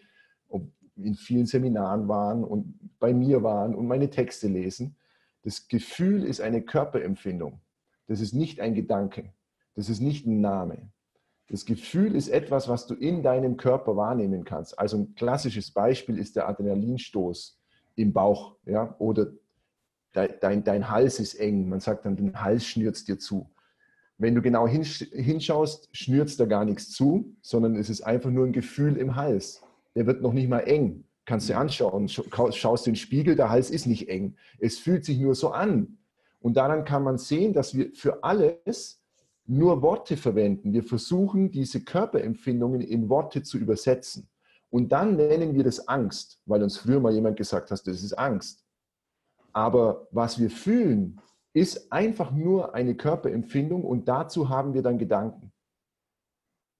in 0.95 1.17
vielen 1.17 1.47
Seminaren 1.47 2.07
waren 2.07 2.45
und 2.45 2.79
bei 3.01 3.13
mir 3.13 3.43
waren 3.43 3.75
und 3.75 3.89
meine 3.89 4.11
Texte 4.11 4.47
lesen. 4.47 4.95
Das 5.43 5.67
Gefühl 5.67 6.23
ist 6.23 6.41
eine 6.41 6.63
Körperempfindung. 6.63 7.63
Das 8.07 8.21
ist 8.21 8.33
nicht 8.33 8.61
ein 8.61 8.77
Gedanke. 8.77 9.33
Das 9.75 9.89
ist 9.89 9.99
nicht 9.99 10.25
ein 10.25 10.41
Name. 10.41 10.93
Das 11.49 11.65
Gefühl 11.65 12.15
ist 12.15 12.29
etwas, 12.29 12.69
was 12.69 12.87
du 12.87 12.95
in 12.95 13.25
deinem 13.25 13.57
Körper 13.57 13.97
wahrnehmen 13.97 14.45
kannst. 14.45 14.79
Also 14.79 14.99
ein 14.99 15.17
klassisches 15.17 15.73
Beispiel 15.73 16.17
ist 16.17 16.37
der 16.37 16.49
Adrenalinstoß 16.49 17.58
im 17.99 18.13
Bauch 18.13 18.57
ja? 18.65 18.95
oder 18.99 19.33
dein, 20.13 20.65
dein 20.65 20.91
Hals 20.91 21.21
ist 21.21 21.35
eng. 21.35 21.69
Man 21.69 21.81
sagt 21.81 22.07
dann, 22.07 22.17
den 22.17 22.41
Hals 22.41 22.65
schnürt 22.65 23.07
dir 23.09 23.19
zu. 23.19 23.51
Wenn 24.17 24.35
du 24.35 24.43
genau 24.43 24.67
hinschaust, 24.67 25.89
schnürt 25.93 26.39
da 26.41 26.47
gar 26.47 26.65
nichts 26.65 26.91
zu, 26.91 27.37
sondern 27.41 27.77
es 27.77 27.89
ist 27.89 28.01
einfach 28.01 28.31
nur 28.31 28.47
ein 28.47 28.53
Gefühl 28.53 28.97
im 28.97 29.15
Hals. 29.15 29.63
Der 29.95 30.07
wird 30.07 30.23
noch 30.23 30.33
nicht 30.33 30.49
mal 30.49 30.61
eng. 30.61 31.05
Kannst 31.25 31.49
du 31.49 31.57
anschauen, 31.57 32.09
schaust 32.09 32.87
den 32.87 32.97
Spiegel, 32.97 33.37
der 33.37 33.51
Hals 33.51 33.71
ist 33.71 33.87
nicht 33.87 34.09
eng. 34.09 34.35
Es 34.59 34.79
fühlt 34.79 35.05
sich 35.05 35.19
nur 35.19 35.35
so 35.35 35.51
an. 35.51 35.99
Und 36.41 36.57
daran 36.57 36.85
kann 36.85 37.03
man 37.03 37.19
sehen, 37.19 37.53
dass 37.53 37.77
wir 37.77 37.93
für 37.95 38.25
alles 38.25 39.01
nur 39.47 39.83
Worte 39.83 40.17
verwenden. 40.17 40.73
Wir 40.73 40.83
versuchen, 40.83 41.51
diese 41.51 41.81
Körperempfindungen 41.81 42.81
in 42.81 43.09
Worte 43.09 43.43
zu 43.43 43.59
übersetzen. 43.59 44.29
Und 44.71 44.93
dann 44.93 45.17
nennen 45.17 45.55
wir 45.55 45.65
das 45.65 45.89
Angst, 45.89 46.41
weil 46.45 46.63
uns 46.63 46.77
früher 46.77 47.01
mal 47.01 47.13
jemand 47.13 47.37
gesagt 47.37 47.71
hat, 47.71 47.87
das 47.87 48.03
ist 48.03 48.13
Angst. 48.19 48.65
Aber 49.53 50.09
was 50.11 50.39
wir 50.39 50.51
fühlen, 50.51 51.21
ist 51.55 51.91
einfach 51.91 52.31
nur 52.31 52.75
eine 52.75 52.95
Körperempfindung 52.95 53.85
und 53.85 54.09
dazu 54.09 54.49
haben 54.49 54.75
wir 54.75 54.83
dann 54.83 54.99
Gedanken. 54.99 55.53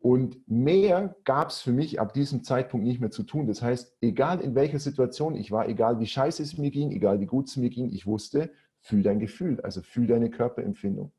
Und 0.01 0.47
mehr 0.49 1.17
gab 1.25 1.49
es 1.49 1.61
für 1.61 1.73
mich 1.73 1.99
ab 1.99 2.13
diesem 2.13 2.45
Zeitpunkt 2.45 2.87
nicht 2.87 3.01
mehr 3.01 3.11
zu 3.11 3.25
tun. 3.25 3.49
Das 3.49 3.63
heißt, 3.63 3.97
egal 4.01 4.41
in 4.41 4.55
welcher 4.55 4.79
Situation 4.79 5.35
ich 5.35 5.51
war, 5.51 5.69
egal 5.69 5.99
wie 5.99 6.07
scheiße 6.07 6.43
es 6.43 6.57
mir 6.57 6.71
ging, 6.71 6.93
egal 6.93 7.19
wie 7.21 7.27
gut 7.27 7.49
es 7.49 7.57
mir 7.57 7.69
ging, 7.69 7.91
ich 7.91 8.07
wusste, 8.07 8.53
fühl 8.81 9.03
dein 9.03 9.19
Gefühl, 9.19 9.61
also 9.63 9.83
fühl 9.83 10.07
deine 10.07 10.31
Körperempfindung. 10.31 11.13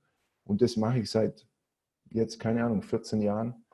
Und 0.45 0.61
das 0.61 0.77
mache 0.77 0.99
ich 0.99 1.11
seit 1.11 1.45
jetzt, 2.09 2.39
keine 2.39 2.63
Ahnung, 2.63 2.81
14 2.81 3.21
Jahren. 3.21 3.65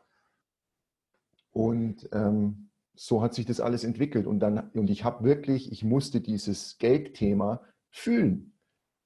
Und 1.51 2.10
ähm, 2.12 2.64
so 2.95 3.21
hat 3.21 3.34
sich 3.34 3.45
das 3.45 3.60
alles 3.60 3.84
entwickelt. 3.84 4.27
Und, 4.27 4.39
dann, 4.39 4.71
und 4.73 4.89
ich 4.89 5.03
habe 5.03 5.23
wirklich, 5.23 5.71
ich 5.71 5.84
musste 5.84 6.21
dieses 6.21 6.77
Geldthema 6.77 7.62
fühlen. 7.89 8.53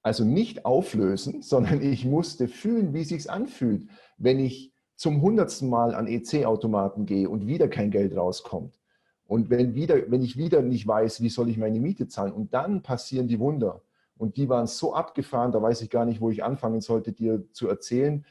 Also 0.02 0.23
nicht 0.23 0.65
auflösen, 0.65 1.41
sondern 1.41 1.82
ich 1.82 2.06
musste 2.06 2.47
fühlen, 2.47 2.93
wie 2.93 3.04
sich 3.04 3.30
anfühlt, 3.30 3.88
wenn 4.17 4.39
ich 4.39 4.73
zum 4.95 5.21
hundertsten 5.21 5.69
Mal 5.69 5.95
an 5.95 6.08
EC-Automaten 6.08 7.06
gehe 7.06 7.30
und 7.30 7.47
wieder 7.47 7.69
kein 7.69 7.89
Geld 7.89 8.15
rauskommt. 8.15 8.78
Und 9.25 9.49
wenn, 9.49 9.75
wieder, 9.75 10.10
wenn 10.12 10.23
ich 10.23 10.38
wieder 10.38 10.62
nicht 10.62 10.88
weiß, 10.88 11.21
wie 11.21 11.30
soll 11.30 11.49
ich 11.49 11.58
meine 11.58 11.80
Miete 11.80 12.08
zahlen, 12.08 12.34
und 12.34 12.54
dann 12.54 12.82
passieren 12.82 13.28
die 13.28 13.39
Wunder. 13.39 13.84
Und 14.17 14.36
die 14.36 14.49
waren 14.49 14.67
so 14.67 14.93
abgefahren, 14.93 15.52
da 15.52 15.62
weiß 15.62 15.82
ich 15.82 15.89
gar 15.89 16.04
nicht, 16.04 16.19
wo 16.19 16.30
ich 16.30 16.43
anfangen 16.43 16.82
sollte, 16.82 17.13
dir 17.13 17.45
zu 17.54 17.69
erzählen. 17.69 18.25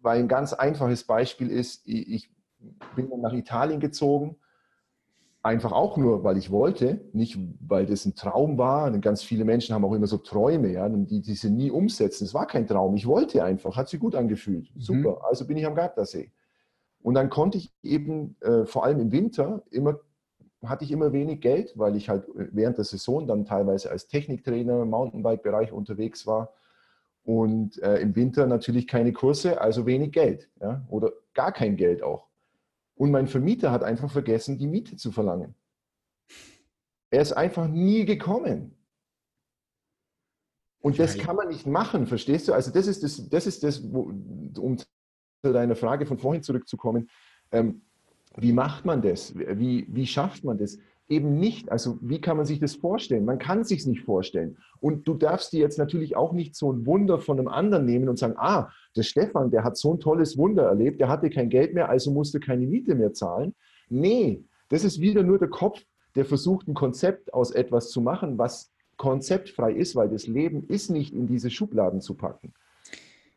Weil 0.00 0.18
ein 0.18 0.28
ganz 0.28 0.52
einfaches 0.52 1.04
Beispiel 1.04 1.50
ist, 1.50 1.86
ich 1.86 2.30
bin 2.96 3.08
nach 3.20 3.32
Italien 3.32 3.78
gezogen 3.78 4.36
einfach 5.44 5.72
auch 5.72 5.98
nur, 5.98 6.24
weil 6.24 6.38
ich 6.38 6.50
wollte, 6.50 7.02
nicht 7.12 7.38
weil 7.60 7.84
das 7.84 8.06
ein 8.06 8.14
Traum 8.14 8.56
war. 8.56 8.90
Und 8.90 9.02
ganz 9.02 9.22
viele 9.22 9.44
Menschen 9.44 9.74
haben 9.74 9.84
auch 9.84 9.92
immer 9.92 10.06
so 10.06 10.16
Träume, 10.16 10.72
ja, 10.72 10.88
die, 10.88 11.20
die 11.20 11.34
sie 11.34 11.50
nie 11.50 11.70
umsetzen. 11.70 12.24
Es 12.24 12.32
war 12.32 12.46
kein 12.46 12.66
Traum, 12.66 12.96
ich 12.96 13.06
wollte 13.06 13.44
einfach, 13.44 13.76
hat 13.76 13.88
sich 13.88 14.00
gut 14.00 14.14
angefühlt. 14.14 14.74
Mhm. 14.74 14.80
Super, 14.80 15.20
also 15.28 15.46
bin 15.46 15.58
ich 15.58 15.66
am 15.66 15.74
Gardasee. 15.74 16.32
Und 17.02 17.14
dann 17.14 17.28
konnte 17.28 17.58
ich 17.58 17.70
eben, 17.82 18.36
äh, 18.40 18.64
vor 18.64 18.84
allem 18.84 18.98
im 19.00 19.12
Winter, 19.12 19.62
immer, 19.70 20.00
hatte 20.64 20.84
ich 20.84 20.90
immer 20.90 21.12
wenig 21.12 21.42
Geld, 21.42 21.74
weil 21.76 21.94
ich 21.94 22.08
halt 22.08 22.24
während 22.34 22.78
der 22.78 22.86
Saison 22.86 23.26
dann 23.26 23.44
teilweise 23.44 23.90
als 23.90 24.08
Techniktrainer 24.08 24.82
im 24.82 24.88
Mountainbike-Bereich 24.88 25.72
unterwegs 25.72 26.26
war. 26.26 26.54
Und 27.22 27.82
äh, 27.82 27.98
im 27.98 28.16
Winter 28.16 28.46
natürlich 28.46 28.86
keine 28.86 29.12
Kurse, 29.12 29.60
also 29.60 29.84
wenig 29.84 30.12
Geld. 30.12 30.48
Ja, 30.62 30.82
oder 30.88 31.12
gar 31.34 31.52
kein 31.52 31.76
Geld 31.76 32.02
auch. 32.02 32.28
Und 32.96 33.10
mein 33.10 33.26
Vermieter 33.26 33.70
hat 33.70 33.82
einfach 33.82 34.10
vergessen, 34.10 34.58
die 34.58 34.66
Miete 34.66 34.96
zu 34.96 35.10
verlangen. 35.10 35.54
Er 37.10 37.22
ist 37.22 37.32
einfach 37.32 37.68
nie 37.68 38.04
gekommen. 38.04 38.76
Und 40.80 40.98
das 40.98 41.16
kann 41.16 41.36
man 41.36 41.48
nicht 41.48 41.66
machen, 41.66 42.06
verstehst 42.06 42.46
du? 42.46 42.52
Also 42.52 42.70
das 42.70 42.86
ist 42.86 43.02
das, 43.02 43.28
das, 43.28 43.46
ist 43.46 43.62
das 43.62 43.92
wo, 43.92 44.12
um 44.58 44.76
zu 44.76 44.86
deiner 45.42 45.76
Frage 45.76 46.04
von 46.04 46.18
vorhin 46.18 46.42
zurückzukommen. 46.42 47.08
Ähm, 47.52 47.82
wie 48.36 48.52
macht 48.52 48.84
man 48.84 49.00
das? 49.00 49.34
Wie, 49.34 49.86
wie 49.88 50.06
schafft 50.06 50.44
man 50.44 50.58
das? 50.58 50.78
Eben 51.08 51.38
nicht. 51.38 51.70
Also 51.70 51.98
wie 52.00 52.20
kann 52.20 52.36
man 52.36 52.46
sich 52.46 52.60
das 52.60 52.74
vorstellen? 52.74 53.24
Man 53.24 53.38
kann 53.38 53.60
es 53.60 53.68
sich 53.68 53.86
nicht 53.86 54.02
vorstellen. 54.02 54.56
Und 54.80 55.06
du 55.06 55.14
darfst 55.14 55.52
dir 55.52 55.60
jetzt 55.60 55.78
natürlich 55.78 56.16
auch 56.16 56.32
nicht 56.32 56.54
so 56.54 56.72
ein 56.72 56.86
Wunder 56.86 57.18
von 57.18 57.38
einem 57.38 57.48
anderen 57.48 57.84
nehmen 57.84 58.08
und 58.08 58.18
sagen, 58.18 58.34
ah, 58.36 58.70
der 58.96 59.02
Stefan, 59.02 59.50
der 59.50 59.64
hat 59.64 59.76
so 59.76 59.92
ein 59.92 60.00
tolles 60.00 60.38
Wunder 60.38 60.64
erlebt, 60.64 61.00
der 61.00 61.08
hatte 61.08 61.30
kein 61.30 61.50
Geld 61.50 61.74
mehr, 61.74 61.88
also 61.88 62.10
musste 62.10 62.40
keine 62.40 62.66
Miete 62.66 62.94
mehr 62.94 63.12
zahlen. 63.12 63.54
Nee, 63.88 64.44
das 64.68 64.84
ist 64.84 65.00
wieder 65.00 65.22
nur 65.22 65.38
der 65.38 65.48
Kopf, 65.48 65.82
der 66.14 66.24
versucht, 66.24 66.68
ein 66.68 66.74
Konzept 66.74 67.34
aus 67.34 67.50
etwas 67.50 67.90
zu 67.90 68.00
machen, 68.00 68.38
was 68.38 68.72
konzeptfrei 68.96 69.72
ist, 69.72 69.96
weil 69.96 70.08
das 70.08 70.26
Leben 70.26 70.64
ist 70.68 70.90
nicht 70.90 71.12
in 71.12 71.26
diese 71.26 71.50
Schubladen 71.50 72.00
zu 72.00 72.14
packen. 72.14 72.54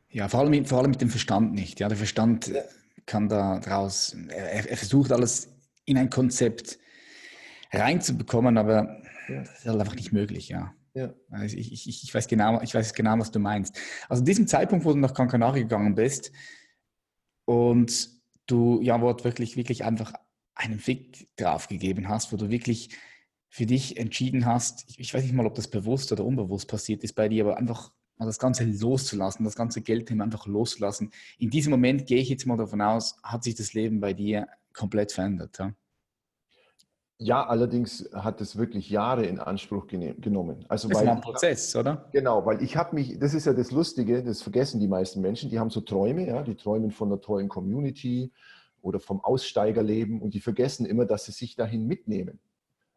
Ja, 0.09 0.27
vor 0.27 0.41
allem, 0.41 0.65
vor 0.65 0.79
allem 0.79 0.91
mit 0.91 1.01
dem 1.01 1.09
Verstand 1.09 1.53
nicht. 1.53 1.79
Ja, 1.79 1.89
der 1.89 1.97
Verstand 1.97 2.53
kann 3.05 3.27
da 3.27 3.59
draus, 3.59 4.15
er, 4.29 4.69
er 4.69 4.77
versucht 4.77 5.11
alles 5.11 5.49
in 5.85 5.97
ein 5.97 6.09
Konzept 6.09 6.77
reinzubekommen, 7.79 8.57
aber 8.57 9.01
ja. 9.27 9.39
das 9.41 9.59
ist 9.59 9.65
halt 9.65 9.79
einfach 9.79 9.95
nicht 9.95 10.13
möglich, 10.13 10.49
ja. 10.49 10.73
ja. 10.93 11.13
Also 11.29 11.57
ich, 11.57 11.71
ich, 11.71 12.03
ich, 12.03 12.13
weiß 12.13 12.27
genau, 12.27 12.61
ich 12.61 12.73
weiß 12.73 12.93
genau, 12.93 13.17
was 13.19 13.31
du 13.31 13.39
meinst. 13.39 13.79
Also 14.09 14.21
in 14.21 14.25
diesem 14.25 14.47
Zeitpunkt, 14.47 14.85
wo 14.85 14.93
du 14.93 14.99
nach 14.99 15.13
Gran 15.13 15.27
Canaria 15.27 15.63
gegangen 15.63 15.95
bist 15.95 16.31
und 17.45 18.09
du 18.45 18.81
ja 18.81 19.01
wirklich, 19.01 19.57
wirklich 19.57 19.83
einfach 19.83 20.13
einen 20.55 20.79
Fick 20.79 21.29
drauf 21.35 21.67
gegeben 21.67 22.09
hast, 22.09 22.33
wo 22.33 22.37
du 22.37 22.49
wirklich 22.49 22.89
für 23.49 23.65
dich 23.65 23.97
entschieden 23.97 24.45
hast, 24.45 24.85
ich, 24.89 24.99
ich 24.99 25.13
weiß 25.13 25.23
nicht 25.23 25.33
mal, 25.33 25.45
ob 25.45 25.55
das 25.55 25.69
bewusst 25.69 26.11
oder 26.11 26.25
unbewusst 26.25 26.67
passiert 26.67 27.03
ist 27.03 27.13
bei 27.13 27.29
dir, 27.29 27.45
aber 27.45 27.57
einfach 27.57 27.91
mal 28.17 28.25
das 28.25 28.39
Ganze 28.39 28.65
loszulassen, 28.65 29.45
das 29.45 29.55
ganze 29.55 29.81
Geldthema 29.81 30.23
einfach 30.23 30.47
loszulassen. 30.47 31.11
In 31.37 31.49
diesem 31.49 31.71
Moment 31.71 32.07
gehe 32.07 32.19
ich 32.19 32.29
jetzt 32.29 32.45
mal 32.45 32.57
davon 32.57 32.81
aus, 32.81 33.17
hat 33.23 33.43
sich 33.43 33.55
das 33.55 33.73
Leben 33.73 33.99
bei 33.99 34.13
dir 34.13 34.47
komplett 34.73 35.11
verändert. 35.11 35.57
Ja? 35.59 35.73
Ja, 37.19 37.47
allerdings 37.47 38.07
hat 38.13 38.41
es 38.41 38.57
wirklich 38.57 38.91
Jahre 38.91 39.25
in 39.25 39.39
Anspruch 39.39 39.87
genommen. 39.87 40.65
Also 40.67 40.87
das 40.87 40.99
weil, 40.99 41.07
war 41.07 41.15
ein 41.15 41.21
Prozess, 41.21 41.75
oder? 41.75 42.07
Genau, 42.11 42.45
weil 42.45 42.61
ich 42.61 42.77
habe 42.77 42.93
mich, 42.93 43.17
das 43.17 43.33
ist 43.33 43.45
ja 43.45 43.53
das 43.53 43.71
Lustige, 43.71 44.23
das 44.23 44.43
vergessen 44.43 44.79
die 44.79 44.87
meisten 44.87 45.21
Menschen, 45.21 45.49
die 45.49 45.57
haben 45.57 45.71
so 45.71 45.81
Träume, 45.81 46.27
ja, 46.27 46.43
die 46.43 46.55
träumen 46.55 46.91
von 46.91 47.07
einer 47.07 47.19
tollen 47.19 47.49
Community 47.49 48.31
oder 48.83 48.99
vom 48.99 49.19
Aussteigerleben 49.21 50.21
und 50.21 50.35
die 50.35 50.39
vergessen 50.39 50.85
immer, 50.85 51.05
dass 51.05 51.25
sie 51.25 51.31
sich 51.31 51.55
dahin 51.55 51.87
mitnehmen. 51.87 52.39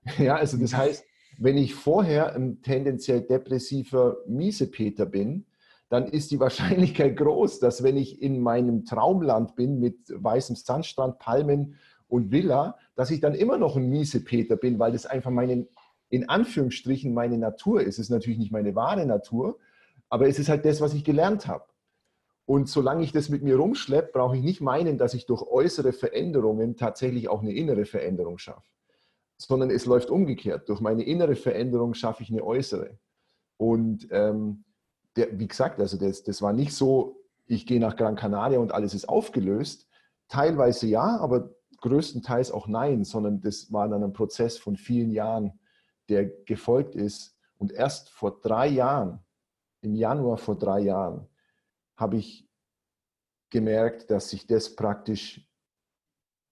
Ja, 0.18 0.36
also 0.36 0.56
das 0.56 0.74
heißt, 0.74 1.04
wenn 1.38 1.58
ich 1.58 1.74
vorher 1.74 2.34
ein 2.34 2.62
tendenziell 2.62 3.22
depressiver 3.22 4.16
Miesepeter 4.26 5.04
bin, 5.06 5.46
dann 5.90 6.06
ist 6.06 6.30
die 6.30 6.40
Wahrscheinlichkeit 6.40 7.16
groß, 7.18 7.58
dass 7.60 7.82
wenn 7.82 7.96
ich 7.96 8.22
in 8.22 8.40
meinem 8.40 8.84
Traumland 8.84 9.56
bin 9.56 9.78
mit 9.78 9.98
weißem 10.08 10.56
Sandstrand, 10.56 11.18
Palmen 11.18 11.76
und 12.10 12.30
Villa, 12.30 12.76
dass 12.96 13.10
ich 13.10 13.20
dann 13.20 13.34
immer 13.34 13.56
noch 13.56 13.76
ein 13.76 13.88
Miesepeter 13.88 14.56
bin, 14.56 14.78
weil 14.78 14.92
das 14.92 15.06
einfach 15.06 15.30
meine, 15.30 15.66
in 16.08 16.28
Anführungsstrichen 16.28 17.14
meine 17.14 17.38
Natur 17.38 17.80
ist. 17.80 17.94
Es 17.94 18.06
ist 18.06 18.10
natürlich 18.10 18.38
nicht 18.38 18.52
meine 18.52 18.74
wahre 18.74 19.06
Natur, 19.06 19.58
aber 20.08 20.28
es 20.28 20.38
ist 20.38 20.48
halt 20.48 20.64
das, 20.64 20.80
was 20.80 20.92
ich 20.92 21.04
gelernt 21.04 21.46
habe. 21.46 21.64
Und 22.46 22.68
solange 22.68 23.04
ich 23.04 23.12
das 23.12 23.28
mit 23.28 23.44
mir 23.44 23.56
rumschleppe, 23.56 24.10
brauche 24.12 24.36
ich 24.36 24.42
nicht 24.42 24.60
meinen, 24.60 24.98
dass 24.98 25.14
ich 25.14 25.24
durch 25.24 25.42
äußere 25.42 25.92
Veränderungen 25.92 26.76
tatsächlich 26.76 27.28
auch 27.28 27.42
eine 27.42 27.52
innere 27.52 27.84
Veränderung 27.84 28.38
schaffe, 28.38 28.68
sondern 29.36 29.70
es 29.70 29.86
läuft 29.86 30.10
umgekehrt. 30.10 30.68
Durch 30.68 30.80
meine 30.80 31.04
innere 31.04 31.36
Veränderung 31.36 31.94
schaffe 31.94 32.24
ich 32.24 32.30
eine 32.30 32.42
äußere. 32.42 32.98
Und 33.56 34.08
ähm, 34.10 34.64
der, 35.14 35.38
wie 35.38 35.46
gesagt, 35.46 35.78
also 35.78 35.96
das, 35.96 36.24
das 36.24 36.42
war 36.42 36.52
nicht 36.52 36.72
so, 36.72 37.20
ich 37.46 37.66
gehe 37.66 37.78
nach 37.78 37.94
Gran 37.94 38.16
Canaria 38.16 38.58
und 38.58 38.72
alles 38.72 38.94
ist 38.94 39.08
aufgelöst. 39.08 39.86
Teilweise 40.28 40.88
ja, 40.88 41.18
aber 41.18 41.50
größtenteils 41.80 42.52
auch 42.52 42.66
nein, 42.66 43.04
sondern 43.04 43.40
das 43.40 43.72
war 43.72 43.88
dann 43.88 44.04
ein 44.04 44.12
Prozess 44.12 44.58
von 44.58 44.76
vielen 44.76 45.10
Jahren, 45.10 45.58
der 46.08 46.26
gefolgt 46.26 46.94
ist. 46.94 47.36
Und 47.58 47.72
erst 47.72 48.10
vor 48.10 48.40
drei 48.40 48.68
Jahren, 48.68 49.20
im 49.80 49.94
Januar 49.94 50.38
vor 50.38 50.56
drei 50.56 50.80
Jahren, 50.80 51.26
habe 51.96 52.16
ich 52.16 52.48
gemerkt, 53.50 54.10
dass 54.10 54.30
sich 54.30 54.46
das 54.46 54.74
praktisch, 54.76 55.46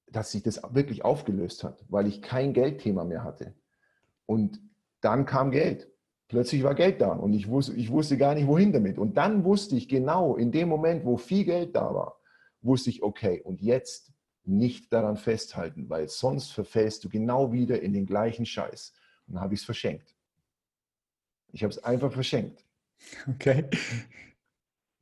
dass 0.07 0.33
sich 0.33 0.43
das 0.43 0.63
wirklich 0.71 1.05
aufgelöst 1.05 1.65
hat, 1.65 1.85
weil 1.89 2.07
ich 2.07 2.23
kein 2.23 2.53
Geldthema 2.53 3.05
mehr 3.05 3.25
hatte. 3.25 3.55
Und 4.27 4.61
dann 5.01 5.27
kam 5.27 5.51
Geld. 5.51 5.91
Plötzlich 6.29 6.63
war 6.63 6.75
Geld 6.75 7.01
da 7.01 7.13
und 7.13 7.33
ich 7.33 7.49
wusste, 7.49 7.73
ich 7.75 7.91
wusste 7.91 8.19
gar 8.19 8.35
nicht, 8.35 8.47
wohin 8.47 8.73
damit. 8.73 8.99
Und 8.99 9.17
dann 9.17 9.45
wusste 9.45 9.77
ich 9.77 9.89
genau, 9.89 10.37
in 10.37 10.53
dem 10.53 10.69
Moment, 10.69 11.07
wo 11.07 11.17
viel 11.17 11.45
Geld 11.45 11.75
da 11.75 11.95
war, 11.95 12.21
wusste 12.61 12.91
ich, 12.91 13.03
okay, 13.03 13.41
und 13.41 13.63
jetzt 13.63 14.13
nicht 14.49 14.93
daran 14.93 15.17
festhalten, 15.17 15.89
weil 15.89 16.09
sonst 16.09 16.51
verfällst 16.53 17.05
du 17.05 17.09
genau 17.09 17.53
wieder 17.53 17.81
in 17.83 17.93
den 17.93 18.07
gleichen 18.07 18.47
Scheiß. 18.47 18.93
Und 19.27 19.35
dann 19.35 19.43
habe 19.43 19.55
ich 19.55 19.61
es 19.61 19.67
verschenkt. 19.67 20.17
Ich 21.53 21.63
habe 21.63 21.71
es 21.71 21.83
einfach 21.85 22.13
verschenkt. 22.13 22.65
Okay. 23.29 23.69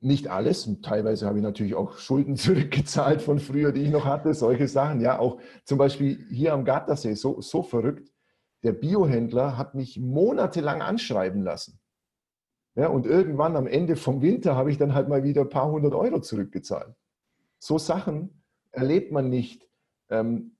Nicht 0.00 0.28
alles. 0.28 0.66
Und 0.66 0.84
teilweise 0.84 1.26
habe 1.26 1.38
ich 1.38 1.42
natürlich 1.42 1.74
auch 1.74 1.98
Schulden 1.98 2.36
zurückgezahlt 2.36 3.22
von 3.22 3.38
früher, 3.38 3.72
die 3.72 3.82
ich 3.82 3.90
noch 3.90 4.04
hatte. 4.04 4.34
Solche 4.34 4.68
Sachen. 4.68 5.00
Ja, 5.00 5.18
auch 5.18 5.40
zum 5.64 5.78
Beispiel 5.78 6.26
hier 6.30 6.52
am 6.52 6.64
Gardasee, 6.64 7.14
so, 7.14 7.40
so 7.40 7.62
verrückt. 7.62 8.12
Der 8.62 8.72
Biohändler 8.72 9.56
hat 9.56 9.74
mich 9.74 9.98
monatelang 9.98 10.82
anschreiben 10.82 11.42
lassen. 11.42 11.78
Ja, 12.74 12.88
und 12.88 13.06
irgendwann 13.06 13.56
am 13.56 13.66
Ende 13.66 13.96
vom 13.96 14.20
Winter 14.20 14.54
habe 14.54 14.70
ich 14.70 14.76
dann 14.76 14.92
halt 14.92 15.08
mal 15.08 15.24
wieder 15.24 15.42
ein 15.42 15.48
paar 15.48 15.70
hundert 15.70 15.94
Euro 15.94 16.20
zurückgezahlt. 16.20 16.94
So 17.58 17.78
Sachen 17.78 18.42
erlebt 18.76 19.10
man 19.10 19.28
nicht, 19.28 19.66
ähm, 20.10 20.52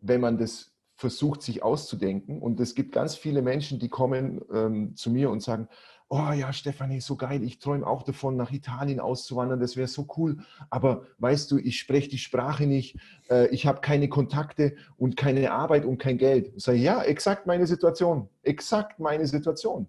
wenn 0.00 0.20
man 0.20 0.38
das 0.38 0.72
versucht, 0.94 1.42
sich 1.42 1.62
auszudenken. 1.62 2.42
Und 2.42 2.60
es 2.60 2.74
gibt 2.74 2.92
ganz 2.92 3.14
viele 3.14 3.42
Menschen, 3.42 3.78
die 3.78 3.88
kommen 3.88 4.40
ähm, 4.52 4.94
zu 4.96 5.10
mir 5.10 5.30
und 5.30 5.42
sagen, 5.42 5.68
oh 6.08 6.32
ja, 6.32 6.52
Stefanie, 6.52 7.00
so 7.00 7.16
geil, 7.16 7.42
ich 7.42 7.58
träume 7.58 7.86
auch 7.86 8.02
davon, 8.02 8.36
nach 8.36 8.52
Italien 8.52 9.00
auszuwandern, 9.00 9.60
das 9.60 9.76
wäre 9.76 9.88
so 9.88 10.06
cool. 10.18 10.36
Aber 10.68 11.06
weißt 11.18 11.50
du, 11.50 11.58
ich 11.58 11.78
spreche 11.78 12.10
die 12.10 12.18
Sprache 12.18 12.66
nicht, 12.66 12.98
äh, 13.30 13.48
ich 13.48 13.66
habe 13.66 13.80
keine 13.80 14.08
Kontakte 14.10 14.76
und 14.98 15.16
keine 15.16 15.52
Arbeit 15.52 15.86
und 15.86 15.96
kein 15.98 16.18
Geld. 16.18 16.52
Ich 16.54 16.64
sage, 16.64 16.78
ja, 16.78 17.02
exakt 17.02 17.46
meine 17.46 17.66
Situation, 17.66 18.28
exakt 18.42 19.00
meine 19.00 19.26
Situation. 19.26 19.88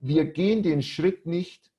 Wir 0.00 0.24
gehen 0.24 0.62
den 0.62 0.82
Schritt 0.82 1.26
nicht, 1.26 1.70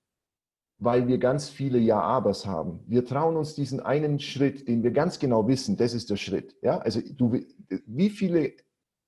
weil 0.80 1.08
wir 1.08 1.18
ganz 1.18 1.50
viele 1.50 1.80
Ja-Abers 1.80 2.46
haben. 2.46 2.80
Wir 2.86 3.04
trauen 3.06 3.36
uns 3.36 3.56
diesen 3.56 3.80
einen 3.80 4.20
Schritt, 4.20 4.68
den 4.68 4.84
wir 4.84 4.92
ganz 4.92 5.18
genau 5.20 5.48
wissen, 5.48 5.76
das 5.76 5.94
ist 5.94 6.10
der 6.10 6.18
Schritt. 6.18 6.56
Ja? 6.62 6.78
Also 6.78 7.02
du, 7.02 7.40
wie 7.86 8.10
viele 8.10 8.54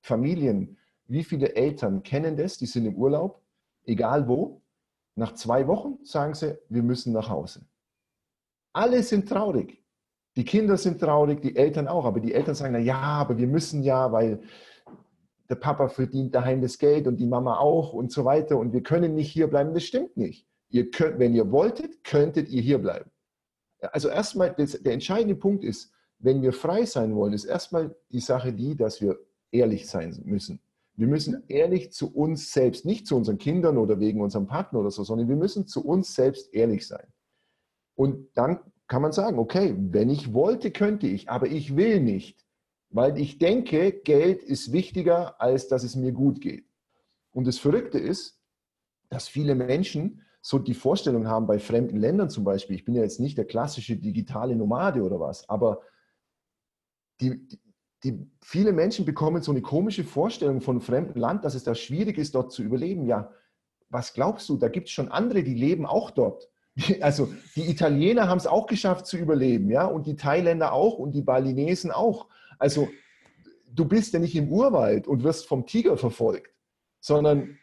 Familien, 0.02 0.78
wie 1.06 1.24
viele 1.24 1.56
Eltern 1.56 2.02
kennen 2.04 2.38
das, 2.38 2.58
die 2.58 2.66
sind 2.66 2.86
im 2.86 2.96
Urlaub, 2.96 3.42
egal 3.86 4.28
wo, 4.28 4.62
nach 5.16 5.34
zwei 5.34 5.68
Wochen 5.68 6.00
sagen 6.04 6.34
sie, 6.34 6.58
wir 6.70 6.82
müssen 6.82 7.14
nach 7.14 7.30
Hause. 7.30 7.62
Alle 8.74 9.04
sind 9.04 9.28
traurig. 9.28 9.84
Die 10.36 10.46
Kinder 10.46 10.78
sind 10.78 11.00
traurig, 11.00 11.42
die 11.42 11.56
Eltern 11.56 11.88
auch, 11.88 12.06
aber 12.06 12.20
die 12.20 12.34
Eltern 12.34 12.56
sagen, 12.56 12.74
na 12.74 12.80
ja, 12.80 13.00
aber 13.00 13.38
wir 13.38 13.48
müssen 13.48 13.84
ja, 13.84 14.12
weil 14.12 14.42
der 15.50 15.56
Papa 15.56 15.90
verdient 15.90 16.34
daheim 16.34 16.62
das 16.62 16.78
Geld 16.78 17.08
und 17.08 17.18
die 17.18 17.26
Mama 17.26 17.58
auch 17.58 17.94
und 17.94 18.12
so 18.12 18.24
weiter 18.24 18.58
und 18.58 18.72
wir 18.72 18.82
können 18.82 19.16
nicht 19.16 19.32
hier 19.32 19.48
bleiben. 19.48 19.74
Das 19.74 19.84
stimmt 19.84 20.16
nicht. 20.16 20.49
Ihr 20.70 20.92
könnt, 20.92 21.20
wenn 21.20 21.34
ihr 21.34 21.52
wolltet, 21.52 22.04
könntet 22.04 22.50
ihr 22.50 22.62
hier 22.62 22.78
bleiben. 22.78 23.10
Also 23.92 24.10
erstmal, 24.10 24.54
der 24.56 24.94
entscheidende 24.94 25.36
Punkt 25.36 25.64
ist, 25.64 25.92
wenn 26.20 26.42
wir 26.42 26.54
frei 26.54 26.86
sein 26.86 27.16
wollen, 27.16 27.34
ist 27.34 27.46
erstmal 27.46 27.96
die 28.12 28.20
Sache 28.20 28.54
die, 28.54 28.76
dass 28.76 29.02
wir 29.02 29.18
ehrlich 29.52 29.88
sein 29.88 30.20
müssen. 30.26 30.60
Wir 30.96 31.08
müssen 31.08 31.44
ehrlich 31.48 31.94
zu 31.94 32.14
uns 32.14 32.52
selbst, 32.52 32.86
nicht 32.86 33.08
zu 33.08 33.16
unseren 33.16 33.38
Kindern 33.38 33.78
oder 33.78 34.00
wegen 34.02 34.22
unserem 34.22 34.48
Partner 34.48 34.80
oder 34.82 34.92
so, 34.92 35.04
sondern 35.04 35.30
wir 35.30 35.38
müssen 35.38 35.66
zu 35.66 35.86
uns 35.86 36.14
selbst 36.14 36.54
ehrlich 36.54 36.86
sein. 36.88 37.08
Und 37.96 38.28
dann 38.36 38.60
kann 38.88 39.02
man 39.02 39.14
sagen, 39.14 39.40
okay, 39.40 39.76
wenn 39.78 40.10
ich 40.10 40.34
wollte, 40.34 40.72
könnte 40.72 41.08
ich, 41.08 41.30
aber 41.30 41.48
ich 41.48 41.78
will 41.78 42.02
nicht, 42.02 42.46
weil 42.90 43.18
ich 43.18 43.38
denke, 43.38 43.94
Geld 43.94 44.44
ist 44.44 44.74
wichtiger, 44.74 45.40
als 45.42 45.70
dass 45.70 45.84
es 45.84 45.96
mir 45.96 46.12
gut 46.12 46.42
geht. 46.42 46.66
Und 47.32 47.48
das 47.48 47.60
Verrückte 47.60 47.98
ist, 48.00 48.42
dass 49.10 49.28
viele 49.28 49.56
Menschen 49.56 50.26
so 50.50 50.58
die 50.58 50.74
Vorstellung 50.74 51.28
haben 51.28 51.46
bei 51.46 51.60
fremden 51.60 51.98
Ländern 51.98 52.32
zum 52.32 52.44
Beispiel, 52.44 52.76
ich 52.76 52.84
bin 52.84 52.96
ja 52.96 53.04
jetzt 53.04 53.20
nicht 53.20 53.38
der 53.38 53.46
klassische 53.46 53.98
digitale 53.98 54.56
Nomade 54.56 55.04
oder 55.04 55.20
was, 55.20 55.48
aber 55.48 55.84
die, 57.22 57.48
die, 58.04 58.28
viele 58.42 58.74
Menschen 58.74 59.06
bekommen 59.06 59.44
so 59.44 59.52
eine 59.52 59.62
komische 59.62 60.04
Vorstellung 60.04 60.60
von 60.60 60.78
einem 60.78 60.82
fremden 60.82 61.20
Land, 61.20 61.46
dass 61.46 61.54
es 61.54 61.64
da 61.64 61.76
schwierig 61.76 62.18
ist, 62.18 62.34
dort 62.34 62.52
zu 62.52 62.64
überleben. 62.64 63.06
Ja, 63.06 63.32
was 63.90 64.16
glaubst 64.16 64.50
du? 64.50 64.58
Da 64.58 64.70
gibt 64.70 64.88
es 64.88 64.92
schon 64.92 65.12
andere, 65.12 65.44
die 65.44 65.54
leben 65.54 65.86
auch 65.86 66.10
dort. 66.10 66.50
Also 67.00 67.32
die 67.56 67.70
Italiener 67.70 68.28
haben 68.28 68.40
es 68.40 68.48
auch 68.48 68.66
geschafft 68.66 69.06
zu 69.06 69.18
überleben, 69.18 69.70
ja, 69.70 69.86
und 69.86 70.08
die 70.08 70.16
Thailänder 70.16 70.74
auch 70.74 70.98
und 70.98 71.12
die 71.12 71.22
Balinesen 71.22 71.92
auch. 71.92 72.26
Also 72.58 72.90
du 73.72 73.86
bist 73.86 74.14
ja 74.14 74.20
nicht 74.20 74.36
im 74.36 74.52
Urwald 74.52 75.06
und 75.08 75.22
wirst 75.24 75.46
vom 75.46 75.68
Tiger 75.68 75.96
verfolgt, 75.96 76.56
sondern 77.00 77.59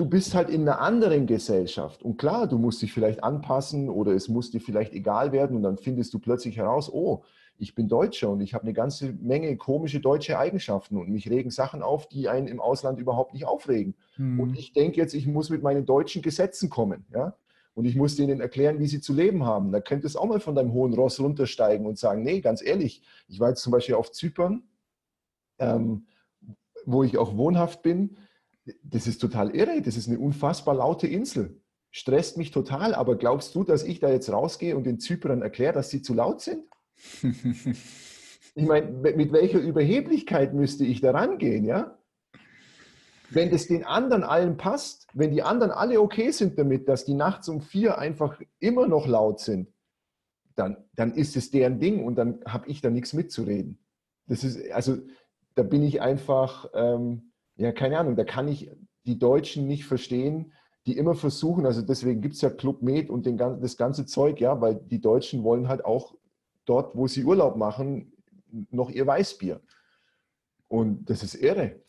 du 0.00 0.06
bist 0.06 0.34
halt 0.34 0.48
in 0.48 0.62
einer 0.62 0.80
anderen 0.80 1.26
Gesellschaft. 1.26 2.02
Und 2.02 2.16
klar, 2.16 2.46
du 2.46 2.56
musst 2.56 2.80
dich 2.80 2.90
vielleicht 2.90 3.22
anpassen 3.22 3.90
oder 3.90 4.12
es 4.12 4.28
muss 4.28 4.50
dir 4.50 4.60
vielleicht 4.60 4.94
egal 4.94 5.30
werden 5.30 5.54
und 5.54 5.62
dann 5.62 5.76
findest 5.76 6.14
du 6.14 6.18
plötzlich 6.18 6.56
heraus, 6.56 6.90
oh, 6.90 7.22
ich 7.58 7.74
bin 7.74 7.86
Deutscher 7.86 8.30
und 8.30 8.40
ich 8.40 8.54
habe 8.54 8.64
eine 8.64 8.72
ganze 8.72 9.12
Menge 9.12 9.54
komische 9.58 10.00
deutsche 10.00 10.38
Eigenschaften 10.38 10.96
und 10.96 11.10
mich 11.10 11.28
regen 11.28 11.50
Sachen 11.50 11.82
auf, 11.82 12.08
die 12.08 12.30
einen 12.30 12.46
im 12.46 12.60
Ausland 12.60 12.98
überhaupt 12.98 13.34
nicht 13.34 13.44
aufregen. 13.44 13.94
Hm. 14.14 14.40
Und 14.40 14.58
ich 14.58 14.72
denke 14.72 14.96
jetzt, 14.96 15.12
ich 15.12 15.26
muss 15.26 15.50
mit 15.50 15.62
meinen 15.62 15.84
deutschen 15.84 16.22
Gesetzen 16.22 16.70
kommen. 16.70 17.04
Ja? 17.12 17.36
Und 17.74 17.84
ich 17.84 17.94
muss 17.94 18.16
denen 18.16 18.40
erklären, 18.40 18.78
wie 18.78 18.86
sie 18.86 19.02
zu 19.02 19.12
leben 19.12 19.44
haben. 19.44 19.70
Da 19.70 19.82
könntest 19.82 20.14
du 20.14 20.20
auch 20.20 20.26
mal 20.26 20.40
von 20.40 20.54
deinem 20.54 20.72
hohen 20.72 20.94
Ross 20.94 21.20
runtersteigen 21.20 21.84
und 21.84 21.98
sagen, 21.98 22.22
nee, 22.22 22.40
ganz 22.40 22.62
ehrlich, 22.64 23.02
ich 23.28 23.38
war 23.38 23.50
jetzt 23.50 23.62
zum 23.62 23.70
Beispiel 23.72 23.96
auf 23.96 24.10
Zypern, 24.10 24.62
ähm, 25.58 26.06
wo 26.86 27.02
ich 27.02 27.18
auch 27.18 27.36
wohnhaft 27.36 27.82
bin 27.82 28.16
das 28.82 29.06
ist 29.06 29.18
total 29.18 29.54
irre. 29.54 29.82
Das 29.82 29.96
ist 29.96 30.08
eine 30.08 30.18
unfassbar 30.18 30.74
laute 30.74 31.06
Insel. 31.06 31.60
Stresst 31.90 32.36
mich 32.36 32.50
total. 32.50 32.94
Aber 32.94 33.16
glaubst 33.16 33.54
du, 33.54 33.64
dass 33.64 33.82
ich 33.82 34.00
da 34.00 34.10
jetzt 34.10 34.30
rausgehe 34.30 34.76
und 34.76 34.84
den 34.84 35.00
Zypern 35.00 35.42
erkläre, 35.42 35.72
dass 35.72 35.90
sie 35.90 36.02
zu 36.02 36.14
laut 36.14 36.40
sind? 36.40 36.64
ich 38.54 38.66
meine, 38.66 38.90
mit 38.90 39.32
welcher 39.32 39.58
Überheblichkeit 39.58 40.54
müsste 40.54 40.84
ich 40.84 41.00
da 41.00 41.12
rangehen, 41.12 41.64
ja? 41.64 41.96
Wenn 43.32 43.50
das 43.50 43.68
den 43.68 43.84
anderen 43.84 44.24
allen 44.24 44.56
passt, 44.56 45.06
wenn 45.14 45.30
die 45.30 45.42
anderen 45.42 45.70
alle 45.70 46.00
okay 46.00 46.32
sind 46.32 46.58
damit, 46.58 46.88
dass 46.88 47.04
die 47.04 47.14
nachts 47.14 47.48
um 47.48 47.60
vier 47.60 47.98
einfach 47.98 48.40
immer 48.58 48.88
noch 48.88 49.06
laut 49.06 49.38
sind, 49.38 49.72
dann, 50.56 50.76
dann 50.94 51.14
ist 51.14 51.36
es 51.36 51.50
deren 51.52 51.78
Ding 51.78 52.04
und 52.04 52.16
dann 52.16 52.40
habe 52.44 52.68
ich 52.68 52.80
da 52.80 52.90
nichts 52.90 53.12
mitzureden. 53.12 53.78
Das 54.26 54.42
ist, 54.42 54.70
also 54.72 54.98
da 55.54 55.62
bin 55.62 55.82
ich 55.82 56.00
einfach, 56.00 56.70
ähm, 56.74 57.29
ja, 57.60 57.72
keine 57.72 57.98
Ahnung, 57.98 58.16
da 58.16 58.24
kann 58.24 58.48
ich 58.48 58.70
die 59.04 59.18
Deutschen 59.18 59.66
nicht 59.66 59.84
verstehen, 59.84 60.52
die 60.86 60.96
immer 60.96 61.14
versuchen, 61.14 61.66
also 61.66 61.82
deswegen 61.82 62.22
gibt 62.22 62.34
es 62.34 62.40
ja 62.40 62.48
Club 62.48 62.80
Med 62.80 63.10
und 63.10 63.26
den, 63.26 63.36
das 63.36 63.76
ganze 63.76 64.06
Zeug, 64.06 64.40
ja, 64.40 64.60
weil 64.62 64.76
die 64.76 65.00
Deutschen 65.00 65.42
wollen 65.42 65.68
halt 65.68 65.84
auch 65.84 66.14
dort, 66.64 66.96
wo 66.96 67.06
sie 67.06 67.22
Urlaub 67.22 67.56
machen, 67.56 68.12
noch 68.70 68.88
ihr 68.88 69.06
Weißbier. 69.06 69.60
Und 70.68 71.10
das 71.10 71.22
ist 71.22 71.34
irre. 71.34 71.82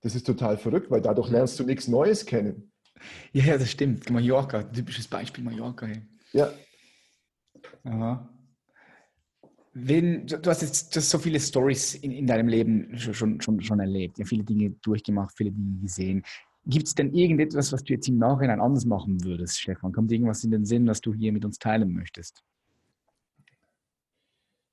Das 0.00 0.16
ist 0.16 0.26
total 0.26 0.58
verrückt, 0.58 0.90
weil 0.90 1.00
dadurch 1.00 1.30
lernst 1.30 1.60
du 1.60 1.64
nichts 1.64 1.86
Neues 1.86 2.26
kennen. 2.26 2.72
Ja, 3.32 3.44
ja, 3.44 3.58
das 3.58 3.70
stimmt. 3.70 4.10
Mallorca, 4.10 4.64
typisches 4.64 5.06
Beispiel 5.06 5.44
Mallorca. 5.44 5.86
Hey. 5.86 6.02
Ja. 6.32 6.52
Aha. 7.84 8.28
Wenn, 9.76 10.26
du 10.26 10.38
hast 10.46 10.62
jetzt 10.62 10.94
hast 10.94 11.10
so 11.10 11.18
viele 11.18 11.40
Stories 11.40 11.96
in, 11.96 12.12
in, 12.12 12.26
deinem 12.26 12.46
Leben 12.46 12.96
schon, 12.96 13.40
schon, 13.40 13.60
schon 13.60 13.80
erlebt, 13.80 14.18
ja, 14.18 14.24
viele 14.24 14.44
Dinge 14.44 14.70
durchgemacht, 14.82 15.36
viele 15.36 15.50
Dinge 15.50 15.80
gesehen. 15.80 16.22
Gibt 16.66 16.86
es 16.86 16.94
denn 16.94 17.12
irgendetwas, 17.12 17.72
was 17.72 17.82
du 17.82 17.92
jetzt 17.92 18.08
im 18.08 18.16
Nachhinein 18.18 18.60
anders 18.60 18.84
machen 18.84 19.22
würdest, 19.24 19.60
Stefan? 19.60 19.92
Kommt 19.92 20.12
irgendwas 20.12 20.44
in 20.44 20.52
den 20.52 20.64
Sinn, 20.64 20.86
was 20.86 21.00
du 21.00 21.12
hier 21.12 21.32
mit 21.32 21.44
uns 21.44 21.58
teilen 21.58 21.92
möchtest? 21.92 22.44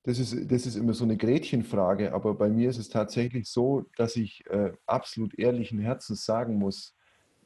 Das 0.04 0.18
ist, 0.18 0.50
das 0.50 0.66
ist 0.66 0.76
immer 0.76 0.94
so 0.94 1.04
eine 1.04 1.16
Gretchenfrage, 1.16 2.12
aber 2.12 2.34
bei 2.34 2.48
mir 2.48 2.70
ist 2.70 2.78
es 2.78 2.88
tatsächlich 2.88 3.48
so, 3.48 3.84
dass 3.96 4.16
ich 4.16 4.44
äh, 4.50 4.72
absolut 4.86 5.38
ehrlichen 5.38 5.78
Herzens 5.78 6.24
sagen 6.24 6.58
muss, 6.58 6.94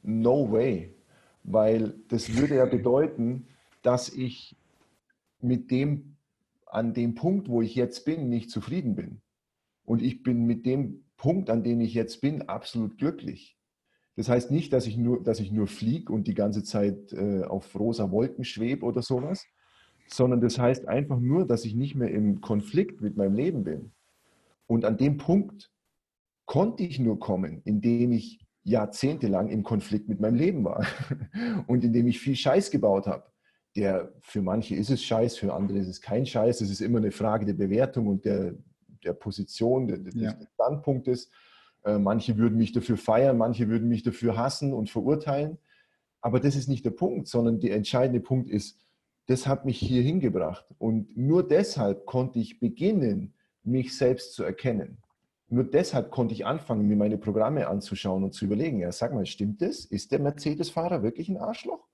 no 0.03 0.51
way, 0.51 0.95
weil 1.43 1.95
das 2.09 2.35
würde 2.35 2.57
ja 2.57 2.67
bedeuten, 2.67 3.47
dass 3.83 4.09
ich 4.09 4.57
mit 5.41 5.71
dem 5.71 6.16
an 6.67 6.95
dem 6.95 7.15
Punkt, 7.15 7.49
wo 7.49 7.63
ich 7.63 7.75
jetzt 7.75 8.05
bin, 8.05 8.29
nicht 8.29 8.51
zufrieden 8.51 8.95
bin. 8.95 9.23
Und 9.85 10.03
ich 10.03 10.23
bin 10.23 10.45
mit 10.47 10.67
dem 10.67 11.05
Punkt, 11.17 11.49
an 11.49 11.63
dem 11.63 11.81
ich 11.81 11.95
jetzt 11.95 12.21
bin, 12.21 12.43
absolut 12.43 12.99
glücklich. 12.99 13.57
Das 14.17 14.29
heißt 14.29 14.51
nicht, 14.51 14.73
dass 14.73 14.87
ich 14.87 14.97
nur, 14.97 15.23
dass 15.23 15.41
ich 15.41 15.53
nur 15.53 15.67
fliege 15.67 16.13
und 16.13 16.27
die 16.27 16.35
ganze 16.35 16.63
Zeit 16.65 17.13
äh, 17.13 17.45
auf 17.45 17.79
rosa 17.79 18.11
Wolken 18.11 18.45
schwebe 18.45 18.85
oder 18.85 19.03
sowas, 19.03 19.47
sondern 20.09 20.41
das 20.41 20.59
heißt 20.59 20.89
einfach 20.89 21.21
nur, 21.21 21.47
dass 21.47 21.65
ich 21.65 21.75
nicht 21.75 21.95
mehr 21.95 22.11
im 22.11 22.41
Konflikt 22.41 23.01
mit 23.01 23.17
meinem 23.17 23.35
Leben 23.35 23.65
bin. 23.65 23.93
Und 24.67 24.85
an 24.85 24.97
dem 24.97 25.19
Punkt 25.19 25.71
konnte 26.47 26.83
ich 26.83 26.99
nur 26.99 27.19
kommen, 27.19 27.61
indem 27.65 28.13
ich 28.13 28.41
jahrzehntelang 28.65 29.49
im 29.49 29.63
Konflikt 29.63 30.09
mit 30.09 30.21
meinem 30.21 30.35
Leben 30.35 30.65
war 30.65 30.85
und 31.67 31.85
indem 31.85 32.07
ich 32.09 32.19
viel 32.19 32.37
Scheiß 32.37 32.71
gebaut 32.71 33.07
habe. 33.07 33.25
Der 33.77 34.13
für 34.21 34.43
manche 34.43 34.75
ist 34.75 34.91
es 34.91 35.03
Scheiß, 35.03 35.37
für 35.37 35.53
andere 35.53 35.79
ist 35.79 35.89
es 35.89 36.01
kein 36.01 36.25
Scheiß. 36.25 36.61
Es 36.61 36.71
ist 36.71 36.81
immer 36.81 36.99
eine 36.99 37.13
Frage 37.13 37.45
der 37.45 37.55
Bewertung 37.55 38.07
und 38.07 38.25
der, 38.25 38.55
der 39.05 39.13
Position, 39.13 39.87
des 39.87 40.15
ja. 40.15 40.35
Standpunktes. 40.55 41.31
Äh, 41.85 41.99
manche 41.99 42.37
würden 42.37 42.57
mich 42.57 42.73
dafür 42.73 42.97
feiern, 42.97 43.37
manche 43.37 43.69
würden 43.69 43.89
mich 43.89 44.03
dafür 44.03 44.37
hassen 44.37 44.73
und 44.73 44.91
verurteilen. 44.91 45.59
Aber 46.21 46.41
das 46.41 46.57
ist 46.57 46.69
nicht 46.69 46.85
der 46.85 46.91
Punkt, 46.91 47.29
sondern 47.29 47.61
der 47.61 47.77
entscheidende 47.77 48.21
Punkt 48.21 48.51
ist, 48.51 48.81
das 49.27 49.47
hat 49.47 49.65
mich 49.65 49.79
hier 49.79 50.03
hingebracht. 50.03 50.75
Und 50.79 51.17
nur 51.17 51.47
deshalb 51.47 52.07
konnte 52.07 52.39
ich 52.39 52.59
beginnen, 52.59 53.35
mich 53.63 53.97
selbst 53.97 54.35
zu 54.35 54.43
erkennen. 54.43 54.99
Nur 55.49 55.65
deshalb 55.65 56.11
konnte 56.11 56.35
ich 56.35 56.45
anfangen, 56.45 56.89
mir 56.89 56.97
meine 56.97 57.19
Programme 57.19 57.69
anzuschauen 57.69 58.25
und 58.25 58.33
zu 58.33 58.47
überlegen, 58.47 58.81
ja, 58.81 58.91
sag 58.91 59.15
mal, 59.15 59.27
stimmt 59.27 59.63
das? 59.63 59.85
Ist 59.85 60.11
der 60.11 60.19
Mercedes-Fahrer 60.19 61.03
wirklich 61.03 61.29
ein 61.29 61.37
Arschloch? 61.37 61.86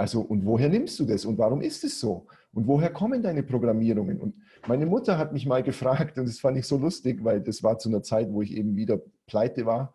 Also, 0.00 0.22
und 0.22 0.46
woher 0.46 0.70
nimmst 0.70 0.98
du 0.98 1.04
das 1.04 1.26
und 1.26 1.36
warum 1.36 1.60
ist 1.60 1.84
es 1.84 2.00
so? 2.00 2.26
Und 2.54 2.66
woher 2.66 2.90
kommen 2.90 3.22
deine 3.22 3.42
Programmierungen? 3.42 4.18
Und 4.18 4.34
meine 4.66 4.86
Mutter 4.86 5.18
hat 5.18 5.34
mich 5.34 5.44
mal 5.44 5.62
gefragt, 5.62 6.16
und 6.16 6.26
das 6.26 6.40
fand 6.40 6.56
ich 6.56 6.66
so 6.66 6.78
lustig, 6.78 7.22
weil 7.22 7.42
das 7.42 7.62
war 7.62 7.78
zu 7.78 7.90
einer 7.90 8.02
Zeit, 8.02 8.32
wo 8.32 8.40
ich 8.40 8.56
eben 8.56 8.74
wieder 8.76 8.98
pleite 9.26 9.66
war. 9.66 9.92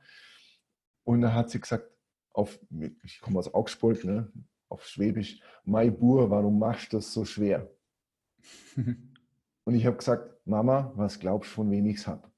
Und 1.05 1.21
da 1.21 1.33
hat 1.33 1.49
sie 1.49 1.59
gesagt, 1.59 1.89
auf, 2.33 2.59
ich 3.01 3.19
komme 3.19 3.39
aus 3.39 3.51
Augsburg, 3.51 4.03
ne, 4.03 4.31
auf 4.69 4.85
Schwäbisch, 4.85 5.39
Mai 5.63 5.89
Bur, 5.89 6.29
warum 6.29 6.59
machst 6.59 6.93
du 6.93 6.97
das 6.97 7.11
so 7.11 7.25
schwer? 7.25 7.67
und 8.75 9.73
ich 9.73 9.87
habe 9.87 9.97
gesagt, 9.97 10.29
Mama, 10.45 10.93
was 10.95 11.19
glaubst 11.19 11.49
du, 11.49 11.55
von 11.55 11.71
wem 11.71 11.87
ich 11.87 11.97
es 11.97 12.05
habe? 12.05 12.29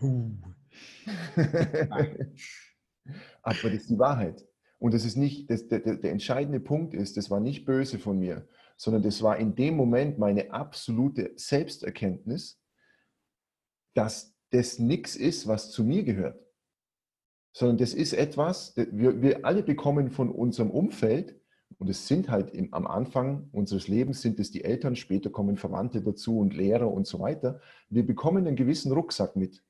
Uh. 0.00 0.30
Aber 3.42 3.62
das 3.64 3.72
ist 3.72 3.90
die 3.90 3.98
Wahrheit. 3.98 4.46
Und 4.78 4.92
das 4.94 5.04
ist 5.04 5.16
nicht, 5.16 5.50
das, 5.50 5.68
der, 5.68 5.80
der 5.80 6.12
entscheidende 6.12 6.60
Punkt 6.60 6.94
ist, 6.94 7.16
das 7.16 7.30
war 7.30 7.40
nicht 7.40 7.64
böse 7.64 7.98
von 7.98 8.18
mir, 8.18 8.46
sondern 8.76 9.02
das 9.02 9.22
war 9.22 9.38
in 9.38 9.54
dem 9.54 9.74
Moment 9.74 10.18
meine 10.18 10.52
absolute 10.52 11.32
Selbsterkenntnis, 11.36 12.60
dass 13.94 14.34
das 14.50 14.78
nichts 14.78 15.16
ist, 15.16 15.46
was 15.46 15.70
zu 15.70 15.82
mir 15.82 16.04
gehört, 16.04 16.38
sondern 17.52 17.78
das 17.78 17.94
ist 17.94 18.12
etwas, 18.12 18.74
wir, 18.76 19.22
wir 19.22 19.46
alle 19.46 19.62
bekommen 19.62 20.10
von 20.10 20.30
unserem 20.30 20.70
Umfeld, 20.70 21.40
und 21.78 21.90
es 21.90 22.06
sind 22.06 22.28
halt 22.30 22.50
im, 22.50 22.72
am 22.72 22.86
Anfang 22.86 23.48
unseres 23.52 23.88
Lebens 23.88 24.22
sind 24.22 24.38
es 24.40 24.50
die 24.50 24.64
Eltern, 24.64 24.96
später 24.96 25.30
kommen 25.30 25.56
Verwandte 25.56 26.00
dazu 26.00 26.38
und 26.38 26.54
Lehrer 26.54 26.90
und 26.90 27.06
so 27.06 27.18
weiter. 27.20 27.60
Wir 27.90 28.06
bekommen 28.06 28.46
einen 28.46 28.56
gewissen 28.56 28.92
Rucksack 28.92 29.36
mit. 29.36 29.62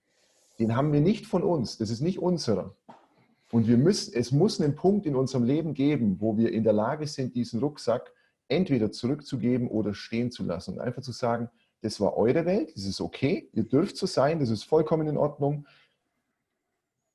Den 0.59 0.77
haben 0.77 0.93
wir 0.93 1.01
nicht 1.01 1.27
von 1.27 1.43
uns, 1.43 1.79
das 1.79 1.91
ist 1.91 2.01
nicht 2.01 2.19
unserer. 2.19 2.77
Und 3.53 3.69
wir 3.69 3.77
müssen, 3.77 4.15
es 4.15 4.33
muss 4.33 4.61
einen 4.61 4.75
Punkt 4.75 5.07
in 5.07 5.15
unserem 5.15 5.45
Leben 5.45 5.75
geben, 5.75 6.21
wo 6.21 6.37
wir 6.37 6.53
in 6.53 6.65
der 6.65 6.73
Lage 6.73 7.07
sind, 7.07 7.35
diesen 7.37 7.61
Rucksack 7.61 8.13
entweder 8.49 8.91
zurückzugeben 8.93 9.69
oder 9.69 9.95
stehen 9.95 10.31
zu 10.31 10.45
lassen 10.45 10.75
und 10.75 10.81
einfach 10.81 11.03
zu 11.03 11.13
sagen, 11.13 11.49
das 11.83 12.01
war 12.01 12.17
eure 12.17 12.47
Welt, 12.47 12.75
das 12.75 12.85
ist 12.85 13.01
okay, 13.01 13.49
ihr 13.53 13.65
dürft 13.65 13.97
so 13.97 14.07
sein, 14.07 14.41
das 14.41 14.51
ist 14.51 14.65
vollkommen 14.65 15.07
in 15.07 15.17
Ordnung, 15.17 15.67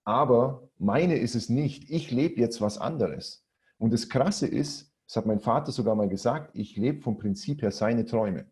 aber 0.03 0.69
meine 0.77 1.17
ist 1.17 1.35
es 1.35 1.49
nicht. 1.49 1.89
Ich 1.89 2.11
lebe 2.11 2.39
jetzt 2.39 2.61
was 2.61 2.77
anderes. 2.77 3.45
Und 3.77 3.93
das 3.93 4.09
Krasse 4.09 4.47
ist, 4.47 4.91
das 5.07 5.17
hat 5.17 5.25
mein 5.25 5.39
Vater 5.39 5.71
sogar 5.71 5.95
mal 5.95 6.09
gesagt, 6.09 6.51
ich 6.55 6.75
lebe 6.77 7.01
vom 7.01 7.17
Prinzip 7.17 7.61
her 7.61 7.71
seine 7.71 8.05
Träume. 8.05 8.45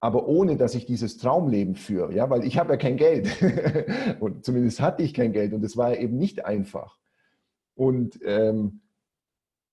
Aber 0.00 0.26
ohne, 0.26 0.56
dass 0.56 0.74
ich 0.74 0.86
dieses 0.86 1.18
Traumleben 1.18 1.74
führe, 1.74 2.14
ja, 2.14 2.30
weil 2.30 2.44
ich 2.44 2.58
habe 2.58 2.72
ja 2.72 2.76
kein 2.78 2.96
Geld. 2.96 3.28
und 4.20 4.44
zumindest 4.44 4.80
hatte 4.80 5.02
ich 5.02 5.12
kein 5.12 5.32
Geld 5.32 5.52
und 5.52 5.62
es 5.62 5.76
war 5.76 5.96
eben 5.96 6.16
nicht 6.16 6.44
einfach. 6.44 6.98
Und 7.74 8.18
ähm, 8.24 8.80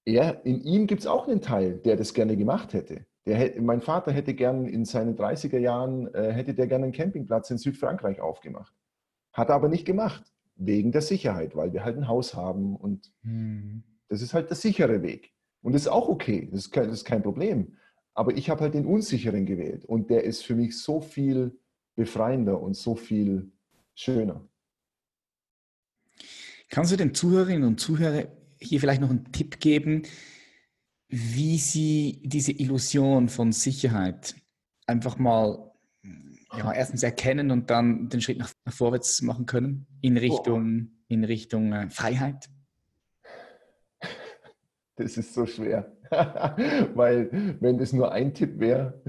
er, 0.05 0.45
in 0.45 0.61
ihm 0.61 0.87
gibt 0.87 1.01
es 1.01 1.07
auch 1.07 1.27
einen 1.27 1.41
Teil, 1.41 1.79
der 1.79 1.95
das 1.95 2.13
gerne 2.13 2.35
gemacht 2.37 2.73
hätte. 2.73 3.05
Der, 3.25 3.61
mein 3.61 3.81
Vater 3.81 4.11
hätte 4.11 4.33
gern 4.33 4.65
in 4.65 4.85
seinen 4.85 5.17
30er 5.17 5.59
Jahren, 5.59 6.13
äh, 6.13 6.31
hätte 6.31 6.53
der 6.53 6.67
gerne 6.67 6.85
einen 6.85 6.93
Campingplatz 6.93 7.49
in 7.49 7.57
Südfrankreich 7.57 8.21
aufgemacht. 8.21 8.73
Hat 9.33 9.49
er 9.49 9.55
aber 9.55 9.67
nicht 9.67 9.85
gemacht, 9.85 10.23
wegen 10.55 10.91
der 10.91 11.01
Sicherheit, 11.01 11.55
weil 11.55 11.73
wir 11.73 11.83
halt 11.83 11.97
ein 11.97 12.07
Haus 12.07 12.33
haben 12.33 12.75
und 12.75 13.11
mhm. 13.23 13.83
das 14.07 14.21
ist 14.21 14.33
halt 14.33 14.49
der 14.49 14.55
sichere 14.55 15.01
Weg. 15.01 15.33
Und 15.61 15.73
das 15.73 15.83
ist 15.83 15.87
auch 15.89 16.07
okay, 16.07 16.47
das 16.49 16.61
ist 16.61 16.71
kein, 16.71 16.87
das 16.87 16.99
ist 16.99 17.05
kein 17.05 17.21
Problem. 17.23 17.75
Aber 18.17 18.35
ich 18.35 18.49
habe 18.49 18.61
halt 18.61 18.73
den 18.73 18.87
unsicheren 18.87 19.45
gewählt 19.45 19.85
und 19.85 20.09
der 20.09 20.23
ist 20.23 20.43
für 20.43 20.55
mich 20.55 20.79
so 20.79 21.01
viel 21.01 21.55
befreiender 21.95 22.59
und 22.59 22.75
so 22.75 22.95
viel 22.95 23.51
schöner. 23.93 24.43
Kannst 26.69 26.91
du 26.91 26.95
den 26.95 27.13
Zuhörerinnen 27.13 27.67
und 27.67 27.79
Zuhörern 27.79 28.27
hier 28.59 28.79
vielleicht 28.79 29.01
noch 29.01 29.11
einen 29.11 29.31
Tipp 29.31 29.59
geben, 29.59 30.01
wie 31.09 31.59
Sie 31.59 32.23
diese 32.25 32.53
Illusion 32.53 33.29
von 33.29 33.51
Sicherheit 33.51 34.35
einfach 34.87 35.19
mal 35.19 35.71
ja, 36.57 36.73
erstens 36.73 37.03
erkennen 37.03 37.51
und 37.51 37.69
dann 37.69 38.09
den 38.09 38.21
Schritt 38.21 38.39
nach, 38.39 38.51
vorwärts 38.67 39.21
machen 39.21 39.45
können 39.45 39.85
in 40.01 40.17
Richtung, 40.17 40.89
in 41.07 41.23
Richtung 41.23 41.71
äh, 41.71 41.87
Freiheit? 41.91 42.49
Das 44.95 45.17
ist 45.17 45.35
so 45.35 45.45
schwer, 45.45 45.95
weil 46.95 47.29
wenn 47.59 47.77
das 47.77 47.93
nur 47.93 48.11
ein 48.11 48.33
Tipp 48.33 48.59
wäre, 48.59 49.01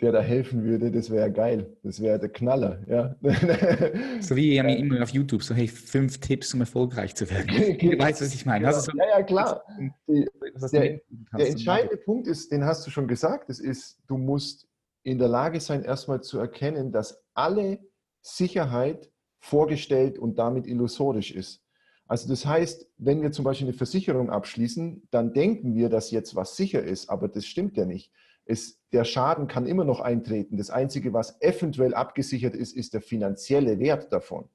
der 0.00 0.12
da 0.12 0.20
helfen 0.20 0.64
würde, 0.64 0.90
das 0.90 1.10
wäre 1.10 1.30
geil. 1.30 1.76
Das 1.82 2.00
wäre 2.00 2.18
der 2.18 2.28
Knaller. 2.28 2.80
Ja. 2.88 3.16
So 4.20 4.36
wie 4.36 4.54
ja. 4.54 4.64
immer 4.64 5.02
auf 5.02 5.10
YouTube, 5.10 5.42
so 5.42 5.54
hey, 5.54 5.68
fünf 5.68 6.18
Tipps, 6.18 6.52
um 6.54 6.60
erfolgreich 6.60 7.14
zu 7.14 7.28
werden. 7.30 7.78
Du 7.78 7.98
weißt, 7.98 8.20
was 8.22 8.34
ich 8.34 8.46
meine. 8.46 8.64
Ja, 8.64 8.72
so 8.72 8.90
ja, 8.96 9.18
ja, 9.18 9.22
klar. 9.22 9.62
Die, 10.08 10.26
der, 10.72 11.00
der 11.36 11.48
entscheidende 11.48 11.96
Punkt 11.96 12.26
ist, 12.26 12.50
den 12.52 12.64
hast 12.64 12.86
du 12.86 12.90
schon 12.90 13.06
gesagt, 13.06 13.48
das 13.48 13.60
ist, 13.60 13.98
du 14.06 14.16
musst 14.16 14.66
in 15.02 15.18
der 15.18 15.28
Lage 15.28 15.60
sein, 15.60 15.84
erstmal 15.84 16.22
zu 16.22 16.38
erkennen, 16.38 16.90
dass 16.90 17.22
alle 17.34 17.78
Sicherheit 18.22 19.10
vorgestellt 19.40 20.18
und 20.18 20.38
damit 20.38 20.66
illusorisch 20.66 21.32
ist. 21.32 21.63
Also 22.06 22.28
das 22.28 22.44
heißt, 22.44 22.86
wenn 22.98 23.22
wir 23.22 23.32
zum 23.32 23.44
Beispiel 23.44 23.68
eine 23.68 23.76
Versicherung 23.76 24.30
abschließen, 24.30 25.08
dann 25.10 25.32
denken 25.32 25.74
wir, 25.74 25.88
dass 25.88 26.10
jetzt 26.10 26.34
was 26.34 26.56
sicher 26.56 26.82
ist, 26.82 27.08
aber 27.08 27.28
das 27.28 27.46
stimmt 27.46 27.76
ja 27.76 27.86
nicht. 27.86 28.12
Es, 28.44 28.78
der 28.92 29.04
Schaden 29.04 29.48
kann 29.48 29.66
immer 29.66 29.84
noch 29.84 30.00
eintreten. 30.00 30.58
Das 30.58 30.68
Einzige, 30.68 31.14
was 31.14 31.40
eventuell 31.40 31.94
abgesichert 31.94 32.54
ist, 32.54 32.76
ist 32.76 32.92
der 32.92 33.00
finanzielle 33.00 33.78
Wert 33.78 34.12
davon. 34.12 34.50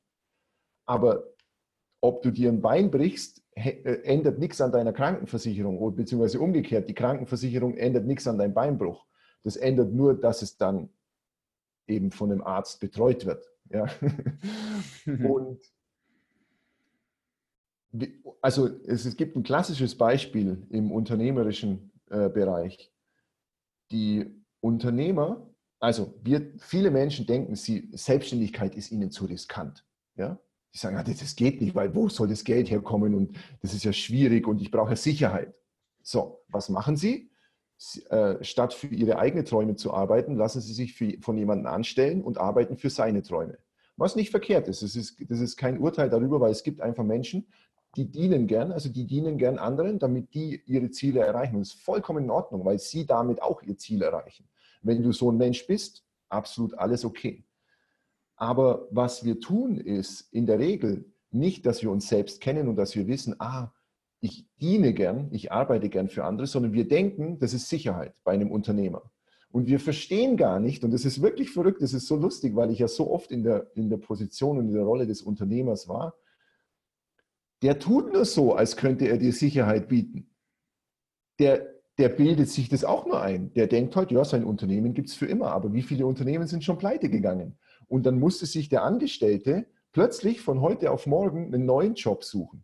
Aber 0.86 1.24
ob 2.02 2.22
du 2.22 2.32
dir 2.32 2.50
ein 2.50 2.62
Bein 2.62 2.92
brichst, 2.92 3.44
äh, 3.56 4.02
ändert 4.04 4.38
nichts 4.38 4.62
an 4.62 4.72
deiner 4.72 4.94
Krankenversicherung, 4.94 5.96
beziehungsweise 5.96 6.40
umgekehrt, 6.40 6.88
die 6.88 6.94
Krankenversicherung 6.94 7.76
ändert 7.78 8.06
nichts 8.06 8.28
an 8.28 8.38
deinem 8.38 8.54
Beinbruch. 8.54 9.06
Das 9.44 9.58
ändert 9.58 9.92
nur, 9.92 10.14
dass 10.20 10.42
es 10.44 10.58
dann 10.58 10.90
eben 11.88 12.12
von 12.12 12.32
einem 12.32 12.42
Arzt 12.42 12.80
betreut 12.80 13.26
wird. 13.26 13.50
Ja? 13.70 13.88
Und 15.06 15.62
also 18.42 18.70
es, 18.86 19.18
gibt 19.18 19.36
ein 19.36 19.44
klassisches 19.44 19.98
Beispiel 19.98 20.66
im 20.70 20.92
unternehmerischen 20.92 21.92
äh, 22.10 22.30
Bereich 22.30 22.92
die 23.92 24.26
Unternehmer, 24.62 25.50
also 25.80 26.14
wir, 26.22 26.52
viele 26.60 26.92
Menschen 26.92 27.26
denken, 27.26 27.56
sie, 27.56 27.90
Selbstständigkeit 27.94 28.76
ist 28.76 28.92
ihnen 28.92 29.12
zu 29.12 29.26
riskant. 29.26 29.86
Ja? 30.16 30.40
Die 30.74 30.78
sagen, 30.78 30.98
ah, 30.98 31.04
das 31.04 31.36
geht 31.36 31.62
nicht, 31.62 31.74
weil 31.74 31.96
wo 31.96 32.10
soll 32.10 32.28
das 32.28 32.44
Geld 32.44 32.70
herkommen 32.70 33.16
und 33.16 33.38
das 33.62 33.74
ist 33.74 33.84
ja 33.84 33.94
schwierig 33.94 34.48
und 34.48 34.62
ich 34.62 34.70
brauche 34.70 34.96
Sicherheit. 34.96 35.54
So, 36.04 36.44
was 36.50 36.70
machen 36.70 36.96
sie? 36.96 37.32
sie 37.78 38.06
äh, 38.08 38.44
statt 38.44 38.74
für 38.74 38.88
ihre 38.88 39.18
eigenen 39.20 39.46
Träume 39.46 39.76
zu 39.76 39.94
arbeiten, 39.94 40.36
lassen 40.36 40.62
sie 40.62 40.74
sich 40.74 40.94
für, 40.94 41.14
von 41.22 41.38
jemandem 41.38 41.68
anstellen 41.68 42.22
und 42.22 42.38
arbeiten 42.38 42.78
für 42.78 42.90
seine 42.90 43.24
Träume. 43.24 43.58
Was 43.96 44.16
nicht 44.16 44.32
verkehrt 44.32 44.68
ist. 44.68 44.82
Das, 44.82 44.96
ist. 44.96 45.18
das 45.30 45.40
ist 45.40 45.58
kein 45.58 45.80
Urteil 45.80 46.10
darüber, 46.10 46.40
weil 46.40 46.52
es 46.52 46.64
gibt 46.64 46.82
einfach 46.82 47.04
Menschen, 47.04 47.48
die 47.96 48.06
dienen 48.12 48.48
gern, 48.48 48.72
also 48.72 48.90
die 48.90 49.06
dienen 49.06 49.38
gern 49.38 49.58
anderen, 49.58 50.00
damit 50.00 50.34
die 50.34 50.62
ihre 50.66 50.92
Ziele 50.92 51.22
erreichen. 51.22 51.56
Und 51.56 51.62
das 51.62 51.74
ist 51.74 51.82
vollkommen 51.82 52.26
in 52.26 52.30
Ordnung, 52.30 52.64
weil 52.66 52.80
sie 52.80 53.06
damit 53.06 53.42
auch 53.42 53.62
ihr 53.64 53.78
Ziel 53.78 54.02
erreichen. 54.02 54.48
Wenn 54.82 55.04
du 55.04 55.12
so 55.12 55.32
ein 55.32 55.38
Mensch 55.38 55.66
bist, 55.68 56.04
absolut 56.30 56.74
alles 56.76 57.04
okay. 57.04 57.44
Aber 58.36 58.88
was 58.92 59.26
wir 59.26 59.40
tun, 59.40 59.78
ist 59.78 60.32
in 60.32 60.46
der 60.46 60.60
Regel 60.60 61.12
nicht, 61.32 61.66
dass 61.66 61.82
wir 61.82 61.92
uns 61.92 62.08
selbst 62.08 62.42
kennen 62.42 62.68
und 62.68 62.76
dass 62.76 62.96
wir 62.96 63.08
wissen, 63.08 63.36
ah, 63.40 63.74
ich 64.22 64.46
diene 64.62 64.94
gern, 64.94 65.30
ich 65.32 65.52
arbeite 65.52 65.90
gern 65.90 66.10
für 66.10 66.26
andere, 66.26 66.48
sondern 66.48 66.74
wir 66.74 66.88
denken, 66.88 67.40
das 67.40 67.54
ist 67.54 67.70
Sicherheit 67.70 68.14
bei 68.24 68.34
einem 68.34 68.52
Unternehmer. 68.52 69.12
Und 69.52 69.68
wir 69.68 69.80
verstehen 69.80 70.38
gar 70.38 70.60
nicht, 70.60 70.84
und 70.84 70.92
das 70.92 71.06
ist 71.06 71.22
wirklich 71.22 71.50
verrückt, 71.50 71.82
das 71.82 71.94
ist 71.94 72.08
so 72.08 72.16
lustig, 72.16 72.56
weil 72.56 72.70
ich 72.70 72.80
ja 72.80 72.88
so 72.88 73.12
oft 73.12 73.32
in 73.32 73.44
der, 73.44 73.72
in 73.76 73.90
der 73.90 73.98
Position 73.98 74.58
und 74.60 74.68
in 74.68 74.74
der 74.74 74.84
Rolle 74.84 75.08
des 75.08 75.22
Unternehmers 75.22 75.88
war, 75.88 76.14
der 77.62 77.80
tut 77.80 78.14
nur 78.14 78.26
so, 78.26 78.54
als 78.54 78.78
könnte 78.78 79.08
er 79.08 79.18
dir 79.18 79.34
Sicherheit 79.34 79.88
bieten. 79.90 80.30
Der, 81.40 81.68
der 81.98 82.10
bildet 82.10 82.50
sich 82.50 82.70
das 82.70 82.84
auch 82.84 83.06
nur 83.06 83.22
ein. 83.22 83.54
Der 83.54 83.68
denkt 83.68 83.96
halt, 83.96 84.12
ja, 84.12 84.24
sein 84.24 84.44
Unternehmen 84.44 84.94
gibt 84.94 85.10
es 85.10 85.16
für 85.16 85.26
immer, 85.26 85.52
aber 85.52 85.74
wie 85.74 85.82
viele 85.82 86.06
Unternehmen 86.06 86.48
sind 86.48 86.64
schon 86.64 86.78
pleite 86.78 87.10
gegangen? 87.10 87.58
Und 87.88 88.06
dann 88.06 88.20
musste 88.20 88.46
sich 88.46 88.70
der 88.70 88.84
Angestellte 88.84 89.66
plötzlich 89.92 90.42
von 90.42 90.62
heute 90.62 90.92
auf 90.92 91.08
morgen 91.08 91.54
einen 91.54 91.66
neuen 91.66 91.96
Job 91.96 92.24
suchen. 92.24 92.64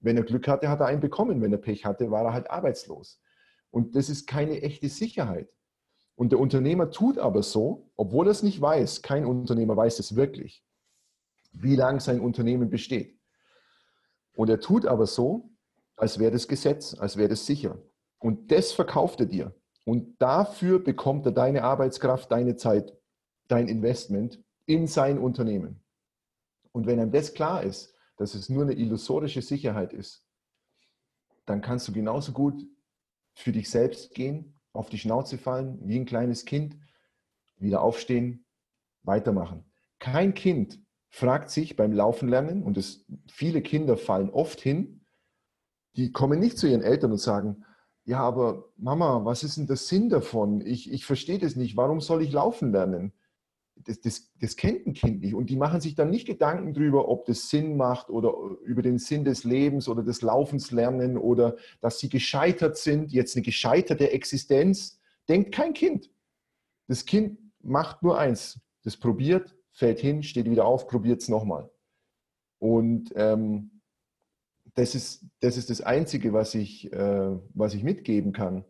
Wenn 0.00 0.16
er 0.16 0.22
Glück 0.22 0.46
hatte, 0.46 0.68
hat 0.68 0.80
er 0.80 0.86
einen 0.86 1.00
bekommen. 1.00 1.42
Wenn 1.42 1.52
er 1.52 1.58
Pech 1.58 1.84
hatte, 1.84 2.10
war 2.10 2.24
er 2.24 2.32
halt 2.32 2.50
arbeitslos. 2.50 3.20
Und 3.70 3.96
das 3.96 4.08
ist 4.08 4.26
keine 4.26 4.62
echte 4.62 4.88
Sicherheit. 4.88 5.48
Und 6.14 6.32
der 6.32 6.40
Unternehmer 6.40 6.90
tut 6.90 7.18
aber 7.18 7.42
so, 7.42 7.90
obwohl 7.96 8.26
er 8.28 8.32
es 8.32 8.42
nicht 8.42 8.60
weiß, 8.60 9.02
kein 9.02 9.24
Unternehmer 9.24 9.76
weiß 9.76 9.98
es 9.98 10.16
wirklich, 10.16 10.64
wie 11.52 11.76
lange 11.76 12.00
sein 12.00 12.20
Unternehmen 12.20 12.70
besteht. 12.70 13.17
Und 14.38 14.48
er 14.50 14.60
tut 14.60 14.86
aber 14.86 15.06
so, 15.06 15.50
als 15.96 16.20
wäre 16.20 16.30
das 16.30 16.46
Gesetz, 16.46 16.94
als 16.94 17.16
wäre 17.16 17.28
das 17.28 17.44
sicher. 17.44 17.82
Und 18.20 18.52
das 18.52 18.70
verkauft 18.70 19.18
er 19.18 19.26
dir. 19.26 19.52
Und 19.84 20.22
dafür 20.22 20.78
bekommt 20.78 21.26
er 21.26 21.32
deine 21.32 21.64
Arbeitskraft, 21.64 22.30
deine 22.30 22.54
Zeit, 22.54 22.96
dein 23.48 23.66
Investment 23.66 24.40
in 24.64 24.86
sein 24.86 25.18
Unternehmen. 25.18 25.82
Und 26.70 26.86
wenn 26.86 27.00
einem 27.00 27.10
das 27.10 27.34
klar 27.34 27.64
ist, 27.64 27.92
dass 28.16 28.36
es 28.36 28.48
nur 28.48 28.62
eine 28.62 28.74
illusorische 28.74 29.42
Sicherheit 29.42 29.92
ist, 29.92 30.24
dann 31.44 31.60
kannst 31.60 31.88
du 31.88 31.92
genauso 31.92 32.30
gut 32.30 32.64
für 33.34 33.50
dich 33.50 33.68
selbst 33.68 34.14
gehen, 34.14 34.60
auf 34.72 34.88
die 34.88 34.98
Schnauze 34.98 35.36
fallen, 35.36 35.80
wie 35.82 35.98
ein 35.98 36.06
kleines 36.06 36.44
Kind, 36.44 36.76
wieder 37.56 37.82
aufstehen, 37.82 38.46
weitermachen. 39.02 39.64
Kein 39.98 40.32
Kind 40.32 40.80
fragt 41.10 41.50
sich 41.50 41.76
beim 41.76 41.92
Laufen 41.92 42.28
lernen, 42.28 42.62
und 42.62 42.76
es, 42.76 43.06
viele 43.28 43.62
Kinder 43.62 43.96
fallen 43.96 44.30
oft 44.30 44.60
hin, 44.60 45.00
die 45.96 46.12
kommen 46.12 46.38
nicht 46.38 46.58
zu 46.58 46.68
ihren 46.68 46.82
Eltern 46.82 47.12
und 47.12 47.18
sagen, 47.18 47.64
ja, 48.04 48.20
aber 48.20 48.70
Mama, 48.78 49.24
was 49.26 49.42
ist 49.42 49.58
denn 49.58 49.66
der 49.66 49.76
Sinn 49.76 50.08
davon? 50.08 50.62
Ich, 50.62 50.90
ich 50.90 51.04
verstehe 51.04 51.38
das 51.38 51.56
nicht. 51.56 51.76
Warum 51.76 52.00
soll 52.00 52.22
ich 52.22 52.32
laufen 52.32 52.72
lernen? 52.72 53.12
Das, 53.74 54.00
das, 54.00 54.32
das 54.40 54.56
kennt 54.56 54.86
ein 54.86 54.94
Kind 54.94 55.20
nicht. 55.20 55.34
Und 55.34 55.50
die 55.50 55.56
machen 55.56 55.82
sich 55.82 55.94
dann 55.94 56.08
nicht 56.08 56.26
Gedanken 56.26 56.72
darüber, 56.72 57.08
ob 57.08 57.26
das 57.26 57.50
Sinn 57.50 57.76
macht 57.76 58.08
oder 58.08 58.32
über 58.64 58.80
den 58.80 58.98
Sinn 58.98 59.26
des 59.26 59.44
Lebens 59.44 59.90
oder 59.90 60.02
des 60.02 60.22
Laufens 60.22 60.70
lernen 60.70 61.18
oder 61.18 61.56
dass 61.82 61.98
sie 61.98 62.08
gescheitert 62.08 62.78
sind, 62.78 63.12
jetzt 63.12 63.36
eine 63.36 63.42
gescheiterte 63.42 64.10
Existenz. 64.10 64.98
Denkt 65.28 65.54
kein 65.54 65.74
Kind. 65.74 66.10
Das 66.86 67.04
Kind 67.04 67.38
macht 67.60 68.02
nur 68.02 68.18
eins. 68.18 68.58
Das 68.84 68.96
probiert, 68.96 69.54
fällt 69.78 70.00
hin, 70.00 70.24
steht 70.24 70.50
wieder 70.50 70.64
auf, 70.64 70.88
probiert 70.88 71.22
es 71.22 71.28
nochmal. 71.28 71.70
Und 72.58 73.12
ähm, 73.14 73.80
das 74.74 74.96
ist, 74.96 75.24
das 75.38 75.56
ist 75.56 75.70
das 75.70 75.80
Einzige, 75.80 76.32
was 76.32 76.56
ich, 76.56 76.92
äh, 76.92 77.36
was 77.54 77.74
ich 77.74 77.84
mitgeben 77.84 78.32
kann. 78.32 78.64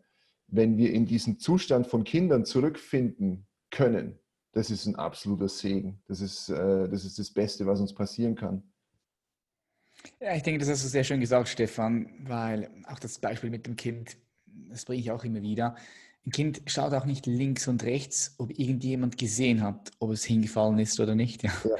Wenn 0.47 0.77
wir 0.77 0.93
in 0.93 1.07
diesen 1.07 1.39
Zustand 1.39 1.87
von 1.87 2.03
Kindern 2.03 2.45
zurückfinden 2.45 3.47
können, 3.71 4.19
das 4.51 4.69
ist 4.69 4.85
ein 4.85 4.95
absoluter 4.95 5.49
Segen. 5.49 5.99
Das 6.07 6.21
ist, 6.21 6.49
äh, 6.49 6.87
das 6.87 7.05
ist 7.05 7.17
das 7.17 7.31
Beste, 7.31 7.65
was 7.65 7.81
uns 7.81 7.93
passieren 7.93 8.35
kann. 8.35 8.61
Ja, 10.19 10.35
ich 10.35 10.43
denke, 10.43 10.59
das 10.59 10.69
hast 10.69 10.83
du 10.83 10.89
sehr 10.89 11.03
schön 11.03 11.19
gesagt, 11.19 11.49
Stefan, 11.49 12.11
weil 12.27 12.69
auch 12.87 12.99
das 12.99 13.17
Beispiel 13.17 13.49
mit 13.49 13.65
dem 13.65 13.75
Kind, 13.75 14.15
das 14.45 14.85
bringe 14.85 15.01
ich 15.01 15.11
auch 15.11 15.23
immer 15.23 15.41
wieder. 15.41 15.75
Ein 16.25 16.31
Kind 16.31 16.61
schaut 16.67 16.93
auch 16.93 17.05
nicht 17.05 17.25
links 17.25 17.67
und 17.67 17.83
rechts, 17.83 18.35
ob 18.37 18.51
irgendjemand 18.51 19.17
gesehen 19.17 19.63
hat, 19.63 19.91
ob 19.99 20.11
es 20.11 20.23
hingefallen 20.23 20.79
ist 20.79 20.99
oder 20.99 21.15
nicht. 21.15 21.43
Ja. 21.43 21.51
ja. 21.63 21.75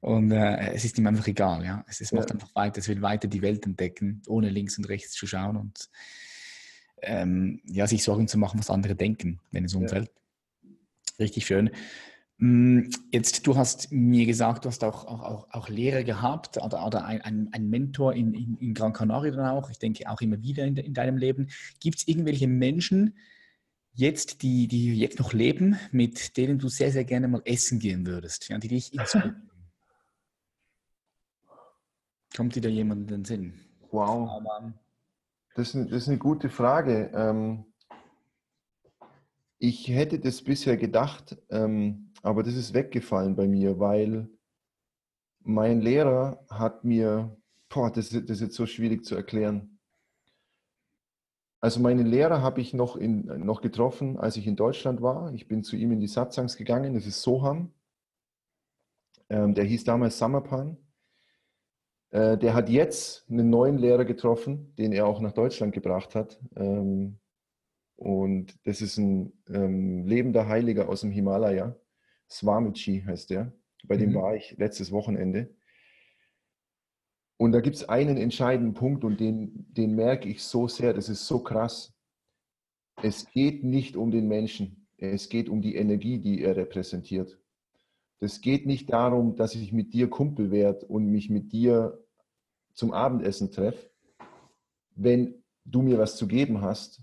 Und 0.00 0.32
äh, 0.32 0.72
es 0.72 0.84
ist 0.84 0.98
ihm 0.98 1.06
einfach 1.06 1.26
egal, 1.26 1.64
ja. 1.64 1.84
Es, 1.86 2.00
es 2.00 2.12
macht 2.12 2.30
ja. 2.30 2.34
einfach 2.34 2.54
weiter, 2.54 2.78
es 2.78 2.88
will 2.88 3.02
weiter 3.02 3.28
die 3.28 3.42
Welt 3.42 3.66
entdecken, 3.66 4.22
ohne 4.26 4.48
links 4.48 4.78
und 4.78 4.88
rechts 4.88 5.12
zu 5.12 5.26
schauen 5.26 5.56
und 5.56 5.90
ähm, 7.02 7.60
ja, 7.64 7.86
sich 7.86 8.02
Sorgen 8.02 8.28
zu 8.28 8.38
machen, 8.38 8.58
was 8.58 8.70
andere 8.70 8.96
denken, 8.96 9.40
wenn 9.50 9.64
es 9.64 9.74
umfällt. 9.74 10.10
Ja. 10.62 10.70
Richtig 11.18 11.46
schön. 11.46 11.70
Mm, 12.38 12.88
jetzt, 13.12 13.46
du 13.46 13.56
hast 13.56 13.92
mir 13.92 14.24
gesagt, 14.24 14.64
du 14.64 14.70
hast 14.70 14.82
auch, 14.82 15.04
auch, 15.04 15.46
auch, 15.50 15.68
Lehrer 15.68 16.02
gehabt 16.02 16.56
oder, 16.56 16.86
oder 16.86 17.04
ein, 17.04 17.50
ein, 17.52 17.68
Mentor 17.68 18.14
in, 18.14 18.32
in, 18.32 18.56
in, 18.56 18.72
Gran 18.72 18.94
Canaria 18.94 19.32
dann 19.32 19.46
auch, 19.46 19.68
ich 19.68 19.78
denke 19.78 20.08
auch 20.08 20.22
immer 20.22 20.40
wieder 20.42 20.64
in, 20.64 20.74
in 20.78 20.94
deinem 20.94 21.18
Leben. 21.18 21.48
Gibt 21.80 21.98
es 21.98 22.08
irgendwelche 22.08 22.48
Menschen 22.48 23.14
jetzt, 24.00 24.42
die, 24.42 24.66
die 24.66 24.94
jetzt 24.98 25.18
noch 25.18 25.32
leben, 25.32 25.76
mit 25.92 26.36
denen 26.36 26.58
du 26.58 26.68
sehr, 26.68 26.90
sehr 26.90 27.04
gerne 27.04 27.28
mal 27.28 27.42
essen 27.44 27.78
gehen 27.78 28.06
würdest, 28.06 28.48
ja, 28.48 28.58
die 28.58 28.68
dich 28.68 28.92
inspirieren? 28.98 29.50
Kommt 32.34 32.54
dir 32.54 32.62
da 32.62 32.68
jemand 32.68 33.02
in 33.02 33.06
den 33.08 33.24
Sinn? 33.24 33.60
Wow. 33.90 34.42
Das 35.54 35.74
ist, 35.74 35.90
das 35.90 36.02
ist 36.02 36.08
eine 36.08 36.18
gute 36.18 36.48
Frage. 36.48 37.10
Ähm, 37.12 37.64
ich 39.58 39.88
hätte 39.88 40.18
das 40.18 40.42
bisher 40.42 40.76
gedacht, 40.76 41.36
ähm, 41.50 42.12
aber 42.22 42.42
das 42.42 42.54
ist 42.54 42.72
weggefallen 42.72 43.36
bei 43.36 43.46
mir, 43.46 43.78
weil 43.78 44.28
mein 45.40 45.80
Lehrer 45.80 46.44
hat 46.48 46.84
mir, 46.84 47.36
boah, 47.68 47.90
das, 47.90 48.10
das 48.10 48.22
ist 48.22 48.40
jetzt 48.40 48.54
so 48.54 48.66
schwierig 48.66 49.04
zu 49.04 49.16
erklären. 49.16 49.69
Also 51.60 51.80
meinen 51.80 52.06
Lehrer 52.06 52.40
habe 52.40 52.60
ich 52.60 52.72
noch, 52.72 52.96
in, 52.96 53.26
noch 53.44 53.60
getroffen, 53.60 54.18
als 54.18 54.36
ich 54.36 54.46
in 54.46 54.56
Deutschland 54.56 55.02
war. 55.02 55.32
Ich 55.34 55.46
bin 55.46 55.62
zu 55.62 55.76
ihm 55.76 55.92
in 55.92 56.00
die 56.00 56.08
Satsangs 56.08 56.56
gegangen, 56.56 56.94
das 56.94 57.06
ist 57.06 57.20
Soham. 57.20 57.72
Ähm, 59.28 59.54
der 59.54 59.64
hieß 59.64 59.84
damals 59.84 60.18
Samarpan. 60.18 60.78
Äh, 62.10 62.38
der 62.38 62.54
hat 62.54 62.68
jetzt 62.68 63.28
einen 63.30 63.50
neuen 63.50 63.76
Lehrer 63.76 64.04
getroffen, 64.04 64.74
den 64.76 64.92
er 64.92 65.06
auch 65.06 65.20
nach 65.20 65.32
Deutschland 65.32 65.74
gebracht 65.74 66.14
hat. 66.14 66.40
Ähm, 66.56 67.18
und 67.96 68.54
das 68.66 68.80
ist 68.80 68.96
ein 68.96 69.32
ähm, 69.48 70.06
lebender 70.06 70.48
Heiliger 70.48 70.88
aus 70.88 71.02
dem 71.02 71.10
Himalaya. 71.10 71.76
Swamiji 72.30 73.02
heißt 73.06 73.28
der. 73.28 73.52
Bei 73.84 73.96
mhm. 73.96 74.00
dem 74.00 74.14
war 74.14 74.34
ich 74.34 74.56
letztes 74.56 74.90
Wochenende. 74.92 75.54
Und 77.40 77.52
da 77.52 77.62
gibt 77.62 77.76
es 77.76 77.88
einen 77.88 78.18
entscheidenden 78.18 78.74
Punkt 78.74 79.02
und 79.02 79.18
den, 79.18 79.64
den 79.72 79.94
merke 79.94 80.28
ich 80.28 80.42
so 80.42 80.68
sehr, 80.68 80.92
das 80.92 81.08
ist 81.08 81.26
so 81.26 81.38
krass. 81.38 81.94
Es 83.02 83.30
geht 83.30 83.64
nicht 83.64 83.96
um 83.96 84.10
den 84.10 84.28
Menschen, 84.28 84.86
es 84.98 85.30
geht 85.30 85.48
um 85.48 85.62
die 85.62 85.74
Energie, 85.76 86.18
die 86.18 86.42
er 86.42 86.54
repräsentiert. 86.54 87.40
Das 88.18 88.42
geht 88.42 88.66
nicht 88.66 88.92
darum, 88.92 89.36
dass 89.36 89.54
ich 89.54 89.72
mit 89.72 89.94
dir 89.94 90.10
Kumpel 90.10 90.50
werde 90.50 90.84
und 90.84 91.06
mich 91.06 91.30
mit 91.30 91.50
dir 91.50 92.04
zum 92.74 92.92
Abendessen 92.92 93.50
treffe, 93.50 93.90
wenn 94.94 95.42
du 95.64 95.80
mir 95.80 95.96
was 95.96 96.18
zu 96.18 96.28
geben 96.28 96.60
hast, 96.60 97.00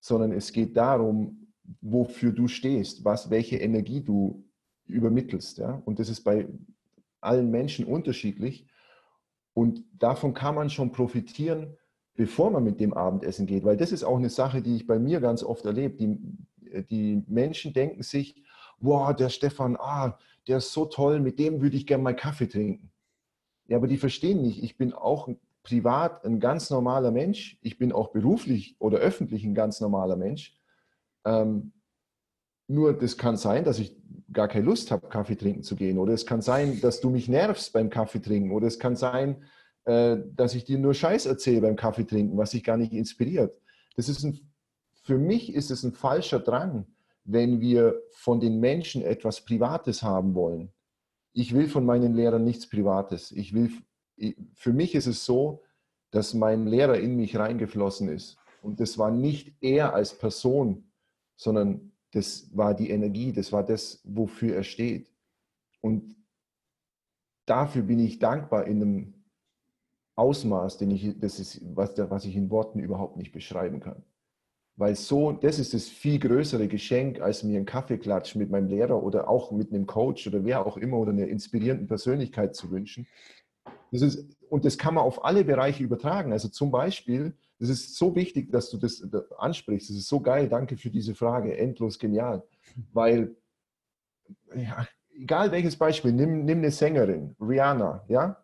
sondern 0.00 0.32
es 0.32 0.52
geht 0.52 0.76
darum, 0.76 1.52
wofür 1.80 2.32
du 2.32 2.48
stehst, 2.48 3.04
was, 3.04 3.30
welche 3.30 3.58
Energie 3.58 4.00
du 4.00 4.44
übermittelst. 4.86 5.58
Ja? 5.58 5.80
Und 5.84 6.00
das 6.00 6.08
ist 6.08 6.24
bei 6.24 6.48
allen 7.20 7.52
Menschen 7.52 7.84
unterschiedlich. 7.84 8.66
Und 9.54 9.84
davon 9.98 10.34
kann 10.34 10.54
man 10.54 10.70
schon 10.70 10.92
profitieren, 10.92 11.76
bevor 12.14 12.50
man 12.50 12.64
mit 12.64 12.80
dem 12.80 12.94
Abendessen 12.94 13.46
geht, 13.46 13.64
weil 13.64 13.76
das 13.76 13.92
ist 13.92 14.04
auch 14.04 14.16
eine 14.16 14.30
Sache, 14.30 14.62
die 14.62 14.76
ich 14.76 14.86
bei 14.86 14.98
mir 14.98 15.20
ganz 15.20 15.42
oft 15.42 15.64
erlebe. 15.64 15.96
Die, 15.96 16.84
die 16.90 17.22
Menschen 17.26 17.72
denken 17.72 18.02
sich, 18.02 18.42
wow, 18.78 19.14
der 19.14 19.28
Stefan, 19.28 19.76
ah, 19.76 20.18
der 20.46 20.58
ist 20.58 20.72
so 20.72 20.84
toll, 20.86 21.20
mit 21.20 21.38
dem 21.38 21.62
würde 21.62 21.76
ich 21.76 21.86
gerne 21.86 22.02
mal 22.02 22.16
Kaffee 22.16 22.48
trinken. 22.48 22.90
Ja, 23.68 23.76
aber 23.76 23.86
die 23.86 23.96
verstehen 23.96 24.42
nicht, 24.42 24.62
ich 24.62 24.76
bin 24.76 24.92
auch 24.92 25.28
privat 25.62 26.24
ein 26.24 26.40
ganz 26.40 26.70
normaler 26.70 27.12
Mensch, 27.12 27.58
ich 27.62 27.78
bin 27.78 27.92
auch 27.92 28.08
beruflich 28.08 28.76
oder 28.80 28.98
öffentlich 28.98 29.44
ein 29.44 29.54
ganz 29.54 29.80
normaler 29.80 30.16
Mensch. 30.16 30.58
Ähm, 31.24 31.72
nur 32.66 32.92
das 32.94 33.16
kann 33.16 33.36
sein, 33.36 33.64
dass 33.64 33.78
ich 33.78 33.96
gar 34.32 34.48
keine 34.48 34.64
Lust 34.64 34.90
habe, 34.90 35.08
Kaffee 35.08 35.36
trinken 35.36 35.62
zu 35.62 35.76
gehen. 35.76 35.98
Oder 35.98 36.14
es 36.14 36.26
kann 36.26 36.42
sein, 36.42 36.80
dass 36.80 37.00
du 37.00 37.10
mich 37.10 37.28
nervst 37.28 37.72
beim 37.72 37.90
Kaffee 37.90 38.20
trinken. 38.20 38.52
Oder 38.52 38.66
es 38.66 38.78
kann 38.78 38.96
sein, 38.96 39.44
äh, 39.84 40.18
dass 40.34 40.54
ich 40.54 40.64
dir 40.64 40.78
nur 40.78 40.94
Scheiß 40.94 41.26
erzähle 41.26 41.62
beim 41.62 41.76
Kaffee 41.76 42.04
trinken, 42.04 42.36
was 42.36 42.50
dich 42.50 42.64
gar 42.64 42.76
nicht 42.76 42.92
inspiriert. 42.92 43.56
Das 43.96 44.08
ist 44.08 44.24
ein, 44.24 44.40
für 45.02 45.18
mich 45.18 45.54
ist 45.54 45.70
es 45.70 45.82
ein 45.82 45.92
falscher 45.92 46.40
Drang, 46.40 46.86
wenn 47.24 47.60
wir 47.60 48.00
von 48.10 48.40
den 48.40 48.60
Menschen 48.60 49.02
etwas 49.02 49.44
Privates 49.44 50.02
haben 50.02 50.34
wollen. 50.34 50.72
Ich 51.32 51.54
will 51.54 51.68
von 51.68 51.84
meinen 51.84 52.14
Lehrern 52.14 52.44
nichts 52.44 52.68
Privates. 52.68 53.32
Ich 53.32 53.54
will, 53.54 53.70
für 54.54 54.72
mich 54.72 54.94
ist 54.94 55.06
es 55.06 55.24
so, 55.24 55.62
dass 56.10 56.34
mein 56.34 56.66
Lehrer 56.66 56.98
in 56.98 57.16
mich 57.16 57.36
reingeflossen 57.36 58.08
ist. 58.08 58.36
Und 58.60 58.80
das 58.80 58.98
war 58.98 59.10
nicht 59.10 59.54
er 59.60 59.94
als 59.94 60.16
Person, 60.16 60.84
sondern 61.36 61.91
das 62.12 62.48
war 62.56 62.74
die 62.74 62.90
Energie, 62.90 63.32
das 63.32 63.52
war 63.52 63.64
das, 63.64 64.00
wofür 64.04 64.54
er 64.54 64.62
steht. 64.62 65.10
Und 65.80 66.14
dafür 67.46 67.82
bin 67.82 67.98
ich 67.98 68.18
dankbar 68.18 68.66
in 68.66 68.82
einem 68.82 69.14
Ausmaß, 70.14 70.78
den 70.78 70.90
ich, 70.90 71.18
das 71.18 71.40
ist, 71.40 71.60
was, 71.74 71.96
was 71.96 72.24
ich 72.24 72.36
in 72.36 72.50
Worten 72.50 72.78
überhaupt 72.78 73.16
nicht 73.16 73.32
beschreiben 73.32 73.80
kann. 73.80 74.04
Weil 74.76 74.94
so, 74.94 75.32
das 75.32 75.58
ist 75.58 75.74
das 75.74 75.88
viel 75.88 76.18
größere 76.18 76.68
Geschenk, 76.68 77.20
als 77.20 77.42
mir 77.42 77.56
einen 77.56 77.66
Kaffeeklatsch 77.66 78.36
mit 78.36 78.50
meinem 78.50 78.68
Lehrer 78.68 79.02
oder 79.02 79.28
auch 79.28 79.50
mit 79.50 79.72
einem 79.72 79.86
Coach 79.86 80.26
oder 80.26 80.44
wer 80.44 80.66
auch 80.66 80.76
immer 80.76 80.98
oder 80.98 81.12
einer 81.12 81.28
inspirierenden 81.28 81.86
Persönlichkeit 81.86 82.54
zu 82.54 82.70
wünschen. 82.70 83.06
Das 83.90 84.02
ist, 84.02 84.36
und 84.48 84.64
das 84.64 84.78
kann 84.78 84.94
man 84.94 85.04
auf 85.04 85.24
alle 85.24 85.44
Bereiche 85.44 85.82
übertragen. 85.82 86.32
Also 86.32 86.48
zum 86.48 86.70
Beispiel, 86.70 87.34
das 87.62 87.70
ist 87.70 87.96
so 87.96 88.16
wichtig, 88.16 88.50
dass 88.50 88.70
du 88.70 88.76
das 88.76 89.06
ansprichst. 89.38 89.88
Das 89.88 89.96
ist 89.96 90.08
so 90.08 90.20
geil. 90.20 90.48
Danke 90.48 90.76
für 90.76 90.90
diese 90.90 91.14
Frage. 91.14 91.56
Endlos 91.56 91.96
genial. 91.96 92.42
Weil, 92.92 93.36
ja, 94.54 94.86
egal 95.14 95.52
welches 95.52 95.76
Beispiel, 95.76 96.12
nimm, 96.12 96.44
nimm 96.44 96.58
eine 96.58 96.72
Sängerin, 96.72 97.36
Rihanna, 97.40 98.04
ja? 98.08 98.36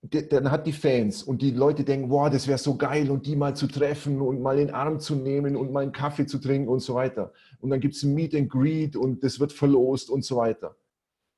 dann 0.00 0.50
hat 0.50 0.66
die 0.66 0.72
Fans 0.72 1.24
und 1.24 1.42
die 1.42 1.50
Leute 1.50 1.82
denken, 1.84 2.08
wow, 2.08 2.30
das 2.30 2.46
wäre 2.46 2.58
so 2.58 2.76
geil 2.76 3.10
und 3.10 3.26
die 3.26 3.34
mal 3.34 3.56
zu 3.56 3.66
treffen 3.66 4.20
und 4.20 4.40
mal 4.40 4.58
in 4.58 4.68
den 4.68 4.74
Arm 4.74 5.00
zu 5.00 5.16
nehmen 5.16 5.56
und 5.56 5.72
mal 5.72 5.82
einen 5.82 5.92
Kaffee 5.92 6.24
zu 6.24 6.38
trinken 6.38 6.68
und 6.68 6.80
so 6.80 6.94
weiter. 6.94 7.32
Und 7.58 7.70
dann 7.70 7.80
gibt 7.80 7.96
es 7.96 8.04
ein 8.04 8.14
Meet 8.14 8.34
and 8.36 8.48
Greet 8.48 8.94
und 8.94 9.24
das 9.24 9.40
wird 9.40 9.52
verlost 9.52 10.08
und 10.08 10.24
so 10.24 10.36
weiter. 10.36 10.76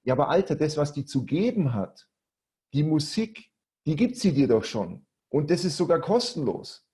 Ja, 0.04 0.12
aber 0.12 0.28
Alter, 0.28 0.56
das, 0.56 0.76
was 0.76 0.92
die 0.92 1.06
zu 1.06 1.24
geben 1.24 1.72
hat, 1.72 2.06
die 2.74 2.82
Musik, 2.82 3.50
die 3.86 3.96
gibt 3.96 4.16
sie 4.16 4.32
dir 4.32 4.46
doch 4.46 4.64
schon. 4.64 5.06
Und 5.30 5.50
das 5.50 5.64
ist 5.64 5.76
sogar 5.76 6.00
kostenlos. 6.00 6.86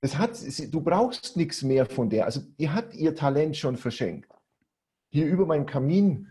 Das 0.00 0.16
hat, 0.16 0.38
du 0.70 0.80
brauchst 0.80 1.36
nichts 1.36 1.62
mehr 1.62 1.86
von 1.86 2.08
der. 2.08 2.24
Also 2.24 2.40
die 2.58 2.70
hat 2.70 2.94
ihr 2.94 3.14
Talent 3.14 3.56
schon 3.56 3.76
verschenkt. 3.76 4.30
Hier 5.10 5.26
über 5.26 5.46
meinem 5.46 5.66
Kamin 5.66 6.28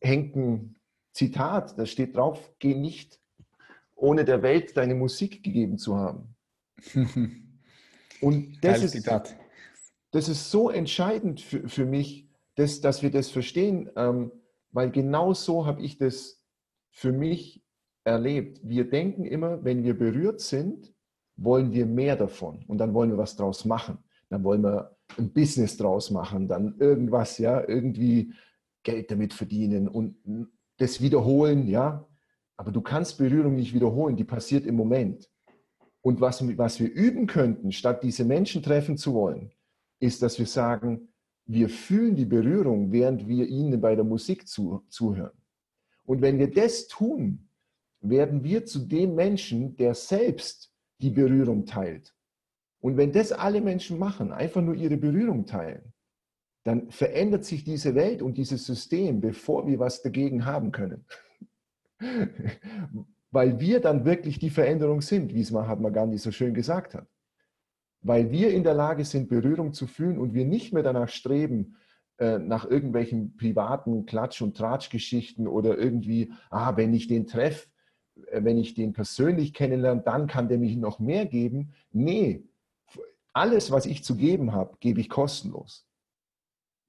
hängt 0.00 0.36
ein 0.36 0.76
Zitat, 1.12 1.78
da 1.78 1.86
steht 1.86 2.16
drauf, 2.16 2.52
geh 2.58 2.74
nicht 2.74 3.20
ohne 3.94 4.24
der 4.24 4.42
Welt 4.42 4.76
deine 4.76 4.94
Musik 4.94 5.42
gegeben 5.42 5.78
zu 5.78 5.96
haben. 5.96 6.34
Und 8.20 8.58
das 8.62 8.82
ist, 8.82 9.08
das 10.10 10.28
ist 10.28 10.50
so 10.50 10.70
entscheidend 10.70 11.40
für, 11.40 11.68
für 11.68 11.84
mich, 11.84 12.28
dass, 12.54 12.80
dass 12.80 13.02
wir 13.02 13.10
das 13.10 13.30
verstehen, 13.30 13.90
ähm, 13.96 14.32
weil 14.72 14.90
genau 14.90 15.34
so 15.34 15.66
habe 15.66 15.82
ich 15.82 15.98
das 15.98 16.44
für 16.90 17.12
mich 17.12 17.62
erlebt. 18.04 18.60
Wir 18.62 18.88
denken 18.88 19.24
immer, 19.24 19.64
wenn 19.64 19.84
wir 19.84 19.96
berührt 19.96 20.40
sind, 20.40 20.92
wollen 21.36 21.72
wir 21.72 21.86
mehr 21.86 22.16
davon 22.16 22.64
und 22.66 22.78
dann 22.78 22.94
wollen 22.94 23.10
wir 23.10 23.18
was 23.18 23.36
draus 23.36 23.64
machen. 23.64 23.98
Dann 24.28 24.44
wollen 24.44 24.62
wir 24.62 24.96
ein 25.18 25.32
Business 25.32 25.76
draus 25.76 26.10
machen, 26.10 26.48
dann 26.48 26.76
irgendwas, 26.78 27.38
ja, 27.38 27.66
irgendwie 27.66 28.32
Geld 28.82 29.10
damit 29.10 29.34
verdienen 29.34 29.88
und 29.88 30.16
das 30.78 31.00
wiederholen, 31.00 31.66
ja, 31.66 32.06
aber 32.56 32.72
du 32.72 32.80
kannst 32.80 33.18
Berührung 33.18 33.56
nicht 33.56 33.74
wiederholen, 33.74 34.16
die 34.16 34.24
passiert 34.24 34.66
im 34.66 34.76
Moment. 34.76 35.30
Und 36.02 36.20
was, 36.20 36.46
was 36.56 36.80
wir 36.80 36.90
üben 36.90 37.26
könnten, 37.26 37.72
statt 37.72 38.02
diese 38.02 38.24
Menschen 38.24 38.62
treffen 38.62 38.96
zu 38.96 39.12
wollen, 39.12 39.50
ist, 39.98 40.22
dass 40.22 40.38
wir 40.38 40.46
sagen, 40.46 41.08
wir 41.44 41.68
fühlen 41.68 42.16
die 42.16 42.24
Berührung, 42.24 42.92
während 42.92 43.26
wir 43.28 43.46
ihnen 43.46 43.80
bei 43.80 43.94
der 43.94 44.04
Musik 44.04 44.48
zu, 44.48 44.84
zuhören. 44.88 45.36
Und 46.04 46.22
wenn 46.22 46.38
wir 46.38 46.50
das 46.50 46.86
tun, 46.86 47.49
werden 48.00 48.44
wir 48.44 48.64
zu 48.64 48.80
dem 48.80 49.14
Menschen, 49.14 49.76
der 49.76 49.94
selbst 49.94 50.72
die 51.00 51.10
Berührung 51.10 51.66
teilt. 51.66 52.14
Und 52.80 52.96
wenn 52.96 53.12
das 53.12 53.32
alle 53.32 53.60
Menschen 53.60 53.98
machen, 53.98 54.32
einfach 54.32 54.62
nur 54.62 54.74
ihre 54.74 54.96
Berührung 54.96 55.46
teilen, 55.46 55.92
dann 56.64 56.90
verändert 56.90 57.44
sich 57.44 57.64
diese 57.64 57.94
Welt 57.94 58.22
und 58.22 58.36
dieses 58.36 58.64
System, 58.64 59.20
bevor 59.20 59.66
wir 59.66 59.78
was 59.78 60.02
dagegen 60.02 60.44
haben 60.44 60.72
können. 60.72 61.04
Weil 63.30 63.60
wir 63.60 63.80
dann 63.80 64.04
wirklich 64.04 64.38
die 64.38 64.50
Veränderung 64.50 65.02
sind, 65.02 65.34
wie 65.34 65.40
es 65.40 65.50
Mahatma 65.50 65.90
Gandhi 65.90 66.18
so 66.18 66.30
schön 66.30 66.54
gesagt 66.54 66.94
hat. 66.94 67.06
Weil 68.02 68.30
wir 68.30 68.50
in 68.52 68.64
der 68.64 68.74
Lage 68.74 69.04
sind, 69.04 69.28
Berührung 69.28 69.72
zu 69.72 69.86
fühlen 69.86 70.18
und 70.18 70.34
wir 70.34 70.44
nicht 70.44 70.72
mehr 70.72 70.82
danach 70.82 71.10
streben, 71.10 71.76
äh, 72.18 72.38
nach 72.38 72.68
irgendwelchen 72.68 73.36
privaten 73.36 74.04
Klatsch- 74.06 74.42
und 74.42 74.56
Tratschgeschichten 74.56 75.46
oder 75.46 75.78
irgendwie, 75.78 76.32
ah, 76.50 76.76
wenn 76.76 76.92
ich 76.92 77.08
den 77.08 77.26
treffe, 77.26 77.68
wenn 78.32 78.58
ich 78.58 78.74
den 78.74 78.92
persönlich 78.92 79.54
kennenlerne, 79.54 80.02
dann 80.02 80.26
kann 80.26 80.48
der 80.48 80.58
mich 80.58 80.76
noch 80.76 80.98
mehr 80.98 81.26
geben. 81.26 81.72
Nee, 81.92 82.44
alles, 83.32 83.70
was 83.70 83.86
ich 83.86 84.04
zu 84.04 84.16
geben 84.16 84.52
habe, 84.52 84.76
gebe 84.80 85.00
ich 85.00 85.08
kostenlos. 85.08 85.86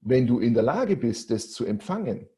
Wenn 0.00 0.26
du 0.26 0.40
in 0.40 0.54
der 0.54 0.62
Lage 0.62 0.96
bist, 0.96 1.30
das 1.30 1.52
zu 1.52 1.64
empfangen, 1.64 2.28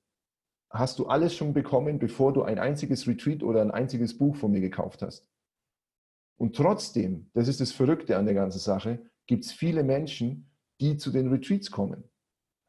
hast 0.71 0.99
du 0.99 1.07
alles 1.07 1.35
schon 1.35 1.55
bekommen, 1.55 1.99
bevor 1.99 2.33
du 2.33 2.43
ein 2.43 2.59
einziges 2.59 3.07
Retreat 3.07 3.43
oder 3.43 3.63
ein 3.63 3.71
einziges 3.71 4.17
Buch 4.19 4.37
von 4.37 4.51
mir 4.51 4.61
gekauft 4.61 5.03
hast. 5.03 5.29
Und 6.37 6.57
trotzdem, 6.57 7.31
das 7.33 7.49
ist 7.49 7.61
das 7.61 7.73
Verrückte 7.73 8.19
an 8.19 8.27
der 8.27 8.35
ganzen 8.35 8.59
Sache, 8.59 8.99
gibt 9.27 9.45
es 9.45 9.53
viele 9.53 9.85
Menschen, 9.85 10.51
die 10.81 10.97
zu 10.97 11.11
den 11.11 11.29
Retreats 11.29 11.71
kommen. 11.71 12.05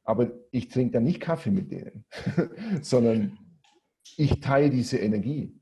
Aber 0.03 0.31
ich 0.51 0.67
trinke 0.67 0.93
dann 0.93 1.03
nicht 1.03 1.19
Kaffee 1.19 1.49
mit 1.49 1.71
denen, 1.71 2.05
sondern 2.81 3.37
ich 4.17 4.39
teile 4.39 4.69
diese 4.69 4.99
Energie. 4.99 5.59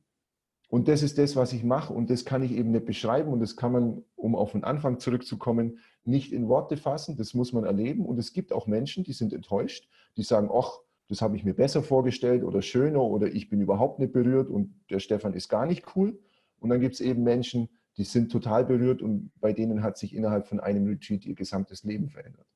Und 0.74 0.88
das 0.88 1.04
ist 1.04 1.20
das, 1.20 1.36
was 1.36 1.54
ich 1.54 1.64
mache 1.64 1.94
und 1.94 2.10
das 2.10 2.26
kann 2.26 2.42
ich 2.42 2.52
eben 2.52 2.72
nicht 2.72 2.88
beschreiben 2.88 3.32
und 3.32 3.42
das 3.42 3.56
kann 3.56 3.74
man, 3.74 4.04
um 4.16 4.36
auf 4.36 4.54
den 4.54 4.64
Anfang 4.64 4.98
zurückzukommen, 4.98 5.78
nicht 6.04 6.34
in 6.34 6.48
Worte 6.48 6.78
fassen. 6.78 7.16
Das 7.16 7.36
muss 7.36 7.54
man 7.54 7.64
erleben 7.64 8.08
und 8.08 8.18
es 8.18 8.34
gibt 8.34 8.52
auch 8.52 8.66
Menschen, 8.66 9.04
die 9.04 9.14
sind 9.14 9.34
enttäuscht, 9.34 9.88
die 10.18 10.24
sagen, 10.24 10.50
ach, 10.52 10.80
das 11.10 11.22
habe 11.22 11.36
ich 11.36 11.44
mir 11.44 11.54
besser 11.54 11.84
vorgestellt 11.84 12.44
oder 12.44 12.64
schöner 12.64 13.04
oder 13.04 13.28
ich 13.28 13.52
bin 13.52 13.62
überhaupt 13.62 14.00
nicht 14.00 14.14
berührt 14.14 14.50
und 14.50 14.74
der 14.90 14.98
Stefan 14.98 15.36
ist 15.36 15.48
gar 15.48 15.68
nicht 15.68 15.96
cool. 15.96 16.20
Und 16.60 16.72
dann 16.72 16.82
gibt 16.82 16.96
es 16.96 17.02
eben 17.02 17.22
Menschen, 17.22 17.70
die 17.98 18.04
sind 18.04 18.32
total 18.32 18.66
berührt 18.66 19.04
und 19.04 19.30
bei 19.40 19.54
denen 19.54 19.84
hat 19.84 20.00
sich 20.00 20.16
innerhalb 20.16 20.48
von 20.48 20.60
einem 20.60 20.88
Retreat 20.88 21.24
ihr 21.24 21.36
gesamtes 21.36 21.84
Leben 21.84 22.10
verändert. 22.10 22.48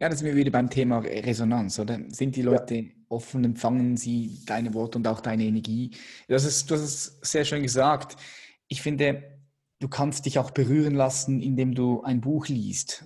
Ja, 0.00 0.08
das 0.08 0.18
sind 0.18 0.28
wir 0.28 0.36
wieder 0.36 0.50
beim 0.50 0.68
Thema 0.68 0.98
Resonanz, 0.98 1.78
oder? 1.78 2.00
Sind 2.08 2.34
die 2.36 2.42
Leute 2.42 2.74
ja. 2.74 2.90
offen, 3.08 3.44
empfangen 3.44 3.96
sie 3.96 4.40
deine 4.46 4.74
Worte 4.74 4.98
und 4.98 5.06
auch 5.06 5.20
deine 5.20 5.44
Energie? 5.44 5.92
Das 6.28 6.44
ist, 6.44 6.70
du 6.70 6.74
hast 6.74 6.82
es 6.82 7.18
sehr 7.22 7.44
schön 7.44 7.62
gesagt. 7.62 8.16
Ich 8.68 8.82
finde, 8.82 9.22
du 9.78 9.88
kannst 9.88 10.26
dich 10.26 10.38
auch 10.38 10.50
berühren 10.50 10.94
lassen, 10.94 11.40
indem 11.40 11.74
du 11.74 12.02
ein 12.02 12.20
Buch 12.20 12.48
liest 12.48 13.04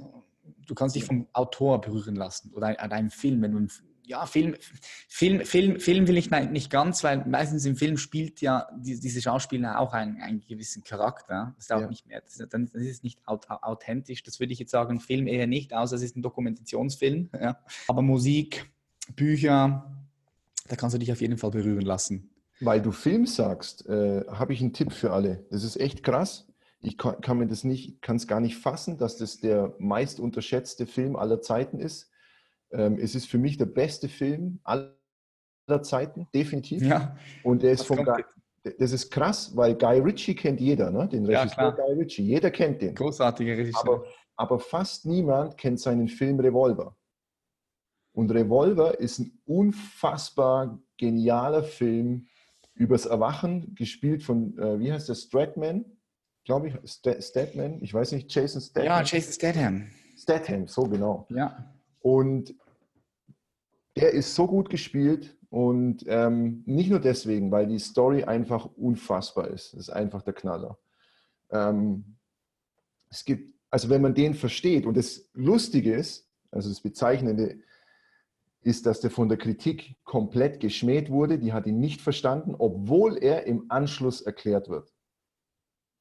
du 0.67 0.75
kannst 0.75 0.97
dich 0.97 1.05
vom 1.05 1.27
Autor 1.33 1.81
berühren 1.81 2.17
lassen 2.17 2.53
oder 2.53 2.81
an 2.81 2.93
einem 2.93 3.11
Film. 3.11 3.41
Wenn 3.43 3.53
du 3.53 3.69
ja, 4.07 4.25
Film, 4.27 4.55
Film, 5.09 5.45
Film, 5.45 5.81
Film 5.81 6.09
will 6.09 6.17
ich 6.17 6.31
nicht 6.31 6.71
ganz, 6.71 7.05
weil 7.05 7.25
meistens 7.27 7.65
im 7.65 7.77
Film 7.77 7.97
spielt 7.97 8.41
ja 8.41 8.69
die, 8.77 8.99
diese 8.99 9.21
Schauspieler 9.21 9.81
auch 9.81 9.93
einen, 9.93 10.21
einen 10.23 10.41
gewissen 10.41 10.83
Charakter. 10.83 11.55
Das 11.57 11.67
ist 11.67 11.73
auch 11.73 11.81
ja. 11.81 11.89
nicht 11.89 12.07
mehr, 12.07 12.21
das, 12.21 12.37
das 12.37 12.83
ist 12.83 13.05
nicht 13.05 13.21
authentisch. 13.27 14.23
Das 14.23 14.41
würde 14.41 14.53
ich 14.53 14.59
jetzt 14.59 14.71
sagen, 14.71 15.01
Film 15.01 15.27
eher 15.27 15.47
nicht, 15.47 15.75
außer 15.75 15.97
es 15.97 16.03
ist 16.03 16.17
ein 16.17 16.23
Dokumentationsfilm. 16.23 17.31
Ja. 17.47 17.59
Aber 17.87 18.03
Musik, 18.03 18.73
Bücher, 19.15 19.95
da 20.69 20.77
kannst 20.77 20.95
du 20.95 20.99
dich 20.99 21.13
auf 21.13 21.21
jeden 21.21 21.37
Fall 21.37 21.51
berühren 21.51 21.85
lassen. 21.85 22.31
Weil 22.61 22.81
du 22.81 22.93
Film 22.93 23.27
sagst, 23.27 23.87
äh, 23.87 24.25
habe 24.27 24.55
ich 24.55 24.61
einen 24.63 24.73
Tipp 24.73 24.93
für 24.93 25.13
alle. 25.13 25.45
Das 25.51 25.63
ist 25.63 25.77
echt 25.77 26.03
krass 26.03 26.47
ich 26.87 26.99
kann, 26.99 27.21
kann 27.21 27.39
mir 27.39 27.47
das 27.47 27.65
nicht, 27.65 28.01
kann 28.01 28.17
es 28.17 28.27
gar 28.27 28.41
nicht 28.41 28.57
fassen, 28.57 28.97
dass 28.97 29.17
das 29.17 29.39
der 29.39 29.75
meist 29.79 30.21
unterschätzte 30.21 30.87
Film 30.87 31.17
aller 31.17 31.41
Zeiten 31.41 31.81
ist. 31.81 32.11
Ähm, 32.73 32.99
es 32.99 33.15
ist 33.15 33.27
für 33.27 33.39
mich 33.39 33.57
der 33.57 33.67
beste 33.67 34.09
Film 34.09 34.61
aller 34.65 34.93
Zeiten, 35.83 36.29
definitiv. 36.35 36.83
Ja. 36.83 37.17
Und 37.43 37.63
der 37.63 37.73
ist 37.73 37.85
von 37.85 38.05
Guy, 38.05 38.25
das 38.79 38.93
ist 38.93 39.11
krass, 39.11 39.57
weil 39.57 39.75
Guy 39.77 40.01
Ritchie 40.01 40.35
kennt 40.35 40.61
jeder, 40.61 40.91
ne? 40.91 41.09
den 41.09 41.27
Regisseur 41.27 41.65
ja, 41.65 41.71
Guy 41.71 41.93
Ritchie. 41.95 42.23
Jeder 42.25 42.51
kennt 42.51 42.83
den. 42.83 42.95
Großartiger 42.95 43.57
Regisseur. 43.57 43.83
Aber, 43.83 44.05
aber 44.37 44.61
fast 44.61 45.07
niemand 45.07 45.57
kennt 45.57 45.81
seinen 45.81 46.09
Film 46.09 46.41
Revolver. 46.41 46.97
Und 48.13 48.31
Revolver 48.31 48.99
ist 48.99 49.19
ein 49.19 49.39
unfassbar 49.45 50.81
genialer 50.97 51.63
Film 51.63 52.29
übers 52.75 53.07
Erwachen, 53.07 53.75
gespielt 53.75 54.23
von, 54.23 54.57
äh, 54.59 54.79
wie 54.81 54.93
heißt 54.93 55.09
der, 55.09 55.15
Stratman 55.15 55.85
glaube 56.47 56.69
ich, 56.69 56.75
Statman, 56.91 57.83
ich 57.83 57.93
weiß 57.93 58.13
nicht, 58.13 58.33
Jason 58.33 58.63
Statham. 58.63 58.87
Ja, 58.87 59.03
Jason 59.03 59.33
Statham. 59.33 59.91
Statham, 60.17 60.67
so 60.67 60.85
genau. 60.85 61.27
Ja. 61.29 61.76
Und 62.01 62.55
der 63.97 64.13
ist 64.13 64.35
so 64.35 64.47
gut 64.47 64.69
gespielt 64.69 65.37
und 65.49 66.05
ähm, 66.07 66.63
nicht 66.67 66.91
nur 66.91 67.01
deswegen, 67.01 67.51
weil 67.51 67.67
die 67.67 67.79
Story 67.79 68.25
einfach 68.25 68.67
unfassbar 68.77 69.49
ist. 69.49 69.73
Das 69.73 69.81
ist 69.81 69.91
einfach 69.91 70.23
der 70.23 70.35
Knaller. 70.35 70.79
Ähm, 71.51 72.17
es 73.11 73.25
gibt, 73.25 73.55
also 73.71 73.89
wenn 73.89 74.03
man 74.03 74.15
den 74.15 74.35
versteht 74.35 74.87
und 74.87 74.97
das 74.97 75.31
Lustige 75.33 75.95
ist, 75.95 76.29
also 76.51 76.69
das 76.69 76.81
Bezeichnende 76.81 77.59
ist, 78.67 78.85
dass 78.85 79.01
der 79.01 79.11
von 79.11 79.29
der 79.29 79.39
Kritik 79.39 79.97
komplett 80.05 80.59
geschmäht 80.59 81.09
wurde. 81.09 81.39
Die 81.39 81.53
hat 81.53 81.67
ihn 81.67 81.79
nicht 81.79 82.01
verstanden, 82.01 82.55
obwohl 82.59 83.17
er 83.17 83.47
im 83.47 83.67
Anschluss 83.69 84.21
erklärt 84.21 84.69
wird. 84.69 84.93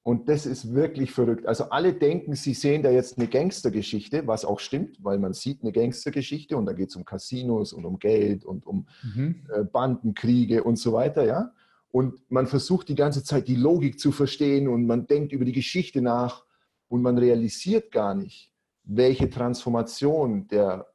Und 0.06 0.30
das 0.30 0.45
ist 0.45 0.72
wirklich 0.72 1.12
verrückt. 1.12 1.47
Also 1.47 1.72
alle 1.72 1.91
denken, 1.91 2.36
sie 2.36 2.53
sehen 2.53 2.84
da 2.84 2.91
jetzt 2.91 3.18
eine 3.18 3.28
Gangstergeschichte, 3.28 4.28
was 4.28 4.45
auch 4.45 4.60
stimmt, 4.60 5.03
weil 5.03 5.18
man 5.18 5.34
sieht 5.34 5.64
eine 5.64 5.72
Gangstergeschichte 5.72 6.56
und 6.56 6.68
da 6.68 6.74
geht 6.74 6.89
es 6.89 6.95
um 6.95 7.06
Casinos 7.06 7.74
und 7.74 7.86
um 7.86 7.97
Geld 7.97 8.45
und 8.45 8.68
um 8.68 8.86
mhm. 9.01 9.41
Äh, 9.51 9.64
Bandenkriege 9.64 10.64
und 10.64 10.78
so 10.78 10.93
weiter, 10.93 11.26
ja. 11.26 11.51
Und 11.89 12.22
man 12.30 12.45
versucht 12.45 12.88
die 12.89 12.93
ganze 12.93 13.24
Zeit 13.24 13.47
die 13.47 13.56
Logik 13.56 13.99
zu 13.99 14.12
verstehen 14.12 14.68
und 14.68 14.86
man 14.86 15.08
denkt 15.08 15.32
über 15.32 15.43
die 15.43 15.53
Geschichte 15.53 16.03
nach 16.03 16.45
und 16.88 17.01
man 17.01 17.18
realisiert 17.18 17.91
gar 17.91 18.14
nicht, 18.14 18.51
welche 18.84 19.28
Transformation 19.32 20.47
der, 20.49 20.86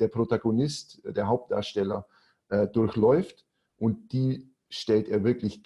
der 0.00 0.08
Protagonist, 0.08 1.00
der 1.04 1.28
Hauptdarsteller 1.28 2.08
äh, 2.48 2.66
durchläuft 2.66 3.46
und 3.76 4.12
die 4.12 4.50
stellt 4.68 5.08
er 5.08 5.22
wirklich 5.22 5.62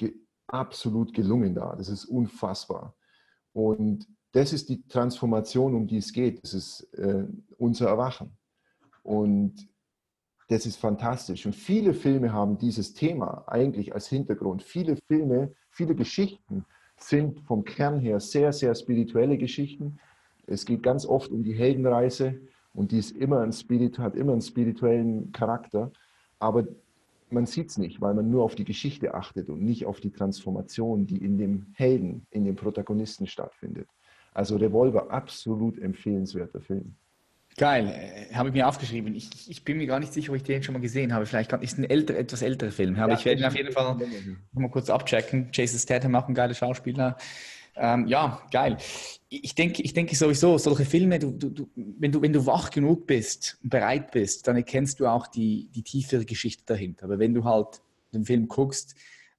absolut 0.53 1.13
gelungen 1.15 1.55
dar. 1.55 1.77
Das 1.77 1.89
ist 1.89 2.05
unfassbar. 2.05 2.95
Und 3.53 4.07
das 4.33 4.53
ist 4.53 4.69
die 4.69 4.87
Transformation, 4.87 5.75
um 5.75 5.87
die 5.87 5.99
es 5.99 6.13
geht. 6.13 6.43
Das 6.43 6.55
ist 6.55 6.83
äh, 6.95 7.27
unser 7.59 7.89
Erwachen. 7.89 8.37
Und 9.03 9.69
das 10.49 10.67
ist 10.67 10.77
fantastisch. 10.77 11.47
Und 11.47 11.55
viele 11.55 11.95
Filme 11.95 12.33
haben 12.33 12.59
dieses 12.59 12.95
Thema 12.95 13.45
eigentlich 13.47 13.95
als 13.95 14.09
Hintergrund. 14.09 14.63
Viele 14.63 14.97
Filme, 15.09 15.55
viele 15.71 15.95
Geschichten 15.95 16.65
sind 16.97 17.41
vom 17.41 17.65
Kern 17.65 17.99
her 17.99 18.21
sehr, 18.21 18.53
sehr 18.53 18.75
spirituelle 18.75 19.39
Geschichten. 19.39 19.99
Es 20.47 20.65
geht 20.65 20.83
ganz 20.83 21.07
oft 21.07 21.31
um 21.31 21.43
die 21.43 21.55
Heldenreise 21.55 22.41
und 22.75 22.93
die 22.93 22.99
ist 22.99 23.13
immer 23.13 23.41
ein 23.41 23.53
Spirit, 23.53 23.99
hat 23.99 24.15
immer 24.15 24.33
einen 24.33 24.41
spirituellen 24.41 25.33
Charakter. 25.33 25.91
Aber 26.39 26.67
man 27.33 27.47
sieht 27.47 27.71
es 27.71 27.79
nicht, 27.79 28.01
weil 28.01 28.15
man 28.15 28.31
nur 28.31 28.45
auf 28.45 28.55
die 28.55 28.65
Geschichte 28.65 29.15
achtet 29.15 29.49
und 29.49 29.63
nicht 29.63 29.87
auf 29.87 30.01
die 30.01 30.11
Transformation, 30.11 31.07
die 31.07 31.19
in 31.19 31.39
dem 31.39 31.67
Helden, 31.75 32.27
in 32.31 32.45
dem 32.45 32.57
Protagonisten 32.57 33.27
stattfindet. 33.27 33.89
Also 34.35 34.57
Revolver, 34.57 35.11
absolut 35.11 35.79
empfehlenswerter 35.79 36.61
Film. 36.61 36.95
Geil, 37.59 37.87
äh, 37.87 38.35
habe 38.35 38.49
ich 38.49 38.55
mir 38.55 38.67
aufgeschrieben. 38.67 39.15
Ich, 39.15 39.29
ich, 39.51 39.65
bin 39.65 39.77
mir 39.77 39.87
gar 39.87 40.01
nicht 40.01 40.13
sicher, 40.13 40.31
ob 40.31 40.37
ich 40.37 40.43
den 40.43 40.63
schon 40.63 40.73
mal 40.73 40.81
gesehen 40.81 41.13
habe. 41.13 41.27
Vielleicht 41.27 41.53
ist 41.53 41.73
es 41.73 41.79
ein 41.79 41.85
älter, 41.85 42.17
etwas 42.17 42.41
älterer 42.41 42.71
Film. 42.71 42.97
Aber 42.97 43.13
ja, 43.13 43.19
ich 43.19 43.25
werde 43.27 43.43
ihn 43.43 43.47
auf 43.47 43.57
jeden 43.57 43.73
Fall 43.73 43.97
mal 44.53 44.71
kurz 44.71 44.89
abchecken. 44.89 45.49
Jason 45.53 45.79
Statham, 45.79 46.15
auch 46.15 46.29
ein 46.29 46.35
geiler 46.35 46.55
Schauspieler. 46.55 47.19
Ähm, 47.75 48.07
ja, 48.07 48.43
geil. 48.51 48.77
Ich 49.29 49.55
denke, 49.55 49.83
ich 49.83 49.95
denke 49.95 50.15
sowieso, 50.15 50.59
solche 50.59 50.85
Filme, 50.85 51.19
du, 51.19 51.31
du, 51.31 51.69
wenn, 51.75 52.13
du, 52.13 52.21
wenn 52.21 52.33
du 52.33 52.45
wach 52.45 52.71
genug 52.71 53.07
bist 53.07 53.59
und 53.63 53.71
bereit 53.71 54.11
bist, 54.11 54.47
dann 54.47 54.57
erkennst 54.57 55.01
du 55.01 55.07
auch 55.07 55.27
die, 55.27 55.69
die 55.75 55.83
tiefere 55.83 56.25
Geschichte 56.25 56.65
dahinter. 56.67 57.05
Aber 57.05 57.19
wenn 57.19 57.33
du 57.33 57.45
halt 57.45 57.81
den 58.13 58.25
Film 58.25 58.49
guckst 58.49 58.95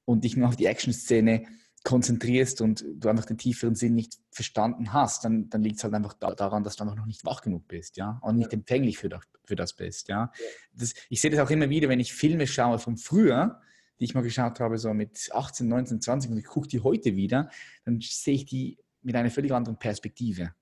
und 0.06 0.24
dich 0.24 0.36
nur 0.36 0.48
auf 0.48 0.56
die 0.56 0.66
Action-Szene 0.66 1.44
konzentrierst 1.84 2.62
und 2.62 2.84
du 2.96 3.10
einfach 3.10 3.26
den 3.26 3.38
tieferen 3.38 3.76
Sinn 3.76 3.94
nicht 3.94 4.18
verstanden 4.32 4.94
hast, 4.94 5.26
dann, 5.26 5.50
dann 5.50 5.62
liegt 5.62 5.78
es 5.78 5.84
halt 5.84 5.94
einfach 5.94 6.14
da, 6.14 6.34
daran, 6.34 6.64
dass 6.64 6.78
du 6.78 6.84
einfach 6.84 6.96
noch 6.96 7.06
nicht 7.06 7.26
wach 7.26 7.42
genug 7.42 7.68
bist, 7.68 7.98
ja, 7.98 8.20
und 8.24 8.38
nicht 8.38 8.54
empfänglich 8.54 8.98
für 8.98 9.10
das, 9.10 9.22
für 9.44 9.56
das 9.56 9.74
bist, 9.74 10.08
ja. 10.08 10.32
Das, 10.74 10.94
ich 11.10 11.20
sehe 11.20 11.30
das 11.30 11.42
auch 11.42 11.50
immer 11.50 11.70
wieder, 11.70 11.90
wenn 11.90 12.00
ich 12.00 12.14
Filme 12.14 12.48
schaue 12.48 12.80
von 12.80 12.96
früher, 12.96 13.60
die 14.04 14.10
ich 14.10 14.16
mal 14.16 14.22
geschaut 14.22 14.60
habe, 14.60 14.78
so 14.78 14.94
mit 14.94 15.30
18, 15.34 15.66
19, 15.66 16.02
20 16.02 16.32
und 16.32 16.38
ich 16.38 16.44
gucke 16.44 16.68
die 16.68 16.82
heute 16.82 17.16
wieder, 17.16 17.50
dann 17.86 18.02
sehe 18.02 18.34
ich 18.34 18.46
die 18.46 18.78
mit 19.02 19.16
einer 19.16 19.32
völlig 19.32 19.54
anderen 19.54 19.80
Perspektive. 19.80 20.54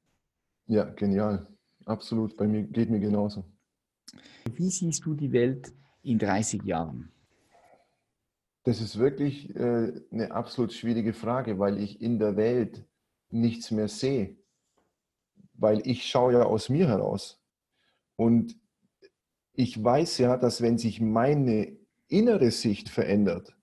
Ja, 0.67 0.83
genial. 0.83 1.47
Absolut. 1.85 2.37
Bei 2.37 2.47
mir 2.47 2.61
geht 2.61 2.91
mir 2.91 2.99
genauso. 2.99 3.43
Wie 4.53 4.69
siehst 4.69 5.03
du 5.05 5.15
die 5.15 5.31
Welt 5.31 5.73
in 6.03 6.19
30 6.19 6.61
Jahren? 6.65 7.11
Das 8.63 8.79
ist 8.79 8.99
wirklich 8.99 9.55
äh, 9.55 9.91
eine 10.11 10.31
absolut 10.31 10.71
schwierige 10.71 11.13
Frage, 11.13 11.57
weil 11.57 11.79
ich 11.79 11.99
in 11.99 12.19
der 12.19 12.35
Welt 12.35 12.85
nichts 13.31 13.71
mehr 13.71 13.87
sehe. 13.87 14.37
Weil 15.53 15.81
ich 15.87 16.05
schaue 16.05 16.33
ja 16.33 16.43
aus 16.43 16.69
mir 16.69 16.87
heraus. 16.87 17.41
Und 18.17 18.55
ich 19.53 19.83
weiß 19.83 20.19
ja, 20.19 20.37
dass 20.37 20.61
wenn 20.61 20.77
sich 20.77 21.01
meine 21.01 21.80
innere 22.11 22.51
Sicht 22.51 22.89
verändert, 22.89 23.55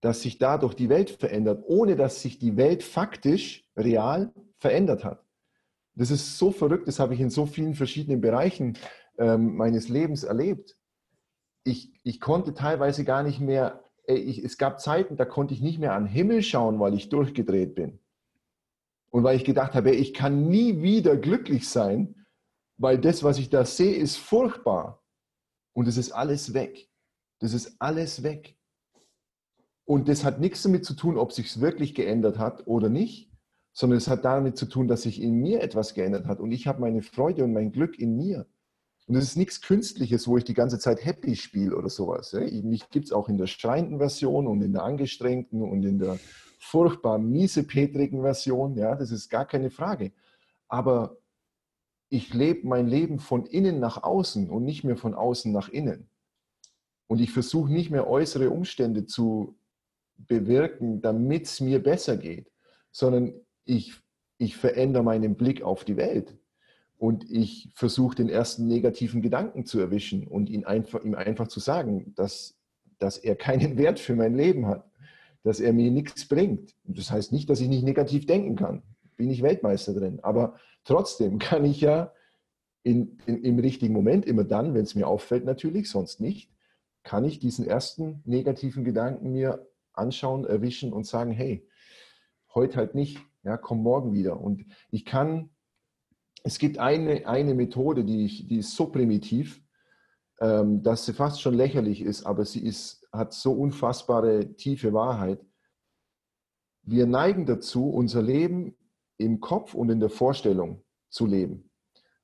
dass 0.00 0.22
sich 0.22 0.38
dadurch 0.38 0.74
die 0.74 0.88
Welt 0.88 1.10
verändert, 1.10 1.64
ohne 1.66 1.96
dass 1.96 2.22
sich 2.22 2.38
die 2.38 2.56
Welt 2.56 2.82
faktisch, 2.82 3.64
real 3.76 4.32
verändert 4.58 5.04
hat. 5.04 5.24
Das 5.94 6.10
ist 6.10 6.38
so 6.38 6.50
verrückt, 6.50 6.88
das 6.88 6.98
habe 6.98 7.14
ich 7.14 7.20
in 7.20 7.30
so 7.30 7.46
vielen 7.46 7.74
verschiedenen 7.74 8.20
Bereichen 8.20 8.76
ähm, 9.18 9.56
meines 9.56 9.88
Lebens 9.88 10.24
erlebt. 10.24 10.76
Ich, 11.64 11.92
ich 12.02 12.20
konnte 12.20 12.54
teilweise 12.54 13.04
gar 13.04 13.22
nicht 13.22 13.40
mehr 13.40 13.82
ich, 14.06 14.42
es 14.44 14.58
gab 14.58 14.80
Zeiten, 14.80 15.16
da 15.16 15.24
konnte 15.24 15.54
ich 15.54 15.60
nicht 15.60 15.78
mehr 15.78 15.92
an 15.92 16.04
den 16.04 16.12
Himmel 16.12 16.42
schauen, 16.42 16.78
weil 16.78 16.94
ich 16.94 17.08
durchgedreht 17.08 17.74
bin. 17.74 17.98
Und 19.10 19.24
weil 19.24 19.36
ich 19.36 19.44
gedacht 19.44 19.74
habe, 19.74 19.92
ich 19.92 20.14
kann 20.14 20.48
nie 20.48 20.82
wieder 20.82 21.16
glücklich 21.16 21.68
sein, 21.68 22.26
weil 22.76 22.98
das, 22.98 23.22
was 23.22 23.38
ich 23.38 23.48
da 23.48 23.64
sehe, 23.64 23.96
ist 23.96 24.16
furchtbar. 24.16 25.02
Und 25.72 25.88
es 25.88 25.96
ist 25.96 26.12
alles 26.12 26.54
weg. 26.54 26.88
Das 27.38 27.52
ist 27.52 27.76
alles 27.78 28.22
weg. 28.22 28.56
Und 29.84 30.08
das 30.08 30.24
hat 30.24 30.40
nichts 30.40 30.62
damit 30.62 30.84
zu 30.84 30.94
tun, 30.94 31.16
ob 31.16 31.32
sich 31.32 31.46
es 31.46 31.60
wirklich 31.60 31.94
geändert 31.94 32.38
hat 32.38 32.66
oder 32.66 32.88
nicht, 32.88 33.30
sondern 33.72 33.98
es 33.98 34.08
hat 34.08 34.24
damit 34.24 34.56
zu 34.56 34.66
tun, 34.66 34.88
dass 34.88 35.02
sich 35.02 35.22
in 35.22 35.34
mir 35.34 35.62
etwas 35.62 35.94
geändert 35.94 36.26
hat. 36.26 36.40
Und 36.40 36.50
ich 36.50 36.66
habe 36.66 36.80
meine 36.80 37.02
Freude 37.02 37.44
und 37.44 37.52
mein 37.52 37.72
Glück 37.72 37.98
in 37.98 38.16
mir. 38.16 38.46
Und 39.06 39.14
es 39.14 39.24
ist 39.24 39.36
nichts 39.36 39.62
Künstliches, 39.62 40.26
wo 40.26 40.36
ich 40.36 40.44
die 40.44 40.54
ganze 40.54 40.80
Zeit 40.80 41.04
happy 41.04 41.36
spiele 41.36 41.76
oder 41.76 41.88
sowas. 41.88 42.32
Mich 42.32 42.90
gibt 42.90 43.06
es 43.06 43.12
auch 43.12 43.28
in 43.28 43.38
der 43.38 43.46
schreienden 43.46 43.98
Version 43.98 44.48
und 44.48 44.62
in 44.62 44.72
der 44.72 44.82
angestrengten 44.82 45.62
und 45.62 45.84
in 45.84 46.00
der 46.00 46.18
furchtbar 46.58 47.18
miesepetrigen 47.18 48.22
Version. 48.22 48.74
Ja, 48.74 48.96
das 48.96 49.12
ist 49.12 49.28
gar 49.28 49.46
keine 49.46 49.70
Frage. 49.70 50.10
Aber 50.66 51.18
ich 52.08 52.34
lebe 52.34 52.66
mein 52.66 52.88
Leben 52.88 53.20
von 53.20 53.46
innen 53.46 53.78
nach 53.78 54.02
außen 54.02 54.50
und 54.50 54.64
nicht 54.64 54.82
mehr 54.82 54.96
von 54.96 55.14
außen 55.14 55.52
nach 55.52 55.68
innen. 55.68 56.08
Und 57.06 57.20
ich 57.20 57.30
versuche 57.30 57.72
nicht 57.72 57.90
mehr 57.90 58.08
äußere 58.08 58.50
Umstände 58.50 59.06
zu 59.06 59.56
bewirken, 60.16 61.00
damit 61.00 61.44
es 61.46 61.60
mir 61.60 61.82
besser 61.82 62.16
geht, 62.16 62.50
sondern 62.90 63.34
ich, 63.64 63.94
ich 64.38 64.56
verändere 64.56 65.02
meinen 65.02 65.36
Blick 65.36 65.62
auf 65.62 65.84
die 65.84 65.96
Welt 65.96 66.36
und 66.98 67.30
ich 67.30 67.70
versuche 67.74 68.16
den 68.16 68.28
ersten 68.28 68.66
negativen 68.66 69.20
Gedanken 69.22 69.66
zu 69.66 69.78
erwischen 69.78 70.26
und 70.26 70.48
ihn 70.48 70.64
einfach, 70.64 71.04
ihm 71.04 71.14
einfach 71.14 71.48
zu 71.48 71.60
sagen, 71.60 72.14
dass, 72.16 72.58
dass 72.98 73.18
er 73.18 73.36
keinen 73.36 73.76
Wert 73.78 74.00
für 74.00 74.16
mein 74.16 74.34
Leben 74.34 74.66
hat, 74.66 74.90
dass 75.42 75.60
er 75.60 75.72
mir 75.72 75.90
nichts 75.90 76.26
bringt. 76.26 76.74
Das 76.84 77.10
heißt 77.10 77.32
nicht, 77.32 77.48
dass 77.50 77.60
ich 77.60 77.68
nicht 77.68 77.84
negativ 77.84 78.26
denken 78.26 78.56
kann. 78.56 78.82
Bin 79.16 79.30
ich 79.30 79.42
Weltmeister 79.42 79.94
drin. 79.94 80.20
Aber 80.22 80.56
trotzdem 80.84 81.38
kann 81.38 81.64
ich 81.64 81.80
ja 81.80 82.12
in, 82.82 83.18
in, 83.26 83.42
im 83.42 83.58
richtigen 83.58 83.92
Moment, 83.92 84.26
immer 84.26 84.44
dann, 84.44 84.74
wenn 84.74 84.82
es 84.82 84.94
mir 84.94 85.06
auffällt 85.06 85.44
natürlich, 85.44 85.88
sonst 85.90 86.20
nicht, 86.20 86.50
kann 87.06 87.24
ich 87.24 87.38
diesen 87.38 87.66
ersten 87.66 88.20
negativen 88.26 88.84
Gedanken 88.84 89.32
mir 89.32 89.66
anschauen, 89.94 90.44
erwischen 90.44 90.92
und 90.92 91.06
sagen, 91.06 91.30
hey, 91.30 91.66
heute 92.54 92.76
halt 92.76 92.94
nicht, 92.94 93.18
ja, 93.42 93.56
komm 93.56 93.82
morgen 93.82 94.12
wieder. 94.12 94.40
Und 94.40 94.66
ich 94.90 95.06
kann 95.06 95.50
es 96.46 96.60
gibt 96.60 96.78
eine, 96.78 97.26
eine 97.26 97.54
Methode, 97.54 98.04
die, 98.04 98.24
ich, 98.24 98.46
die 98.46 98.58
ist 98.58 98.76
so 98.76 98.86
primitiv, 98.86 99.60
ähm, 100.38 100.80
dass 100.80 101.04
sie 101.04 101.12
fast 101.12 101.40
schon 101.40 101.54
lächerlich 101.54 102.00
ist, 102.00 102.24
aber 102.24 102.44
sie 102.44 102.64
ist, 102.64 103.04
hat 103.10 103.32
so 103.32 103.52
unfassbare 103.52 104.54
tiefe 104.54 104.92
Wahrheit. 104.92 105.44
Wir 106.82 107.06
neigen 107.06 107.46
dazu, 107.46 107.90
unser 107.90 108.22
Leben 108.22 108.76
im 109.16 109.40
Kopf 109.40 109.74
und 109.74 109.90
in 109.90 109.98
der 109.98 110.08
Vorstellung 110.08 110.84
zu 111.08 111.26
leben. 111.26 111.68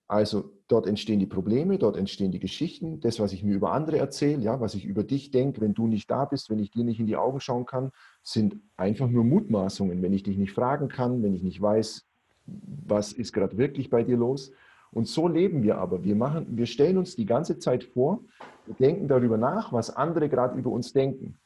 Also 0.07 0.53
dort 0.73 0.87
entstehen 0.87 1.21
die 1.21 1.27
Probleme, 1.27 1.77
dort 1.77 1.97
entstehen 1.97 2.33
die 2.33 2.39
Geschichten, 2.39 3.01
das, 3.01 3.21
was 3.21 3.35
ich 3.35 3.45
mir 3.45 3.55
über 3.55 3.73
andere 3.73 3.99
erzähle, 3.99 4.43
ja, 4.43 4.61
was 4.61 4.75
ich 4.75 4.87
über 4.87 5.05
dich 5.05 5.31
denke, 5.31 5.61
wenn 5.61 5.75
du 5.75 5.87
nicht 5.87 6.11
da 6.11 6.25
bist, 6.25 6.49
wenn 6.49 6.59
ich 6.59 6.71
dir 6.71 6.83
nicht 6.83 6.99
in 6.99 7.07
die 7.07 7.17
Augen 7.17 7.41
schauen 7.41 7.67
kann, 7.67 7.91
sind 8.23 8.57
einfach 8.79 9.09
nur 9.09 9.23
Mutmaßungen, 9.23 10.01
wenn 10.01 10.15
ich 10.15 10.23
dich 10.23 10.39
nicht 10.39 10.53
fragen 10.53 10.89
kann, 10.89 11.23
wenn 11.23 11.35
ich 11.35 11.43
nicht 11.43 11.61
weiß, 11.61 12.07
was 12.47 13.13
ist 13.13 13.35
gerade 13.35 13.59
wirklich 13.59 13.91
bei 13.91 14.03
dir 14.03 14.17
los. 14.17 14.53
Und 14.93 15.09
so 15.09 15.29
leben 15.29 15.63
wir 15.63 15.77
aber. 15.77 16.05
Wir, 16.05 16.17
machen, 16.17 16.47
wir 16.51 16.67
stellen 16.67 16.97
uns 16.97 17.17
die 17.17 17.27
ganze 17.27 17.59
Zeit 17.59 17.85
vor, 17.85 18.21
wir 18.67 18.75
denken 18.75 19.09
darüber 19.09 19.37
nach, 19.37 19.73
was 19.73 19.91
andere 19.95 20.31
gerade 20.31 20.59
über 20.59 20.71
uns 20.71 20.93
denken. 20.93 21.37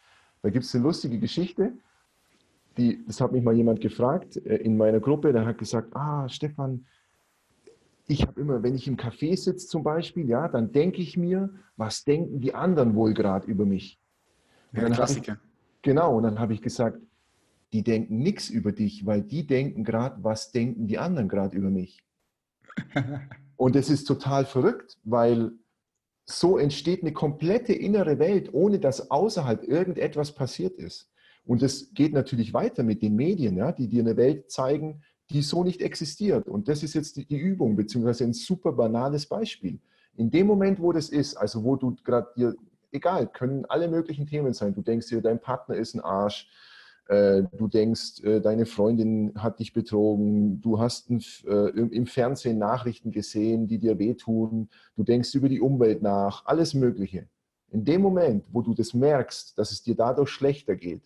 Da 0.42 0.50
gibt 0.50 0.64
es 0.64 0.74
eine 0.74 0.84
lustige 0.84 1.18
Geschichte, 1.18 1.72
die, 2.76 3.04
das 3.06 3.20
hat 3.20 3.32
mich 3.32 3.42
mal 3.42 3.54
jemand 3.54 3.80
gefragt 3.80 4.36
äh, 4.36 4.56
in 4.56 4.76
meiner 4.76 5.00
Gruppe, 5.00 5.32
der 5.32 5.46
hat 5.46 5.58
gesagt, 5.58 5.96
ah, 5.96 6.28
Stefan, 6.28 6.84
ich 8.09 8.22
habe 8.22 8.40
immer, 8.40 8.62
wenn 8.62 8.74
ich 8.74 8.86
im 8.86 8.96
Café 8.96 9.36
sitze 9.36 9.66
zum 9.66 9.82
Beispiel, 9.82 10.28
ja, 10.28 10.48
dann 10.48 10.72
denke 10.72 11.02
ich 11.02 11.16
mir, 11.16 11.50
was 11.76 12.04
denken 12.04 12.40
die 12.40 12.54
anderen 12.54 12.94
wohl 12.94 13.14
gerade 13.14 13.46
über 13.46 13.64
mich? 13.64 14.00
Ja, 14.72 14.88
Klassiker. 14.90 15.32
Ich, 15.32 15.82
genau, 15.82 16.16
und 16.16 16.22
dann 16.22 16.38
habe 16.38 16.54
ich 16.54 16.62
gesagt, 16.62 16.98
die 17.72 17.82
denken 17.82 18.18
nichts 18.18 18.48
über 18.48 18.72
dich, 18.72 19.07
weil 19.07 19.22
die 19.22 19.46
denken 19.46 19.84
gerade, 19.84 20.22
was 20.22 20.52
denken 20.52 20.86
die 20.86 20.98
anderen 20.98 21.28
gerade 21.28 21.57
über 21.57 21.70
mich. 21.70 22.02
Und 23.57 23.74
es 23.74 23.88
ist 23.88 24.04
total 24.04 24.44
verrückt, 24.44 24.98
weil 25.02 25.52
so 26.26 26.59
entsteht 26.59 27.02
eine 27.02 27.12
komplette 27.12 27.72
innere 27.72 28.18
Welt, 28.18 28.52
ohne 28.52 28.78
dass 28.78 29.11
außerhalb 29.11 29.62
irgendetwas 29.64 30.34
passiert 30.34 30.76
ist. 30.78 31.11
Und 31.44 31.62
es 31.62 31.94
geht 31.94 32.12
natürlich 32.12 32.52
weiter 32.52 32.82
mit 32.82 33.02
den 33.02 33.14
Medien, 33.14 33.57
ja, 33.57 33.72
die 33.72 33.88
dir 33.88 34.02
eine 34.02 34.16
Welt 34.16 34.50
zeigen, 34.50 35.02
die 35.30 35.42
so 35.42 35.64
nicht 35.64 35.82
existiert. 35.82 36.48
Und 36.48 36.68
das 36.68 36.82
ist 36.82 36.94
jetzt 36.94 37.16
die, 37.16 37.36
Übung, 37.36 37.76
beziehungsweise 37.76 38.24
ein 38.24 38.32
super 38.32 38.72
banales 38.72 39.26
Beispiel. 39.26 39.80
In 40.16 40.30
dem 40.30 40.46
Moment, 40.46 40.80
wo 40.80 40.92
das 40.92 41.08
ist, 41.08 41.36
also 41.36 41.64
wo 41.64 41.76
du 41.76 41.96
gerade 42.04 42.28
dir, 42.36 42.54
egal, 42.92 43.26
können 43.26 43.64
alle 43.66 43.88
möglichen 43.88 44.26
Themen 44.26 44.54
sein, 44.54 44.74
du 44.74 44.82
denkst 44.82 45.08
dir, 45.08 45.20
dein 45.20 45.40
Partner 45.40 45.74
ist 45.74 45.94
ein 45.94 46.00
Arsch, 46.00 46.48
äh, 47.08 47.42
du 47.56 47.68
denkst, 47.68 48.20
äh, 48.22 48.40
deine 48.40 48.66
Freundin 48.66 49.32
hat 49.36 49.58
dich 49.58 49.72
betrogen, 49.72 50.60
du 50.60 50.80
hast 50.80 51.10
äh, 51.10 51.68
im 51.68 52.06
Fernsehen 52.06 52.58
Nachrichten 52.58 53.12
gesehen, 53.12 53.66
die 53.68 53.78
dir 53.78 53.98
wehtun, 53.98 54.68
du 54.96 55.04
denkst 55.04 55.34
über 55.34 55.48
die 55.48 55.60
Umwelt 55.60 56.02
nach, 56.02 56.46
alles 56.46 56.74
Mögliche. 56.74 57.28
In 57.70 57.84
dem 57.84 58.00
Moment, 58.00 58.46
wo 58.52 58.62
du 58.62 58.74
das 58.74 58.94
merkst, 58.94 59.58
dass 59.58 59.72
es 59.72 59.82
dir 59.82 59.94
dadurch 59.94 60.30
schlechter 60.30 60.76
geht, 60.76 61.02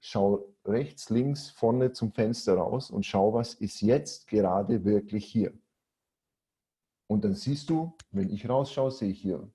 schau 0.00 0.44
rechts, 0.68 1.10
links, 1.10 1.50
vorne 1.50 1.92
zum 1.92 2.12
Fenster 2.12 2.54
raus 2.54 2.90
und 2.90 3.04
schau, 3.04 3.34
was 3.34 3.54
ist 3.54 3.80
jetzt 3.80 4.26
gerade 4.26 4.84
wirklich 4.84 5.24
hier. 5.24 5.52
Und 7.06 7.24
dann 7.24 7.34
siehst 7.34 7.70
du, 7.70 7.94
wenn 8.10 8.30
ich 8.30 8.48
rausschaue, 8.48 8.90
sehe 8.90 9.10
ich 9.10 9.20
hier 9.20 9.48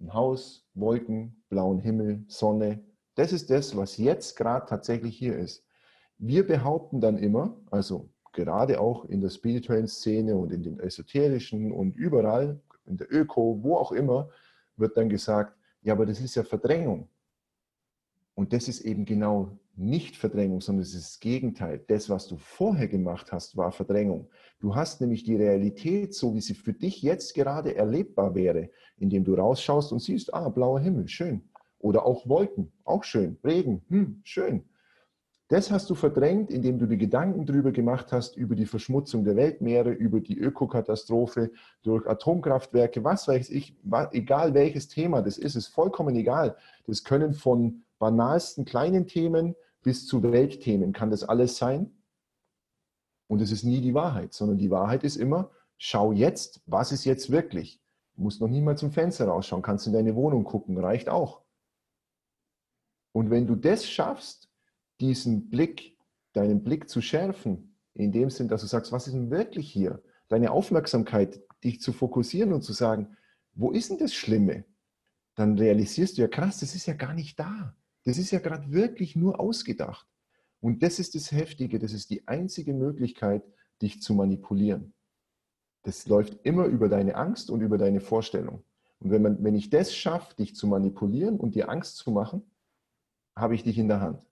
ein 0.00 0.14
Haus, 0.14 0.66
Wolken, 0.74 1.42
blauen 1.48 1.80
Himmel, 1.80 2.24
Sonne. 2.28 2.84
Das 3.14 3.32
ist 3.32 3.50
das, 3.50 3.76
was 3.76 3.96
jetzt 3.96 4.36
gerade 4.36 4.66
tatsächlich 4.66 5.16
hier 5.16 5.36
ist. 5.36 5.64
Wir 6.18 6.46
behaupten 6.46 7.00
dann 7.00 7.18
immer, 7.18 7.56
also 7.70 8.08
gerade 8.32 8.80
auch 8.80 9.04
in 9.04 9.20
der 9.20 9.30
spirituellen 9.30 9.88
Szene 9.88 10.36
und 10.36 10.52
in 10.52 10.62
den 10.62 10.80
esoterischen 10.80 11.72
und 11.72 11.96
überall, 11.96 12.60
in 12.86 12.96
der 12.96 13.12
Öko, 13.12 13.58
wo 13.62 13.76
auch 13.76 13.92
immer, 13.92 14.30
wird 14.76 14.96
dann 14.96 15.08
gesagt, 15.08 15.56
ja, 15.82 15.92
aber 15.92 16.06
das 16.06 16.20
ist 16.20 16.34
ja 16.34 16.44
Verdrängung. 16.44 17.08
Und 18.34 18.52
das 18.52 18.68
ist 18.68 18.80
eben 18.82 19.04
genau 19.04 19.58
nicht 19.78 20.16
Verdrängung, 20.16 20.60
sondern 20.60 20.82
es 20.82 20.94
ist 20.94 21.06
das 21.06 21.20
Gegenteil. 21.20 21.82
Das, 21.88 22.10
was 22.10 22.26
du 22.26 22.36
vorher 22.36 22.88
gemacht 22.88 23.32
hast, 23.32 23.56
war 23.56 23.72
Verdrängung. 23.72 24.28
Du 24.60 24.74
hast 24.74 25.00
nämlich 25.00 25.22
die 25.22 25.36
Realität, 25.36 26.14
so 26.14 26.34
wie 26.34 26.40
sie 26.40 26.54
für 26.54 26.72
dich 26.72 27.02
jetzt 27.02 27.34
gerade 27.34 27.76
erlebbar 27.76 28.34
wäre, 28.34 28.70
indem 28.96 29.24
du 29.24 29.34
rausschaust 29.34 29.92
und 29.92 30.00
siehst, 30.00 30.34
ah, 30.34 30.48
blauer 30.48 30.80
Himmel, 30.80 31.08
schön. 31.08 31.42
Oder 31.78 32.04
auch 32.04 32.28
Wolken, 32.28 32.72
auch 32.84 33.04
schön. 33.04 33.38
Regen, 33.44 33.82
hm, 33.88 34.20
schön. 34.24 34.64
Das 35.50 35.70
hast 35.70 35.88
du 35.88 35.94
verdrängt, 35.94 36.50
indem 36.50 36.78
du 36.78 36.86
dir 36.86 36.98
Gedanken 36.98 37.46
darüber 37.46 37.72
gemacht 37.72 38.12
hast, 38.12 38.36
über 38.36 38.54
die 38.54 38.66
Verschmutzung 38.66 39.24
der 39.24 39.34
Weltmeere, 39.34 39.90
über 39.90 40.20
die 40.20 40.38
Ökokatastrophe 40.38 41.50
durch 41.82 42.06
Atomkraftwerke, 42.06 43.02
was 43.02 43.28
weiß 43.28 43.48
ich, 43.48 43.74
egal 44.12 44.52
welches 44.52 44.88
Thema 44.88 45.22
das 45.22 45.38
ist, 45.38 45.54
ist 45.54 45.68
vollkommen 45.68 46.14
egal. 46.16 46.56
Das 46.86 47.02
können 47.02 47.32
von 47.32 47.82
banalsten 47.98 48.66
kleinen 48.66 49.06
Themen 49.06 49.54
bis 49.82 50.06
zu 50.06 50.22
Weltthemen 50.22 50.92
kann 50.92 51.10
das 51.10 51.24
alles 51.24 51.56
sein. 51.56 52.02
Und 53.28 53.40
es 53.40 53.52
ist 53.52 53.64
nie 53.64 53.80
die 53.80 53.94
Wahrheit, 53.94 54.32
sondern 54.32 54.58
die 54.58 54.70
Wahrheit 54.70 55.04
ist 55.04 55.16
immer, 55.16 55.50
schau 55.76 56.12
jetzt, 56.12 56.62
was 56.66 56.92
ist 56.92 57.04
jetzt 57.04 57.30
wirklich. 57.30 57.80
Du 58.14 58.22
musst 58.22 58.40
noch 58.40 58.48
nie 58.48 58.60
mal 58.60 58.76
zum 58.76 58.90
Fenster 58.90 59.28
rausschauen, 59.28 59.62
kannst 59.62 59.86
in 59.86 59.92
deine 59.92 60.14
Wohnung 60.14 60.44
gucken, 60.44 60.78
reicht 60.78 61.08
auch. 61.08 61.42
Und 63.12 63.30
wenn 63.30 63.46
du 63.46 63.54
das 63.54 63.86
schaffst, 63.86 64.48
diesen 65.00 65.50
Blick, 65.50 65.98
deinen 66.32 66.64
Blick 66.64 66.88
zu 66.88 67.00
schärfen, 67.00 67.76
in 67.94 68.12
dem 68.12 68.30
Sinn, 68.30 68.48
dass 68.48 68.62
du 68.62 68.66
sagst, 68.66 68.92
was 68.92 69.06
ist 69.06 69.14
denn 69.14 69.30
wirklich 69.30 69.70
hier? 69.70 70.02
Deine 70.28 70.50
Aufmerksamkeit, 70.52 71.40
dich 71.64 71.80
zu 71.80 71.92
fokussieren 71.92 72.52
und 72.52 72.62
zu 72.62 72.72
sagen, 72.72 73.16
wo 73.54 73.72
ist 73.72 73.90
denn 73.90 73.98
das 73.98 74.14
Schlimme? 74.14 74.64
Dann 75.34 75.58
realisierst 75.58 76.16
du 76.16 76.22
ja, 76.22 76.28
krass, 76.28 76.60
das 76.60 76.74
ist 76.74 76.86
ja 76.86 76.94
gar 76.94 77.14
nicht 77.14 77.38
da. 77.38 77.74
Das 78.08 78.16
ist 78.16 78.30
ja 78.30 78.38
gerade 78.38 78.72
wirklich 78.72 79.16
nur 79.16 79.38
ausgedacht. 79.38 80.08
Und 80.60 80.82
das 80.82 80.98
ist 80.98 81.14
das 81.14 81.30
Heftige, 81.30 81.78
das 81.78 81.92
ist 81.92 82.08
die 82.08 82.26
einzige 82.26 82.72
Möglichkeit, 82.72 83.42
dich 83.82 84.00
zu 84.00 84.14
manipulieren. 84.14 84.94
Das 85.82 86.06
läuft 86.06 86.38
immer 86.42 86.64
über 86.64 86.88
deine 86.88 87.16
Angst 87.16 87.50
und 87.50 87.60
über 87.60 87.76
deine 87.76 88.00
Vorstellung. 88.00 88.64
Und 89.00 89.10
wenn, 89.10 89.20
man, 89.20 89.44
wenn 89.44 89.54
ich 89.54 89.68
das 89.68 89.94
schaffe, 89.94 90.34
dich 90.36 90.56
zu 90.56 90.66
manipulieren 90.66 91.38
und 91.38 91.54
dir 91.54 91.68
Angst 91.68 91.98
zu 91.98 92.10
machen, 92.10 92.50
habe 93.36 93.54
ich 93.54 93.62
dich 93.62 93.76
in 93.76 93.88
der 93.88 94.00
Hand. 94.00 94.22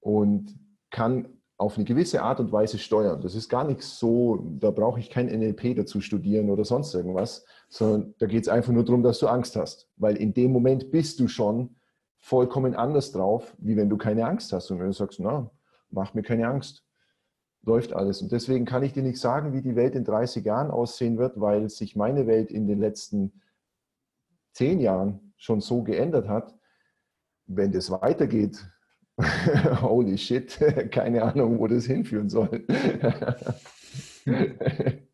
Und 0.00 0.58
kann 0.90 1.40
auf 1.56 1.76
eine 1.76 1.84
gewisse 1.84 2.22
Art 2.22 2.40
und 2.40 2.50
Weise 2.50 2.80
steuern. 2.80 3.20
Das 3.20 3.36
ist 3.36 3.48
gar 3.48 3.62
nichts 3.62 4.00
so, 4.00 4.44
da 4.58 4.72
brauche 4.72 4.98
ich 4.98 5.08
kein 5.08 5.26
NLP 5.26 5.76
dazu 5.76 6.00
studieren 6.00 6.50
oder 6.50 6.64
sonst 6.64 6.94
irgendwas, 6.94 7.44
sondern 7.68 8.12
da 8.18 8.26
geht 8.26 8.42
es 8.42 8.48
einfach 8.48 8.72
nur 8.72 8.84
darum, 8.84 9.04
dass 9.04 9.20
du 9.20 9.28
Angst 9.28 9.54
hast. 9.54 9.88
Weil 9.94 10.16
in 10.16 10.34
dem 10.34 10.50
Moment 10.50 10.90
bist 10.90 11.20
du 11.20 11.28
schon 11.28 11.76
vollkommen 12.22 12.74
anders 12.76 13.10
drauf, 13.10 13.52
wie 13.58 13.76
wenn 13.76 13.90
du 13.90 13.98
keine 13.98 14.26
Angst 14.26 14.52
hast. 14.52 14.70
Und 14.70 14.78
wenn 14.78 14.86
du 14.86 14.92
sagst, 14.92 15.18
na, 15.18 15.50
mach 15.90 16.14
mir 16.14 16.22
keine 16.22 16.46
Angst, 16.46 16.84
läuft 17.62 17.92
alles. 17.92 18.22
Und 18.22 18.30
deswegen 18.30 18.64
kann 18.64 18.84
ich 18.84 18.92
dir 18.92 19.02
nicht 19.02 19.18
sagen, 19.18 19.52
wie 19.52 19.60
die 19.60 19.74
Welt 19.74 19.96
in 19.96 20.04
30 20.04 20.44
Jahren 20.44 20.70
aussehen 20.70 21.18
wird, 21.18 21.40
weil 21.40 21.68
sich 21.68 21.96
meine 21.96 22.28
Welt 22.28 22.52
in 22.52 22.68
den 22.68 22.78
letzten 22.78 23.42
zehn 24.52 24.78
Jahren 24.78 25.34
schon 25.36 25.60
so 25.60 25.82
geändert 25.82 26.28
hat. 26.28 26.54
Wenn 27.46 27.72
das 27.72 27.90
weitergeht, 27.90 28.56
holy 29.82 30.16
shit, 30.16 30.60
keine 30.92 31.24
Ahnung, 31.24 31.58
wo 31.58 31.66
das 31.66 31.86
hinführen 31.86 32.28
soll. 32.28 32.64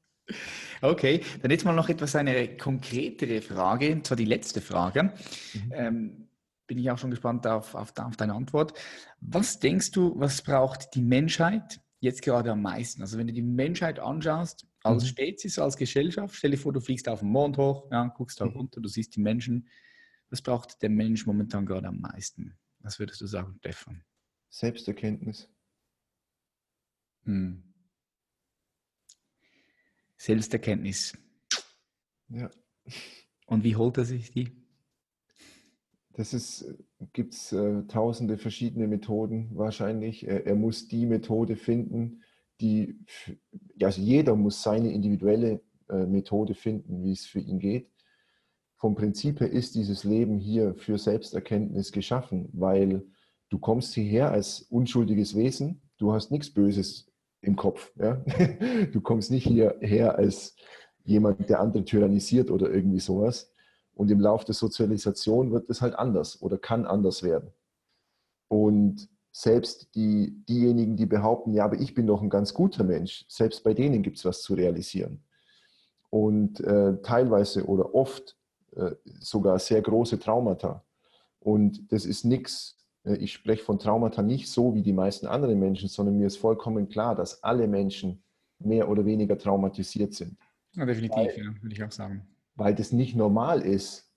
okay, 0.82 1.22
dann 1.40 1.50
jetzt 1.50 1.64
mal 1.64 1.72
noch 1.72 1.88
etwas 1.88 2.14
eine 2.16 2.54
konkretere 2.58 3.40
Frage, 3.40 3.92
und 3.92 4.06
zwar 4.06 4.18
die 4.18 4.26
letzte 4.26 4.60
Frage. 4.60 5.04
Mhm. 5.54 5.72
Ähm, 5.72 6.27
bin 6.68 6.78
ich 6.78 6.88
auch 6.90 6.98
schon 6.98 7.10
gespannt 7.10 7.44
auf, 7.48 7.74
auf, 7.74 7.92
auf 7.98 8.16
deine 8.16 8.34
Antwort. 8.34 8.78
Was 9.20 9.58
denkst 9.58 9.90
du, 9.90 10.12
was 10.20 10.42
braucht 10.42 10.94
die 10.94 11.02
Menschheit 11.02 11.80
jetzt 11.98 12.22
gerade 12.22 12.52
am 12.52 12.62
meisten? 12.62 13.02
Also 13.02 13.18
wenn 13.18 13.26
du 13.26 13.32
die 13.32 13.42
Menschheit 13.42 13.98
anschaust, 13.98 14.68
als 14.84 15.02
mhm. 15.02 15.08
Spezies, 15.08 15.58
als 15.58 15.76
Gesellschaft, 15.76 16.36
stell 16.36 16.52
dir 16.52 16.58
vor, 16.58 16.72
du 16.72 16.80
fliegst 16.80 17.08
auf 17.08 17.20
den 17.20 17.30
Mond 17.30 17.58
hoch, 17.58 17.88
ja, 17.90 18.06
guckst 18.06 18.40
da 18.40 18.44
mhm. 18.44 18.52
runter, 18.52 18.80
du 18.80 18.88
siehst 18.88 19.16
die 19.16 19.20
Menschen. 19.20 19.68
Was 20.30 20.42
braucht 20.42 20.80
der 20.82 20.90
Mensch 20.90 21.26
momentan 21.26 21.66
gerade 21.66 21.88
am 21.88 22.00
meisten? 22.00 22.56
Was 22.80 22.98
würdest 22.98 23.20
du 23.20 23.26
sagen, 23.26 23.56
Stefan? 23.58 24.04
Selbsterkenntnis. 24.50 25.50
Hm. 27.24 27.64
Selbsterkenntnis. 30.16 31.16
Ja. 32.28 32.50
Und 33.46 33.64
wie 33.64 33.76
holt 33.76 33.96
er 33.98 34.04
sich 34.04 34.30
die? 34.30 34.67
Das 36.18 36.34
ist, 36.34 36.74
gibt 37.12 37.32
es 37.32 37.52
äh, 37.52 37.84
tausende 37.84 38.38
verschiedene 38.38 38.88
Methoden 38.88 39.50
wahrscheinlich. 39.52 40.26
Er, 40.26 40.48
er, 40.48 40.56
muss 40.56 40.88
die 40.88 41.06
Methode 41.06 41.54
finden, 41.54 42.24
die, 42.60 42.98
also 43.80 44.02
jeder 44.02 44.34
muss 44.34 44.60
seine 44.60 44.90
individuelle 44.90 45.60
äh, 45.88 46.06
Methode 46.06 46.54
finden, 46.54 47.04
wie 47.04 47.12
es 47.12 47.24
für 47.24 47.38
ihn 47.38 47.60
geht. 47.60 47.88
Vom 48.74 48.96
Prinzip 48.96 49.38
her 49.38 49.48
ist 49.48 49.76
dieses 49.76 50.02
Leben 50.02 50.40
hier 50.40 50.74
für 50.74 50.98
Selbsterkenntnis 50.98 51.92
geschaffen, 51.92 52.48
weil 52.52 53.06
du 53.48 53.60
kommst 53.60 53.94
hierher 53.94 54.32
als 54.32 54.62
unschuldiges 54.62 55.36
Wesen, 55.36 55.82
du 55.98 56.12
hast 56.12 56.32
nichts 56.32 56.50
Böses 56.50 57.06
im 57.42 57.54
Kopf. 57.54 57.92
Ja? 57.94 58.24
Du 58.92 59.00
kommst 59.02 59.30
nicht 59.30 59.46
hierher 59.46 60.18
als 60.18 60.56
jemand, 61.04 61.48
der 61.48 61.60
andere 61.60 61.84
tyrannisiert 61.84 62.50
oder 62.50 62.68
irgendwie 62.72 62.98
sowas, 62.98 63.52
und 63.98 64.12
im 64.12 64.20
Laufe 64.20 64.46
der 64.46 64.54
Sozialisation 64.54 65.50
wird 65.50 65.68
es 65.68 65.82
halt 65.82 65.96
anders 65.96 66.40
oder 66.40 66.56
kann 66.56 66.86
anders 66.86 67.24
werden. 67.24 67.50
Und 68.46 69.08
selbst 69.32 69.92
die, 69.96 70.44
diejenigen, 70.48 70.96
die 70.96 71.04
behaupten, 71.04 71.52
ja, 71.52 71.64
aber 71.64 71.80
ich 71.80 71.94
bin 71.94 72.06
doch 72.06 72.22
ein 72.22 72.30
ganz 72.30 72.54
guter 72.54 72.84
Mensch, 72.84 73.24
selbst 73.28 73.64
bei 73.64 73.74
denen 73.74 74.04
gibt 74.04 74.18
es 74.18 74.24
was 74.24 74.42
zu 74.42 74.54
realisieren. 74.54 75.24
Und 76.10 76.60
äh, 76.60 77.02
teilweise 77.02 77.66
oder 77.66 77.92
oft 77.92 78.36
äh, 78.76 78.92
sogar 79.18 79.58
sehr 79.58 79.82
große 79.82 80.20
Traumata. 80.20 80.84
Und 81.40 81.90
das 81.90 82.06
ist 82.06 82.24
nichts, 82.24 82.78
äh, 83.02 83.16
ich 83.16 83.32
spreche 83.32 83.64
von 83.64 83.80
Traumata 83.80 84.22
nicht 84.22 84.48
so 84.48 84.76
wie 84.76 84.82
die 84.82 84.92
meisten 84.92 85.26
anderen 85.26 85.58
Menschen, 85.58 85.88
sondern 85.88 86.18
mir 86.18 86.28
ist 86.28 86.36
vollkommen 86.36 86.88
klar, 86.88 87.16
dass 87.16 87.42
alle 87.42 87.66
Menschen 87.66 88.22
mehr 88.60 88.88
oder 88.88 89.04
weniger 89.04 89.36
traumatisiert 89.36 90.14
sind. 90.14 90.36
Ja, 90.74 90.86
definitiv, 90.86 91.16
Weil, 91.16 91.36
ja, 91.36 91.62
würde 91.62 91.74
ich 91.74 91.82
auch 91.82 91.90
sagen 91.90 92.24
weil 92.58 92.74
das 92.74 92.92
nicht 92.92 93.16
normal 93.16 93.62
ist, 93.62 94.10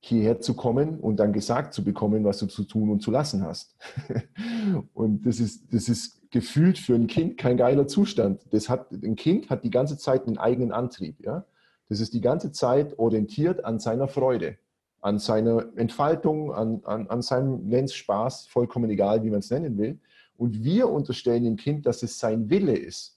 hierher 0.00 0.40
zu 0.40 0.54
kommen 0.54 1.00
und 1.00 1.16
dann 1.16 1.32
gesagt 1.32 1.74
zu 1.74 1.82
bekommen, 1.82 2.24
was 2.24 2.38
du 2.38 2.46
zu 2.46 2.64
tun 2.64 2.90
und 2.90 3.02
zu 3.02 3.10
lassen 3.10 3.44
hast. 3.44 3.76
und 4.94 5.26
das 5.26 5.40
ist, 5.40 5.74
das 5.74 5.88
ist 5.88 6.30
gefühlt 6.30 6.78
für 6.78 6.94
ein 6.94 7.08
Kind 7.08 7.38
kein 7.38 7.56
geiler 7.56 7.88
Zustand. 7.88 8.40
Das 8.50 8.68
hat, 8.68 8.92
ein 8.92 9.16
Kind 9.16 9.50
hat 9.50 9.64
die 9.64 9.70
ganze 9.70 9.98
Zeit 9.98 10.26
einen 10.26 10.38
eigenen 10.38 10.70
Antrieb. 10.70 11.24
Ja? 11.24 11.44
Das 11.88 12.00
ist 12.00 12.14
die 12.14 12.20
ganze 12.20 12.52
Zeit 12.52 12.98
orientiert 12.98 13.64
an 13.64 13.80
seiner 13.80 14.06
Freude, 14.06 14.58
an 15.00 15.18
seiner 15.18 15.66
Entfaltung, 15.76 16.52
an, 16.52 16.82
an, 16.84 17.08
an 17.08 17.22
seinem 17.22 17.66
Nennenspaß, 17.66 18.46
vollkommen 18.46 18.90
egal, 18.90 19.24
wie 19.24 19.30
man 19.30 19.40
es 19.40 19.50
nennen 19.50 19.76
will. 19.76 19.98
Und 20.36 20.62
wir 20.62 20.88
unterstellen 20.88 21.44
dem 21.44 21.56
Kind, 21.56 21.84
dass 21.86 22.02
es 22.04 22.18
sein 22.18 22.48
Wille 22.48 22.76
ist. 22.76 23.15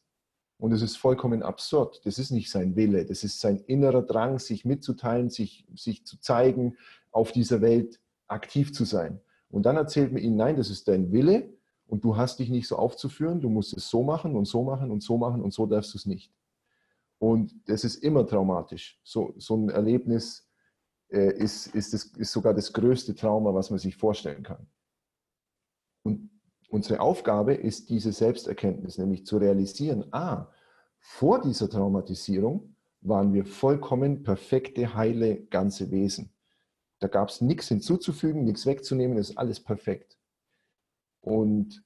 Und 0.60 0.74
es 0.74 0.82
ist 0.82 0.98
vollkommen 0.98 1.42
absurd. 1.42 2.02
Das 2.06 2.20
ist 2.20 2.32
nicht 2.32 2.52
sein 2.52 2.76
Wille, 2.76 3.06
das 3.06 3.24
ist 3.24 3.40
sein 3.40 3.60
innerer 3.60 4.02
Drang, 4.02 4.40
sich 4.40 4.66
mitzuteilen, 4.66 5.30
sich, 5.30 5.66
sich 5.74 6.06
zu 6.06 6.20
zeigen, 6.20 6.78
auf 7.12 7.32
dieser 7.32 7.62
Welt 7.62 8.00
aktiv 8.28 8.74
zu 8.74 8.84
sein. 8.84 9.22
Und 9.50 9.66
dann 9.66 9.78
erzählt 9.78 10.12
man 10.12 10.22
ihm, 10.22 10.36
nein, 10.36 10.58
das 10.58 10.70
ist 10.70 10.88
dein 10.90 11.14
Wille 11.14 11.50
und 11.88 12.04
du 12.04 12.18
hast 12.18 12.40
dich 12.40 12.50
nicht 12.50 12.68
so 12.68 12.76
aufzuführen, 12.76 13.40
du 13.40 13.50
musst 13.50 13.76
es 13.76 13.90
so 13.90 14.04
machen 14.04 14.36
und 14.36 14.46
so 14.46 14.64
machen 14.64 14.92
und 14.92 15.02
so 15.02 15.18
machen 15.18 15.42
und 15.42 15.54
so 15.54 15.66
darfst 15.66 15.94
du 15.94 15.98
es 15.98 16.06
nicht. 16.06 16.32
Und 17.20 17.54
das 17.66 17.86
ist 17.86 18.04
immer 18.04 18.28
traumatisch. 18.28 19.00
So, 19.04 19.34
so 19.38 19.56
ein 19.56 19.70
Erlebnis 19.70 20.46
äh, 21.10 21.34
ist, 21.38 21.68
ist, 21.68 21.94
das, 21.94 22.04
ist 22.04 22.32
sogar 22.32 22.54
das 22.54 22.72
größte 22.74 23.16
Trauma, 23.16 23.54
was 23.54 23.70
man 23.70 23.80
sich 23.80 23.96
vorstellen 23.96 24.44
kann. 24.44 24.68
Und 26.04 26.30
Unsere 26.70 27.00
Aufgabe 27.00 27.56
ist 27.56 27.90
diese 27.90 28.12
Selbsterkenntnis, 28.12 29.00
nämlich 29.00 29.26
zu 29.26 29.38
realisieren, 29.38 30.06
ah, 30.12 30.48
vor 31.00 31.42
dieser 31.42 31.70
Traumatisierung 31.70 32.76
waren 33.02 33.34
wir 33.34 33.46
vollkommen 33.46 34.22
perfekte, 34.22 34.94
heile, 34.94 35.42
ganze 35.46 35.90
Wesen. 35.90 36.32
Da 37.00 37.08
gab 37.08 37.30
es 37.30 37.42
nichts 37.42 37.70
hinzuzufügen, 37.70 38.44
nichts 38.44 38.66
wegzunehmen, 38.66 39.18
ist 39.18 39.38
alles 39.38 39.60
perfekt. 39.60 40.18
Und 41.22 41.84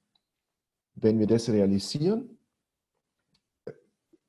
wenn 0.94 1.18
wir 1.18 1.26
das 1.26 1.48
realisieren, 1.48 2.38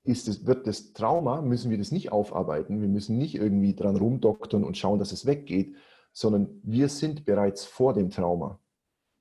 ist 0.03 0.27
es, 0.27 0.45
wird 0.45 0.67
das 0.67 0.93
Trauma, 0.93 1.41
müssen 1.41 1.71
wir 1.71 1.79
das 1.79 1.91
nicht 1.91 2.11
aufarbeiten, 2.11 2.79
wir 2.79 2.87
müssen 2.87 3.17
nicht 3.17 3.35
irgendwie 3.35 3.75
dran 3.75 3.97
rumdoktern 3.97 4.63
und 4.63 4.77
schauen, 4.77 4.99
dass 4.99 5.11
es 5.11 5.25
weggeht, 5.25 5.75
sondern 6.13 6.61
wir 6.63 6.87
sind 6.87 7.25
bereits 7.25 7.65
vor 7.65 7.93
dem 7.93 8.09
Trauma. 8.09 8.59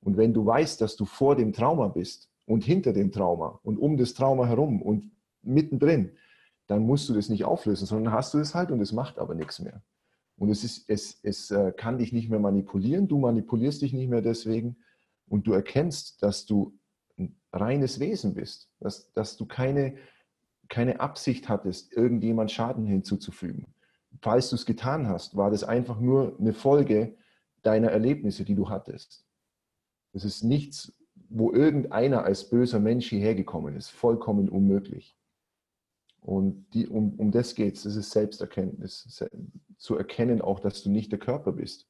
Und 0.05 0.17
wenn 0.17 0.35
du 0.35 0.45
weißt, 0.45 0.79
dass 0.81 0.95
du 0.95 1.05
vor 1.05 1.35
dem 1.35 1.51
Trauma 1.51 1.87
bist 1.87 2.29
und 2.45 2.63
hinter 2.63 2.93
dem 2.93 3.11
Trauma 3.11 3.59
und 3.63 3.79
um 3.79 3.97
das 3.97 4.13
Trauma 4.13 4.45
herum 4.45 4.83
und 4.83 5.09
mittendrin, 5.41 6.11
dann 6.67 6.83
musst 6.83 7.09
du 7.09 7.13
das 7.15 7.27
nicht 7.27 7.43
auflösen, 7.43 7.87
sondern 7.87 8.13
hast 8.13 8.35
du 8.35 8.37
es 8.37 8.53
halt 8.53 8.69
und 8.69 8.79
es 8.81 8.91
macht 8.91 9.17
aber 9.17 9.33
nichts 9.33 9.59
mehr. 9.59 9.81
Und 10.37 10.49
es, 10.49 10.63
ist, 10.63 10.87
es, 10.91 11.19
es 11.23 11.49
äh, 11.49 11.73
kann 11.75 11.97
dich 11.97 12.13
nicht 12.13 12.29
mehr 12.29 12.39
manipulieren, 12.39 13.07
du 13.07 13.17
manipulierst 13.17 13.81
dich 13.81 13.93
nicht 13.93 14.07
mehr 14.07 14.21
deswegen 14.21 14.77
und 15.27 15.47
du 15.47 15.53
erkennst, 15.53 16.21
dass 16.21 16.45
du 16.45 16.77
ein 17.17 17.35
reines 17.51 17.99
Wesen 17.99 18.35
bist, 18.35 18.69
dass, 18.79 19.11
dass 19.13 19.37
du 19.37 19.47
keine, 19.47 19.95
keine 20.69 20.99
Absicht 20.99 21.49
hattest, 21.49 21.93
irgendjemand 21.93 22.51
Schaden 22.51 22.85
hinzuzufügen. 22.85 23.73
Falls 24.21 24.51
du 24.51 24.55
es 24.55 24.67
getan 24.67 25.07
hast, 25.07 25.35
war 25.35 25.49
das 25.49 25.63
einfach 25.63 25.99
nur 25.99 26.37
eine 26.39 26.53
Folge 26.53 27.15
deiner 27.63 27.89
Erlebnisse, 27.89 28.45
die 28.45 28.53
du 28.53 28.69
hattest. 28.69 29.24
Das 30.15 30.23
ist 30.23 30.43
nichts, 30.43 30.93
wo 31.27 31.51
irgendeiner 31.51 32.23
als 32.23 32.49
böser 32.49 32.79
Mensch 32.79 33.09
hierher 33.09 33.35
gekommen 33.35 33.75
ist. 33.75 33.89
Vollkommen 33.89 34.47
unmöglich. 34.47 35.17
Und 36.21 36.73
die, 36.73 36.87
um, 36.87 37.19
um 37.19 37.31
das 37.31 37.53
geht 37.53 37.75
es, 37.75 37.83
das 37.83 37.97
ist 37.97 38.11
Selbsterkenntnis. 38.11 39.21
Zu 39.77 39.97
erkennen 39.97 40.39
auch, 40.39 40.61
dass 40.61 40.83
du 40.83 40.89
nicht 40.89 41.11
der 41.11 41.19
Körper 41.19 41.51
bist. 41.51 41.89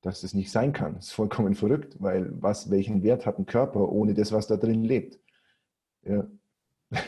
Dass 0.00 0.22
es 0.22 0.32
nicht 0.32 0.52
sein 0.52 0.72
kann. 0.72 0.94
Das 0.94 1.06
ist 1.06 1.12
vollkommen 1.12 1.56
verrückt, 1.56 1.96
weil 1.98 2.40
was, 2.40 2.70
welchen 2.70 3.02
Wert 3.02 3.26
hat 3.26 3.36
ein 3.36 3.46
Körper 3.46 3.88
ohne 3.88 4.14
das, 4.14 4.30
was 4.30 4.46
da 4.46 4.56
drin 4.56 4.84
lebt? 4.84 5.18
Ja. 6.04 6.30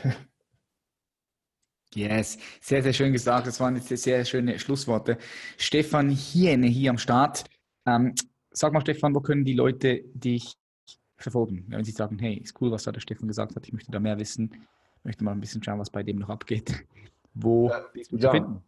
Yes, 1.97 2.39
sehr, 2.61 2.83
sehr 2.83 2.93
schön 2.93 3.13
gesagt. 3.13 3.47
Das 3.47 3.61
waren 3.61 3.77
jetzt 3.77 3.87
sehr 3.87 4.25
schöne 4.25 4.59
Schlussworte. 4.59 5.17
Stefan 5.57 6.11
Hiene 6.11 6.67
hier 6.67 6.91
am 6.91 6.99
Start. 6.99 7.45
Ähm, 7.87 8.17
sag 8.55 8.73
mal, 8.73 8.81
Stefan, 8.81 9.15
wo 9.15 9.21
können 9.21 9.45
die 9.45 9.55
Leute 9.55 10.03
dich 10.15 10.57
verfolgen? 11.17 11.67
Wenn 11.69 11.85
sie 11.85 11.93
sagen, 11.93 12.19
hey, 12.19 12.35
ist 12.37 12.61
cool, 12.61 12.71
was 12.71 12.85
da 12.85 12.93
der 12.93 13.01
Stefan 13.01 13.29
gesagt 13.29 13.55
hat, 13.55 13.67
ich 13.67 13.73
möchte 13.73 13.91
da 13.91 14.01
mehr 14.01 14.19
wissen, 14.19 14.55
möchte 15.03 15.25
mal 15.25 15.33
ein 15.33 15.41
bisschen 15.41 15.63
schauen, 15.63 15.79
was 15.79 15.91
bei 15.91 16.03
dem 16.03 16.17
noch 16.17 16.31
abgeht. 16.31 16.87
Wo 17.35 17.69
ja, 17.69 17.85
bist 17.93 18.13
du 18.13 18.17
ja, 18.17 18.31
zu 18.31 18.31
finden? 18.31 18.63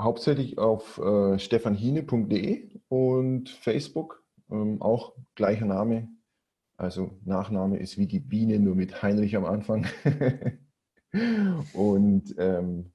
Hauptsächlich 0.00 0.58
auf 0.58 0.98
äh, 0.98 1.38
stefanhine.de 1.38 2.68
und 2.88 3.48
Facebook, 3.50 4.22
ähm, 4.50 4.80
auch 4.80 5.14
gleicher 5.34 5.66
Name. 5.66 6.08
Also 6.78 7.18
Nachname 7.24 7.78
ist 7.78 7.96
wie 7.98 8.06
die 8.06 8.20
Biene, 8.20 8.58
nur 8.58 8.74
mit 8.74 9.02
Heinrich 9.02 9.36
am 9.36 9.44
Anfang. 9.44 9.86
Und 11.72 12.34
ähm, 12.36 12.92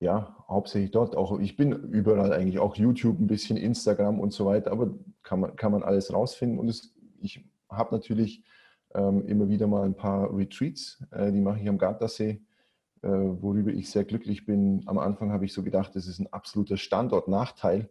ja, 0.00 0.34
hauptsächlich 0.48 0.90
dort. 0.90 1.14
Auch 1.14 1.38
ich 1.38 1.56
bin 1.56 1.72
überall 1.72 2.32
eigentlich, 2.32 2.58
auch 2.58 2.74
YouTube, 2.74 3.20
ein 3.20 3.26
bisschen 3.26 3.58
Instagram 3.58 4.18
und 4.18 4.32
so 4.32 4.46
weiter, 4.46 4.72
aber 4.72 4.94
kann 5.22 5.40
man, 5.40 5.56
kann 5.56 5.72
man 5.72 5.82
alles 5.82 6.12
rausfinden. 6.12 6.58
Und 6.58 6.68
es, 6.68 6.94
ich 7.20 7.44
habe 7.68 7.94
natürlich 7.94 8.42
ähm, 8.94 9.26
immer 9.26 9.48
wieder 9.48 9.66
mal 9.66 9.84
ein 9.84 9.94
paar 9.94 10.34
Retreats, 10.34 11.04
äh, 11.10 11.30
die 11.30 11.40
mache 11.40 11.60
ich 11.60 11.68
am 11.68 11.76
Gardasee, 11.76 12.40
äh, 13.02 13.08
worüber 13.08 13.70
ich 13.70 13.90
sehr 13.90 14.04
glücklich 14.04 14.46
bin. 14.46 14.82
Am 14.86 14.98
Anfang 14.98 15.32
habe 15.32 15.44
ich 15.44 15.52
so 15.52 15.62
gedacht, 15.62 15.94
das 15.94 16.06
ist 16.06 16.18
ein 16.18 16.32
absoluter 16.32 16.78
Standortnachteil, 16.78 17.90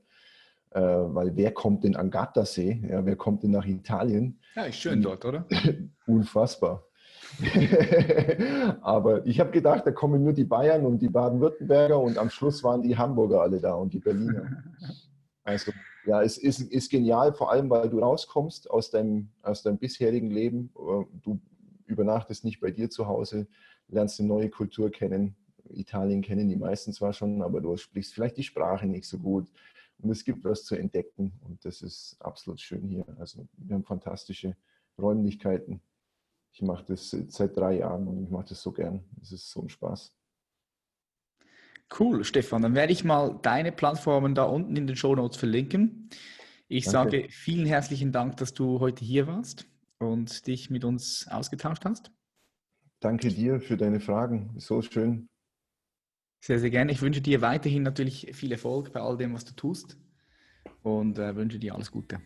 äh, 0.71 0.81
weil 0.81 1.35
wer 1.35 1.51
kommt 1.51 1.83
denn 1.83 1.95
an 1.95 2.09
Gardasee? 2.09 2.83
Ja, 2.89 3.05
wer 3.05 3.17
kommt 3.17 3.43
denn 3.43 3.51
nach 3.51 3.67
Italien? 3.67 4.39
Ja, 4.55 4.63
ist 4.63 4.77
schön 4.79 5.03
dort, 5.03 5.25
oder? 5.25 5.45
Unfassbar. 6.07 6.88
Aber 8.81 9.25
ich 9.25 9.39
habe 9.39 9.51
gedacht, 9.51 9.85
da 9.85 9.91
kommen 9.91 10.23
nur 10.23 10.33
die 10.33 10.43
Bayern 10.43 10.85
und 10.85 11.01
die 11.01 11.09
Baden-Württemberger 11.09 11.99
und 11.99 12.17
am 12.17 12.29
Schluss 12.29 12.63
waren 12.63 12.81
die 12.81 12.97
Hamburger 12.97 13.41
alle 13.41 13.59
da 13.59 13.73
und 13.73 13.93
die 13.93 13.99
Berliner. 13.99 14.63
Also 15.45 15.71
ja, 16.05 16.21
es 16.21 16.37
ist, 16.37 16.59
ist 16.59 16.91
genial, 16.91 17.33
vor 17.33 17.51
allem 17.51 17.71
weil 17.71 17.89
du 17.89 17.99
rauskommst 17.99 18.69
aus 18.69 18.91
deinem, 18.91 19.29
aus 19.41 19.63
deinem 19.63 19.79
bisherigen 19.79 20.29
Leben. 20.29 20.71
Du 21.23 21.39
übernachtest 21.87 22.43
nicht 22.43 22.59
bei 22.59 22.69
dir 22.69 22.91
zu 22.91 23.07
Hause, 23.07 23.47
lernst 23.87 24.19
eine 24.19 24.29
neue 24.29 24.49
Kultur 24.49 24.91
kennen. 24.91 25.35
Italien 25.71 26.21
kennen 26.21 26.49
die 26.49 26.55
meisten 26.55 26.93
zwar 26.93 27.13
schon, 27.13 27.41
aber 27.41 27.61
du 27.61 27.75
sprichst 27.77 28.13
vielleicht 28.13 28.37
die 28.37 28.43
Sprache 28.43 28.85
nicht 28.85 29.07
so 29.07 29.17
gut. 29.17 29.51
Und 30.01 30.11
es 30.11 30.23
gibt 30.23 30.45
was 30.45 30.63
zu 30.65 30.75
entdecken 30.75 31.33
und 31.41 31.65
das 31.65 31.81
ist 31.81 32.15
absolut 32.19 32.61
schön 32.61 32.87
hier. 32.87 33.05
Also 33.17 33.47
wir 33.57 33.75
haben 33.75 33.83
fantastische 33.83 34.55
Räumlichkeiten 34.97 35.81
ich 36.51 36.61
mache 36.61 36.85
das 36.87 37.09
seit 37.09 37.55
drei 37.55 37.77
Jahren 37.77 38.07
und 38.07 38.23
ich 38.23 38.29
mache 38.29 38.45
das 38.49 38.61
so 38.61 38.71
gern. 38.71 39.03
Es 39.21 39.31
ist 39.31 39.49
so 39.49 39.61
ein 39.61 39.69
Spaß. 39.69 40.13
Cool, 41.97 42.23
Stefan. 42.23 42.61
Dann 42.61 42.75
werde 42.75 42.93
ich 42.93 43.03
mal 43.03 43.39
deine 43.41 43.71
Plattformen 43.71 44.35
da 44.35 44.43
unten 44.43 44.75
in 44.75 44.85
den 44.85 44.95
Show 44.95 45.15
Notes 45.15 45.37
verlinken. 45.37 46.09
Ich 46.67 46.85
Danke. 46.85 46.91
sage 46.91 47.27
vielen 47.29 47.65
herzlichen 47.65 48.11
Dank, 48.11 48.37
dass 48.37 48.53
du 48.53 48.79
heute 48.79 49.03
hier 49.03 49.25
warst 49.25 49.65
und 49.97 50.45
dich 50.45 50.69
mit 50.69 50.85
uns 50.85 51.27
ausgetauscht 51.29 51.83
hast. 51.85 52.11
Danke 52.99 53.29
dir 53.29 53.59
für 53.59 53.77
deine 53.77 53.99
Fragen. 53.99 54.53
So 54.57 54.81
schön. 54.81 55.29
Sehr, 56.41 56.59
sehr 56.59 56.69
gerne. 56.69 56.91
Ich 56.91 57.01
wünsche 57.01 57.21
dir 57.21 57.41
weiterhin 57.41 57.83
natürlich 57.83 58.29
viel 58.33 58.51
Erfolg 58.51 58.93
bei 58.93 59.01
all 59.01 59.17
dem, 59.17 59.33
was 59.33 59.45
du 59.45 59.53
tust 59.53 59.97
und 60.83 61.17
äh, 61.17 61.35
wünsche 61.35 61.59
dir 61.59 61.75
alles 61.75 61.91
Gute. 61.91 62.21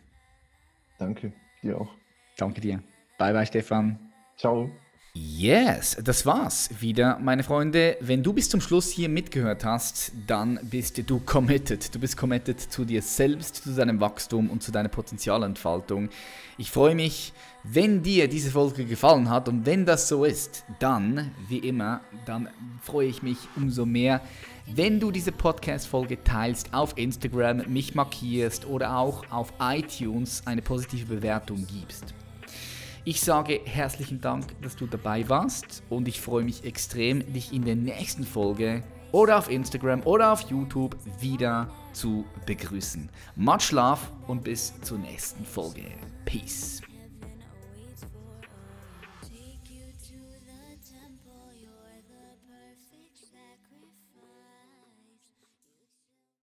Danke, 0.98 1.32
dir 1.62 1.80
auch. 1.80 1.96
Danke 2.36 2.60
dir. 2.60 2.82
Bye, 3.18 3.32
bye, 3.32 3.46
Stefan. 3.46 4.13
Ciao. 4.36 4.70
Yes, 5.16 5.96
das 6.02 6.26
war's 6.26 6.70
wieder, 6.80 7.20
meine 7.20 7.44
Freunde. 7.44 7.96
Wenn 8.00 8.24
du 8.24 8.32
bis 8.32 8.50
zum 8.50 8.60
Schluss 8.60 8.90
hier 8.90 9.08
mitgehört 9.08 9.64
hast, 9.64 10.10
dann 10.26 10.58
bist 10.60 11.08
du 11.08 11.20
committed. 11.20 11.94
Du 11.94 12.00
bist 12.00 12.16
committed 12.16 12.60
zu 12.60 12.84
dir 12.84 13.00
selbst, 13.00 13.62
zu 13.62 13.76
deinem 13.76 14.00
Wachstum 14.00 14.50
und 14.50 14.64
zu 14.64 14.72
deiner 14.72 14.88
Potenzialentfaltung. 14.88 16.08
Ich 16.58 16.72
freue 16.72 16.96
mich, 16.96 17.32
wenn 17.62 18.02
dir 18.02 18.26
diese 18.26 18.50
Folge 18.50 18.86
gefallen 18.86 19.30
hat 19.30 19.48
und 19.48 19.66
wenn 19.66 19.86
das 19.86 20.08
so 20.08 20.24
ist, 20.24 20.64
dann, 20.80 21.30
wie 21.48 21.58
immer, 21.58 22.00
dann 22.26 22.48
freue 22.82 23.06
ich 23.06 23.22
mich 23.22 23.38
umso 23.54 23.86
mehr, 23.86 24.20
wenn 24.66 24.98
du 24.98 25.12
diese 25.12 25.30
Podcast-Folge 25.30 26.24
teilst 26.24 26.74
auf 26.74 26.98
Instagram, 26.98 27.72
mich 27.72 27.94
markierst 27.94 28.66
oder 28.66 28.98
auch 28.98 29.22
auf 29.30 29.52
iTunes 29.60 30.42
eine 30.44 30.60
positive 30.60 31.06
Bewertung 31.06 31.64
gibst. 31.68 32.14
Ich 33.06 33.20
sage 33.20 33.60
herzlichen 33.66 34.22
Dank, 34.22 34.58
dass 34.62 34.76
du 34.76 34.86
dabei 34.86 35.28
warst 35.28 35.82
und 35.90 36.08
ich 36.08 36.22
freue 36.22 36.42
mich 36.42 36.64
extrem, 36.64 37.34
dich 37.34 37.52
in 37.52 37.66
der 37.66 37.76
nächsten 37.76 38.24
Folge 38.24 38.82
oder 39.12 39.36
auf 39.36 39.50
Instagram 39.50 40.02
oder 40.06 40.32
auf 40.32 40.40
YouTube 40.50 40.96
wieder 41.20 41.70
zu 41.92 42.24
begrüßen. 42.46 43.10
Much 43.36 43.72
love 43.72 44.00
und 44.26 44.42
bis 44.42 44.72
zur 44.80 44.96
nächsten 44.96 45.44
Folge. 45.44 45.82
Peace. 46.24 46.80